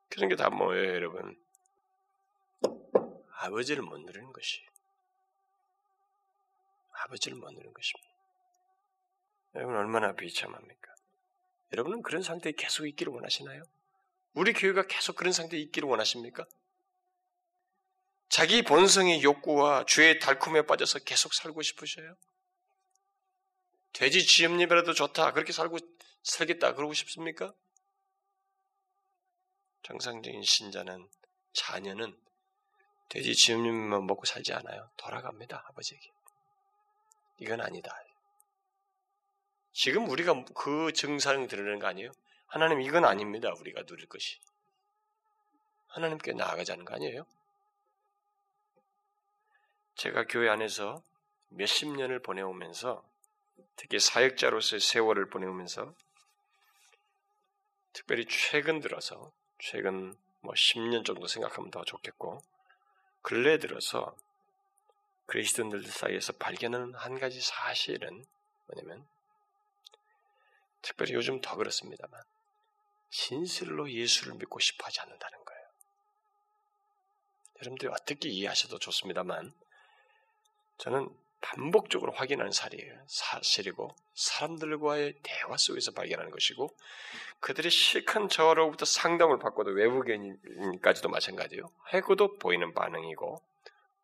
그런 0.08 0.28
게 0.28 0.34
다 0.34 0.50
뭐예요, 0.50 0.92
여러분? 0.92 1.40
아버지를 3.36 3.84
못 3.84 3.96
누리는 3.98 4.32
것이. 4.32 4.60
아버지를 7.04 7.38
못 7.38 7.48
누리는 7.52 7.72
것입니다. 7.72 8.10
여러분 9.54 9.76
얼마나 9.76 10.14
비참합니까? 10.14 10.94
여러분은 11.74 12.02
그런 12.02 12.24
상태에 12.24 12.50
계속 12.58 12.88
있기를 12.88 13.12
원하시나요? 13.12 13.62
우리 14.32 14.52
교회가 14.52 14.88
계속 14.88 15.14
그런 15.14 15.32
상태에 15.32 15.60
있기를 15.60 15.88
원하십니까? 15.88 16.44
자기 18.34 18.62
본성의 18.62 19.22
욕구와 19.22 19.84
죄의 19.86 20.18
달콤에 20.18 20.62
빠져서 20.62 20.98
계속 21.04 21.32
살고 21.34 21.62
싶으셔요? 21.62 22.16
돼지 23.92 24.26
쥐염잎이라도 24.26 24.92
좋다. 24.92 25.30
그렇게 25.30 25.52
살고, 25.52 25.78
살겠다. 26.24 26.74
그러고 26.74 26.94
싶습니까? 26.94 27.54
정상적인 29.84 30.42
신자는, 30.42 31.08
자녀는 31.52 32.18
돼지 33.08 33.36
쥐염잎만 33.36 34.04
먹고 34.04 34.24
살지 34.24 34.52
않아요. 34.52 34.90
돌아갑니다. 34.96 35.66
아버지에게. 35.68 36.10
이건 37.38 37.60
아니다. 37.60 37.96
지금 39.72 40.08
우리가 40.08 40.44
그 40.56 40.92
증상을 40.92 41.46
드러내는 41.46 41.78
거 41.78 41.86
아니에요? 41.86 42.10
하나님 42.48 42.80
이건 42.80 43.04
아닙니다. 43.04 43.52
우리가 43.60 43.84
누릴 43.84 44.08
것이. 44.08 44.40
하나님께 45.86 46.32
나아가자는 46.32 46.84
거 46.84 46.96
아니에요? 46.96 47.24
제가 50.04 50.24
교회 50.24 50.50
안에서 50.50 51.02
몇십 51.48 51.88
년을 51.96 52.18
보내오면서 52.18 53.02
특히 53.74 53.98
사역자로서의 53.98 54.78
세월을 54.78 55.30
보내오면서 55.30 55.94
특별히 57.94 58.26
최근 58.26 58.80
들어서 58.80 59.32
최근 59.58 60.14
뭐 60.42 60.52
10년 60.52 61.06
정도 61.06 61.26
생각하면 61.26 61.70
더 61.70 61.82
좋겠고 61.86 62.42
근래 63.22 63.58
들어서 63.58 64.14
그리스도인들 65.24 65.82
사이에서 65.84 66.34
발견하는 66.34 66.92
한 66.96 67.18
가지 67.18 67.40
사실은 67.40 68.26
뭐냐면 68.66 69.06
특별히 70.82 71.14
요즘 71.14 71.40
더 71.40 71.56
그렇습니다만 71.56 72.22
진실로 73.08 73.90
예수를 73.90 74.34
믿고 74.34 74.58
싶어 74.58 74.84
하지 74.84 75.00
않는다는 75.00 75.42
거예요. 75.46 75.66
여러분들이 77.62 77.90
어떻게 77.90 78.28
이해하셔도 78.28 78.78
좋습니다만 78.78 79.63
저는 80.84 81.08
반복적으로 81.40 82.12
확인하는. 82.12 82.52
사실이고 83.06 83.94
사람들과의 84.14 85.14
대화 85.22 85.56
속에서 85.56 85.92
발견하는 85.92 86.30
것이고 86.30 86.74
그들의 87.40 87.70
실컷 87.70 88.28
저로부터 88.28 88.84
상담을 88.84 89.38
받고도 89.38 89.70
외부인까지도 89.70 91.08
마찬가지예요. 91.08 91.70
해고도 91.92 92.38
보이는 92.38 92.74
반응이고 92.74 93.42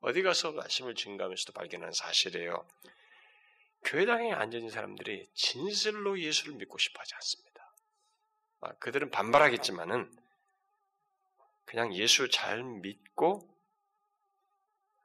어디 0.01 0.22
가서 0.22 0.53
말씀을 0.53 0.95
증가하면서도 0.95 1.53
발견하는 1.53 1.93
사실이에요. 1.93 2.66
교회당에 3.85 4.33
앉아있는 4.33 4.70
사람들이 4.70 5.28
진실로 5.35 6.18
예수를 6.18 6.55
믿고 6.55 6.78
싶어 6.78 7.01
하지 7.01 7.14
않습니다. 7.14 7.74
아, 8.62 8.72
그들은 8.78 9.11
반발하겠지만은 9.11 10.11
그냥 11.66 11.95
예수 11.95 12.31
잘 12.31 12.62
믿고 12.62 13.47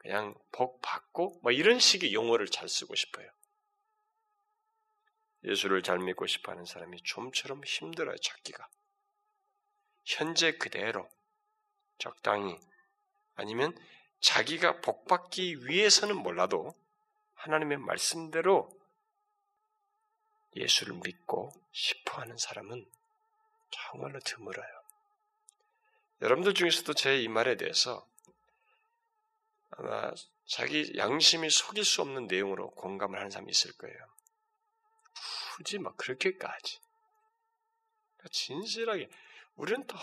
그냥 0.05 0.35
복 0.51 0.83
받고 0.83 1.39
뭐 1.41 1.51
이런 1.51 1.79
식의 1.79 2.13
용어를 2.13 2.45
잘 2.45 2.69
쓰고 2.69 2.93
싶어요. 2.93 3.27
예수를 5.43 5.81
잘 5.81 5.97
믿고 5.97 6.27
싶어 6.27 6.51
하는 6.51 6.63
사람이 6.63 7.01
좀처럼 7.01 7.63
힘들어요, 7.63 8.15
찾기가. 8.17 8.69
현재 10.03 10.57
그대로 10.57 11.09
적당히 11.97 12.55
아니면 13.33 13.75
자기가 14.19 14.81
복받기 14.81 15.65
위해서는 15.65 16.15
몰라도 16.17 16.75
하나님의 17.33 17.79
말씀대로 17.79 18.69
예수를 20.55 20.99
믿고 21.03 21.51
싶어 21.71 22.21
하는 22.21 22.37
사람은 22.37 22.85
정말로 23.71 24.19
드물어요. 24.19 24.81
여러분들 26.21 26.53
중에서도 26.53 26.93
제 26.93 27.17
이 27.17 27.27
말에 27.27 27.57
대해서 27.57 28.07
아마 29.77 30.11
자기 30.47 30.93
양심이 30.97 31.49
속일 31.49 31.83
수 31.85 32.01
없는 32.01 32.27
내용으로 32.27 32.71
공감을 32.71 33.17
하는 33.17 33.31
사람이 33.31 33.49
있을 33.51 33.73
거예요. 33.73 33.97
굳이 35.55 35.79
막 35.79 35.95
그렇게까지. 35.97 36.79
그러니까 38.17 38.29
진실하게 38.31 39.09
우리는 39.55 39.85
더 39.87 39.97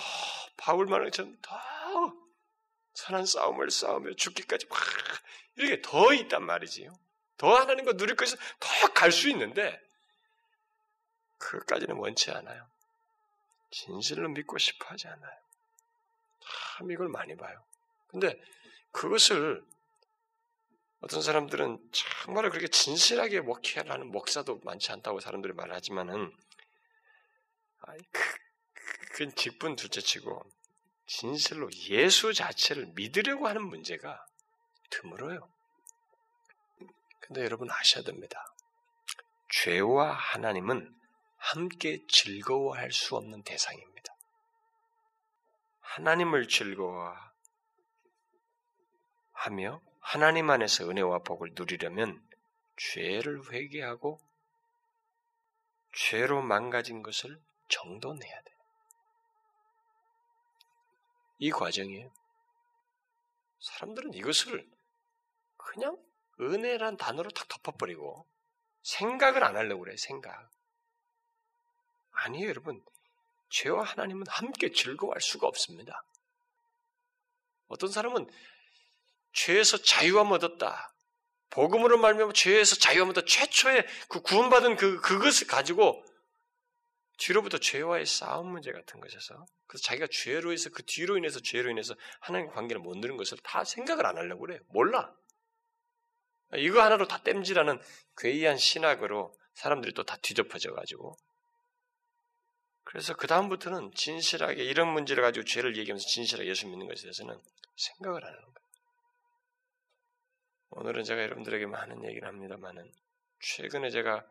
바울만한 0.57 1.07
것처럼 1.11 1.37
더 1.43 1.59
선한 2.95 3.27
싸움을 3.27 3.71
싸우며 3.71 4.15
죽기까지 4.15 4.67
막 4.67 4.79
이렇게 5.57 5.81
더 5.83 6.13
있단 6.15 6.45
말이지요. 6.45 6.93
더 7.37 7.55
하나님과 7.57 7.95
누릴 7.95 8.17
것이 8.17 8.37
더 8.61 8.89
갈 8.95 9.11
수 9.11 9.29
있는데 9.31 9.81
그것까지는 11.39 11.97
원치 11.97 12.31
않아요. 12.31 12.69
진실로 13.71 14.29
믿고 14.29 14.59
싶어 14.59 14.87
하지 14.91 15.09
않아요. 15.09 15.39
참 16.77 16.91
이걸 16.91 17.09
많이 17.09 17.37
봐요. 17.37 17.63
근데 18.07 18.41
그것을 18.93 19.65
어떤 21.01 21.21
사람들은 21.21 21.91
정말 21.91 22.49
그렇게 22.49 22.69
진실하게 22.69 23.41
목회하는 23.41 24.13
목사도 24.13 24.61
많지 24.65 24.93
않다고 24.93 25.19
사람들이 25.21 25.53
말하지만은 25.53 26.33
그, 28.13 28.21
그건 29.11 29.35
직분 29.35 29.75
둘째치고 29.75 30.45
진실로 31.07 31.69
예수 31.89 32.33
자체를 32.33 32.87
믿으려고 32.95 33.49
하는 33.49 33.63
문제가 33.67 34.25
드물어요. 34.91 35.51
근데 37.19 37.43
여러분 37.43 37.69
아셔야 37.71 38.05
됩니다. 38.05 38.55
죄와 39.51 40.13
하나님은 40.13 40.95
함께 41.37 42.05
즐거워할 42.09 42.93
수 42.93 43.17
없는 43.17 43.43
대상입니다. 43.43 44.15
하나님을 45.81 46.47
즐거워 46.49 47.15
하며 49.43 49.81
하나님 49.99 50.51
안에서 50.51 50.89
은혜와 50.89 51.19
복을 51.21 51.51
누리려면 51.55 52.25
죄를 52.77 53.53
회개하고 53.53 54.21
죄로 55.93 56.43
망가진 56.43 57.03
것을 57.03 57.41
정돈해야 57.69 58.43
돼요. 58.43 58.57
이 61.41 61.51
과정이에요. 61.51 62.09
사람들은 63.59 64.15
이것을 64.15 64.65
그냥 65.57 65.99
은혜란 66.41 66.97
단어로 66.97 67.31
탁 67.31 67.49
덮어버리고 67.49 68.25
생각을 68.83 69.43
안 69.43 69.57
하려고 69.57 69.81
그래요, 69.81 69.97
생각. 69.97 70.49
아니에요, 72.13 72.49
여러분. 72.49 72.85
죄와 73.49 73.83
하나님은 73.83 74.25
함께 74.29 74.71
즐거워할 74.71 75.21
수가 75.21 75.49
없습니다. 75.49 76.05
어떤 77.67 77.91
사람은 77.91 78.31
죄에서 79.33 79.79
자유함 79.79 80.33
얻었다. 80.33 80.95
복음으로 81.51 81.99
말미암아 81.99 82.33
죄에서 82.33 82.77
자유함 82.77 83.11
얻었다. 83.11 83.27
최초의 83.27 83.87
그 84.09 84.21
구원받은 84.23 84.77
그 84.77 85.01
그것을 85.01 85.47
가지고 85.47 86.05
뒤로부터 87.19 87.59
죄와의 87.59 88.07
싸움 88.07 88.49
문제 88.53 88.73
같은 88.73 89.01
것에서 89.01 89.45
그래서 89.67 89.83
자기가 89.85 90.07
죄로 90.11 90.53
해서 90.53 90.71
그 90.71 90.83
뒤로 90.85 91.17
인해서 91.17 91.41
죄로 91.41 91.71
인해서 91.71 91.95
하나님과 92.21 92.55
관계를 92.55 92.81
못 92.81 92.97
누는 92.99 93.17
것을 93.17 93.39
다 93.43 93.65
생각을 93.65 94.07
안 94.07 94.17
하려고 94.17 94.41
그래요. 94.43 94.61
몰라. 94.69 95.15
이거 96.57 96.83
하나로 96.83 97.07
다 97.09 97.23
땜질하는 97.23 97.81
괴이한 98.17 98.59
신학으로 98.59 99.35
사람들이 99.55 99.95
또 99.95 100.03
다 100.03 100.17
뒤덮어져 100.17 100.73
가지고 100.75 101.17
그래서 102.85 103.15
그 103.15 103.27
다음부터는 103.27 103.93
진실하게 103.95 104.65
이런 104.65 104.89
문제를 104.89 105.23
가지고 105.23 105.45
죄를 105.45 105.77
얘기하면서 105.77 106.07
진실하게 106.07 106.51
예수 106.51 106.67
믿는 106.67 106.87
것에 106.89 107.03
대해서는 107.03 107.41
생각을 107.77 108.25
안 108.25 108.31
하는 108.31 108.43
거예요. 108.43 108.55
오늘은 110.75 111.05
제가 111.05 111.23
여러분들에게 111.23 111.67
많은 111.67 112.03
얘기를 112.05 112.27
합니다만은 112.27 112.91
최근에 113.41 113.91
제가 113.91 114.27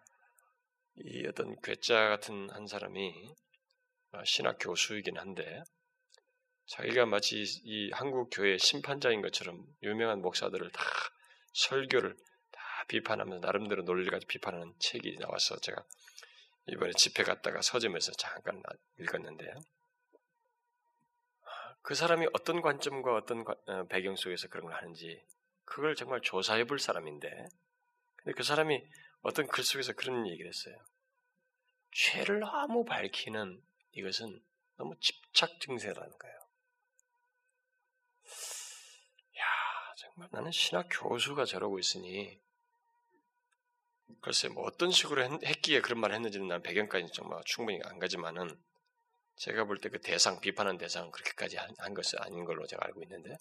이 0.96 1.28
어떤 1.28 1.56
괴짜 1.62 2.10
같은 2.10 2.50
한 2.50 2.66
사람이 2.66 3.36
어, 4.14 4.24
신학 4.26 4.58
교수이긴 4.60 5.18
한데 5.18 5.62
자기가 6.66 7.06
마치 7.06 7.44
이 7.64 7.92
한국 7.92 8.30
교회 8.32 8.58
심판자인 8.58 9.22
것처럼 9.22 9.64
유명한 9.84 10.22
목사들을 10.22 10.72
다 10.72 10.84
설교를 11.54 12.18
다 12.52 12.62
비판하면서 12.88 13.46
나름대로 13.46 13.84
논리를 13.84 14.10
가지고 14.10 14.28
비판하는 14.28 14.74
책이 14.80 15.18
나와서 15.20 15.60
제가 15.60 15.86
이번에 16.68 16.92
집회 16.94 17.22
갔다가 17.24 17.62
서점에서 17.62 18.14
잠깐 18.14 18.64
읽었는데요. 19.00 19.54
그 21.84 21.94
사람이 21.94 22.28
어떤 22.34 22.62
관점과 22.62 23.16
어떤 23.16 23.46
어, 23.48 23.86
배경 23.90 24.16
속에서 24.16 24.48
그런 24.48 24.66
걸 24.66 24.74
하는지 24.74 25.24
그걸 25.72 25.96
정말 25.96 26.20
조사해 26.22 26.66
볼 26.66 26.80
사람인데 26.80 27.30
근데 28.18 28.36
그 28.36 28.44
사람이 28.44 28.84
어떤 29.22 29.48
글 29.48 29.64
속에서 29.64 29.94
그런 29.94 30.28
얘기를 30.28 30.50
했어요. 30.50 30.76
죄를 31.94 32.42
너무 32.42 32.84
밝히는 32.84 33.64
이것은 33.94 34.44
너무 34.76 34.96
집착 35.00 35.62
증세라는 35.62 36.18
거예요. 36.20 36.36
야, 39.40 39.46
정말 39.98 40.28
나는 40.34 40.52
신학 40.52 40.90
교수가 40.92 41.46
저러고 41.46 41.80
있으니 41.80 42.38
글쎄 44.20 44.50
뭐 44.50 44.66
어떤 44.66 44.92
식으로 44.92 45.24
했, 45.24 45.62
기에 45.62 45.80
그런 45.80 46.02
말을 46.02 46.16
했는지는 46.16 46.50
난 46.50 46.62
배경까지 46.62 47.14
정말 47.14 47.42
충분히 47.46 47.80
안 47.86 47.98
가지만은 47.98 48.62
제가 49.38 49.64
볼 49.64 49.80
때 49.80 49.88
그 49.88 50.02
대상 50.02 50.42
비판한 50.42 50.78
대상은 50.78 51.12
그렇게까지 51.12 51.56
한, 51.56 51.74
한 51.78 51.94
것은 51.94 52.20
아닌 52.20 52.44
걸로 52.44 52.68
제가 52.68 52.86
알고 52.88 53.02
있는데 53.04 53.38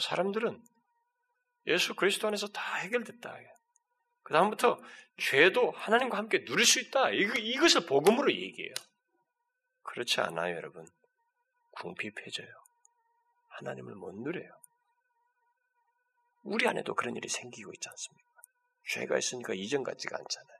사람들은 0.00 0.62
예수 1.66 1.94
그리스도 1.94 2.28
안에서 2.28 2.48
다 2.48 2.76
해결됐다. 2.76 3.38
그 4.22 4.32
다음부터 4.32 4.80
죄도 5.18 5.70
하나님과 5.72 6.16
함께 6.16 6.44
누릴 6.44 6.64
수 6.66 6.80
있다. 6.80 7.10
이것을 7.10 7.86
복음으로 7.86 8.32
얘기해요. 8.32 8.74
그렇지 9.82 10.20
않아요, 10.20 10.56
여러분. 10.56 10.88
궁핍해져요. 11.72 12.48
하나님을 13.48 13.94
못 13.94 14.14
누려요. 14.14 14.50
우리 16.44 16.66
안에도 16.66 16.94
그런 16.94 17.14
일이 17.14 17.28
생기고 17.28 17.72
있지 17.74 17.88
않습니까? 17.88 18.42
죄가 18.88 19.18
있으니까 19.18 19.54
이전 19.54 19.84
같지가 19.84 20.16
않잖아요. 20.16 20.58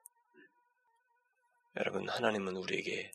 여러분, 1.77 2.09
하나님은 2.09 2.57
우리에게 2.57 3.11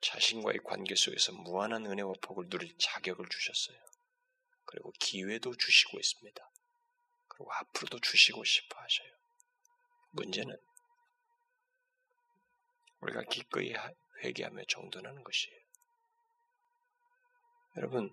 자신과의 0.00 0.58
관계 0.64 0.94
속에서 0.94 1.32
무한한 1.32 1.86
은혜와 1.86 2.14
복을 2.20 2.48
누릴 2.50 2.76
자격을 2.76 3.26
주셨어요. 3.28 3.78
그리고 4.66 4.92
기회도 4.98 5.56
주시고 5.56 5.98
있습니다. 5.98 6.50
그리고 7.28 7.52
앞으로도 7.52 8.00
주시고 8.00 8.44
싶어 8.44 8.78
하셔요. 8.80 9.12
문제는 10.10 10.56
우리가 13.00 13.22
기꺼이 13.22 13.74
회개하며 14.22 14.64
정돈하는 14.68 15.22
것이에요. 15.22 15.60
여러분, 17.76 18.10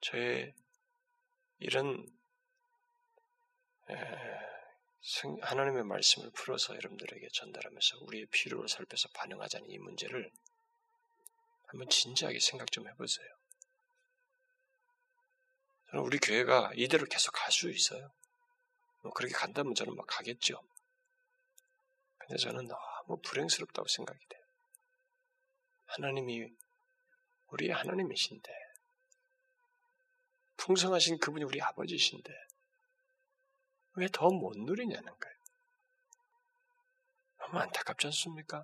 저의 0.00 0.54
이런 1.58 2.06
하나님의 5.40 5.84
말씀을 5.84 6.30
풀어서 6.30 6.74
여러분들에게 6.74 7.28
전달하면서 7.32 7.98
우리의 8.04 8.26
필요를 8.26 8.68
살펴서 8.68 9.08
반응하자는 9.14 9.70
이 9.70 9.78
문제를 9.78 10.30
한번 11.66 11.88
진지하게 11.88 12.38
생각 12.40 12.70
좀 12.70 12.86
해보세요. 12.86 13.26
우리 16.00 16.18
교회가 16.18 16.72
이대로 16.74 17.06
계속 17.06 17.32
갈 17.32 17.50
수 17.52 17.70
있어요. 17.70 18.10
뭐 19.02 19.12
그렇게 19.12 19.34
간다면 19.34 19.74
저는 19.74 19.94
막 19.96 20.06
가겠죠. 20.06 20.60
근데 22.18 22.36
저는 22.36 22.66
너무 22.66 23.20
불행스럽다고 23.22 23.86
생각이 23.88 24.18
돼요. 24.28 24.42
하나님이 25.86 26.48
우리의 27.48 27.72
하나님이신데, 27.72 28.50
풍성하신 30.56 31.18
그분이 31.18 31.44
우리 31.44 31.60
아버지신데, 31.60 32.32
왜 33.96 34.08
더 34.08 34.28
못 34.30 34.56
누리냐는 34.58 35.04
거예요. 35.04 35.36
너무 37.38 37.58
안타깝지 37.60 38.06
않습니까? 38.08 38.62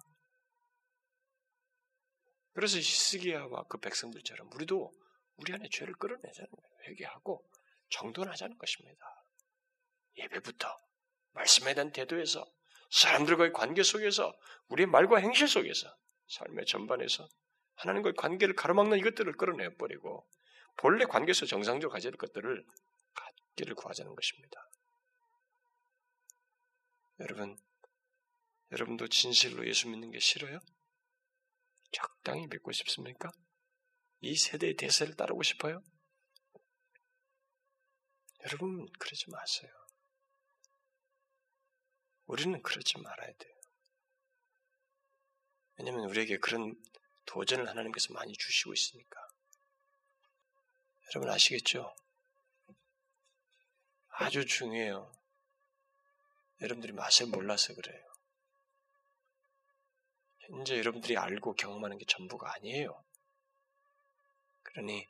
그래서 2.55 2.79
히스기야와 2.79 3.65
그 3.69 3.79
백성들처럼 3.79 4.51
우리도 4.55 4.91
우리 5.37 5.53
안에 5.53 5.69
죄를 5.71 5.95
끌어내자는 5.95 6.51
거예요. 6.51 6.70
회개하고 6.87 7.45
정돈하자는 7.91 8.59
것입니다. 8.59 9.25
예배부터 10.17 10.69
말씀에 11.33 11.75
대한 11.75 11.93
태도에서 11.93 12.45
사람들과의 12.91 13.53
관계 13.53 13.83
속에서 13.83 14.33
우리의 14.69 14.87
말과 14.87 15.19
행실 15.19 15.49
속에서 15.49 15.95
삶의 16.29 16.67
전반에서 16.67 17.29
하나님과의 17.77 18.15
관계를 18.17 18.55
가로막는 18.55 18.99
이것들을 18.99 19.33
끌어내 19.37 19.75
버리고 19.77 20.29
본래 20.77 21.05
관계에서 21.05 21.47
정상적으로 21.47 21.99
될 22.01 22.13
것들을 22.13 22.65
갖기를 23.15 23.75
구하자는 23.75 24.15
것입니다. 24.15 24.69
여러분, 27.21 27.57
여러분도 28.73 29.09
진실로 29.09 29.67
예수 29.67 29.89
믿는 29.89 30.11
게 30.11 30.19
싫어요? 30.19 30.59
적당히 31.93 32.47
믿고 32.47 32.73
싶습니까? 32.73 33.31
이 34.21 34.37
세대의 34.37 34.77
대세를 34.77 35.17
따르고 35.17 35.43
싶어요? 35.43 35.83
여러분, 38.45 38.91
그러지 38.99 39.31
마세요. 39.31 39.71
우리는 42.27 42.63
그러지 42.63 42.99
말아야 42.99 43.33
돼요. 43.33 43.61
왜냐하면 45.77 46.05
우리에게 46.11 46.39
그런 46.39 46.81
도전을 47.27 47.69
하나님께서 47.69 48.13
많이 48.13 48.33
주시고 48.33 48.73
있으니까. 48.73 49.21
여러분 51.11 51.31
아시겠죠? 51.31 51.95
아주 54.11 54.45
중요해요. 54.47 55.13
여러분들이 56.61 56.93
맛을 56.93 57.27
몰라서 57.27 57.75
그래요. 57.75 58.05
현재 60.41 60.77
여러분들이 60.79 61.17
알고 61.17 61.55
경험하는 61.55 61.99
게 61.99 62.05
전부가 62.07 62.53
아니에요. 62.55 63.03
그러니 64.63 65.09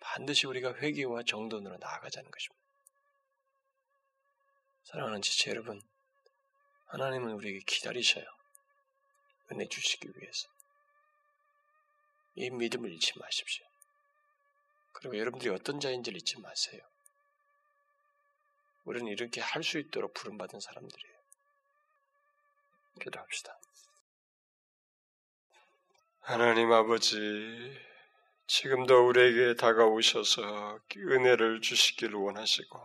반드시 0.00 0.46
우리가 0.46 0.74
회개와 0.74 1.22
정돈으로 1.24 1.76
나아가자는 1.78 2.30
것입니다. 2.30 2.60
사랑하는 4.84 5.22
지체 5.22 5.50
여러분, 5.50 5.80
하나님은 6.86 7.32
우리에게 7.32 7.60
기다리셔요. 7.66 8.24
은혜 9.52 9.66
주시기 9.68 10.08
위해서. 10.16 10.48
이 12.34 12.50
믿음을 12.50 12.90
잃지 12.92 13.18
마십시오. 13.18 13.66
그리고 14.92 15.18
여러분들이 15.18 15.50
어떤 15.50 15.78
자인지를 15.80 16.18
잊지 16.18 16.40
마세요. 16.40 16.82
우리는 18.84 19.06
이렇게 19.08 19.40
할 19.40 19.62
수 19.62 19.78
있도록 19.78 20.14
부름받은 20.14 20.58
사람들이에요. 20.60 21.20
기도합시다. 23.00 23.58
하나님 26.20 26.72
아버지, 26.72 27.16
지금도 28.52 29.06
우리에게 29.06 29.54
다가오셔서 29.54 30.80
은혜를 30.96 31.60
주시기를 31.60 32.16
원하시고, 32.16 32.80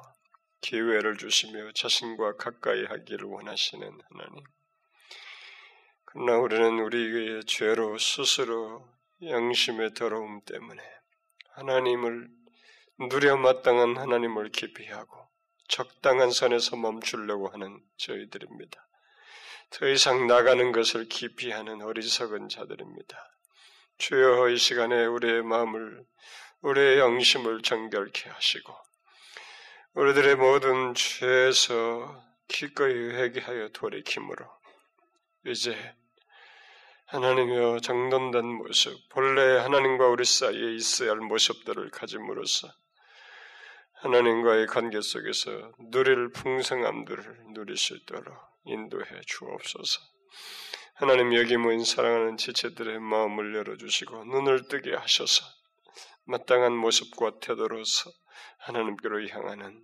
기회를 0.61 1.17
주시며 1.17 1.71
자신과 1.71 2.35
가까이 2.35 2.85
하기를 2.85 3.25
원하시는 3.25 3.81
하나님. 3.83 4.43
그러나 6.05 6.37
우리는 6.37 6.79
우리의 6.81 7.45
죄로 7.45 7.97
스스로 7.97 8.87
양심의 9.23 9.95
더러움 9.95 10.41
때문에 10.45 10.83
하나님을 11.53 12.29
누려 12.99 13.35
마땅한 13.37 13.97
하나님을 13.97 14.51
기피하고 14.51 15.17
적당한 15.67 16.29
선에서 16.29 16.75
멈추려고 16.75 17.49
하는 17.49 17.81
저희들입니다. 17.97 18.87
더 19.71 19.87
이상 19.87 20.27
나가는 20.27 20.71
것을 20.71 21.09
기피하는 21.09 21.81
어리석은 21.81 22.49
자들입니다. 22.49 23.34
주여 23.97 24.49
이 24.49 24.57
시간에 24.57 25.05
우리의 25.05 25.43
마음을, 25.43 26.03
우리의 26.61 26.99
영심을 26.99 27.61
정결케 27.61 28.29
하시고, 28.29 28.75
우리들의 29.93 30.35
모든 30.35 30.93
죄에서 30.93 32.23
기꺼이 32.47 32.93
회개하여 32.93 33.69
돌이킴으로, 33.69 34.45
이제 35.45 35.95
하나님이여 37.07 37.79
정돈된 37.79 38.45
모습, 38.45 38.97
본래 39.09 39.57
하나님과 39.59 40.07
우리 40.07 40.25
사이에 40.25 40.73
있어야 40.75 41.11
할 41.11 41.19
모습들을 41.19 41.91
가짐으로써 41.91 42.67
하나님과의 44.01 44.67
관계 44.67 44.99
속에서 45.01 45.71
누릴 45.91 46.31
풍성함들을 46.31 47.53
누릴 47.53 47.77
수 47.77 47.95
있도록 47.95 48.35
인도해 48.65 49.21
주옵소서. 49.25 50.01
하나님 50.97 51.35
여기 51.35 51.57
모인 51.57 51.83
사랑하는 51.83 52.37
지체들의 52.37 53.01
마음을 53.01 53.53
열어주시고 53.53 54.23
눈을 54.25 54.69
뜨게 54.69 54.95
하셔서 54.95 55.43
마땅한 56.23 56.71
모습과 56.71 57.39
태도로서 57.41 58.11
하나님께로 58.59 59.27
향하는 59.27 59.83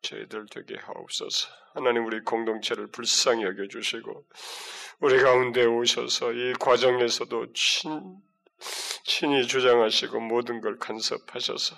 저희들 0.00 0.46
되게 0.50 0.78
하옵소서. 0.78 1.48
하나님 1.74 2.06
우리 2.06 2.20
공동체를 2.20 2.86
불쌍히 2.86 3.44
여겨주시고 3.44 4.24
우리 5.00 5.20
가운데 5.20 5.66
오셔서 5.66 6.32
이 6.32 6.54
과정에서도 6.54 7.52
친, 7.52 8.16
친히 9.04 9.46
주장하시고 9.46 10.18
모든 10.18 10.62
걸 10.62 10.78
간섭하셔서 10.78 11.76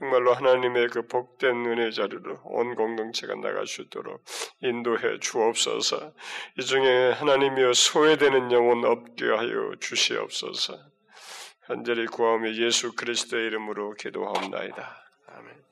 정말로 0.00 0.32
하나님의 0.32 0.88
그 0.88 1.06
복된 1.06 1.66
은혜 1.66 1.90
자리로 1.90 2.40
온 2.44 2.74
공동체가 2.74 3.34
나갈 3.34 3.66
수 3.66 3.82
있도록 3.82 4.24
인도해 4.62 5.18
주옵소서. 5.20 6.14
이 6.58 6.62
중에 6.62 7.12
하나님이여 7.12 7.74
소외되는 7.74 8.50
영혼 8.50 8.86
없게 8.86 9.26
하여 9.26 9.74
주시옵소서. 9.78 10.78
간절히 11.66 12.06
구하며 12.06 12.54
예수 12.54 12.96
그리스도의 12.96 13.46
이름으로 13.48 13.92
기도하옵나이다. 13.92 15.04
아멘. 15.26 15.69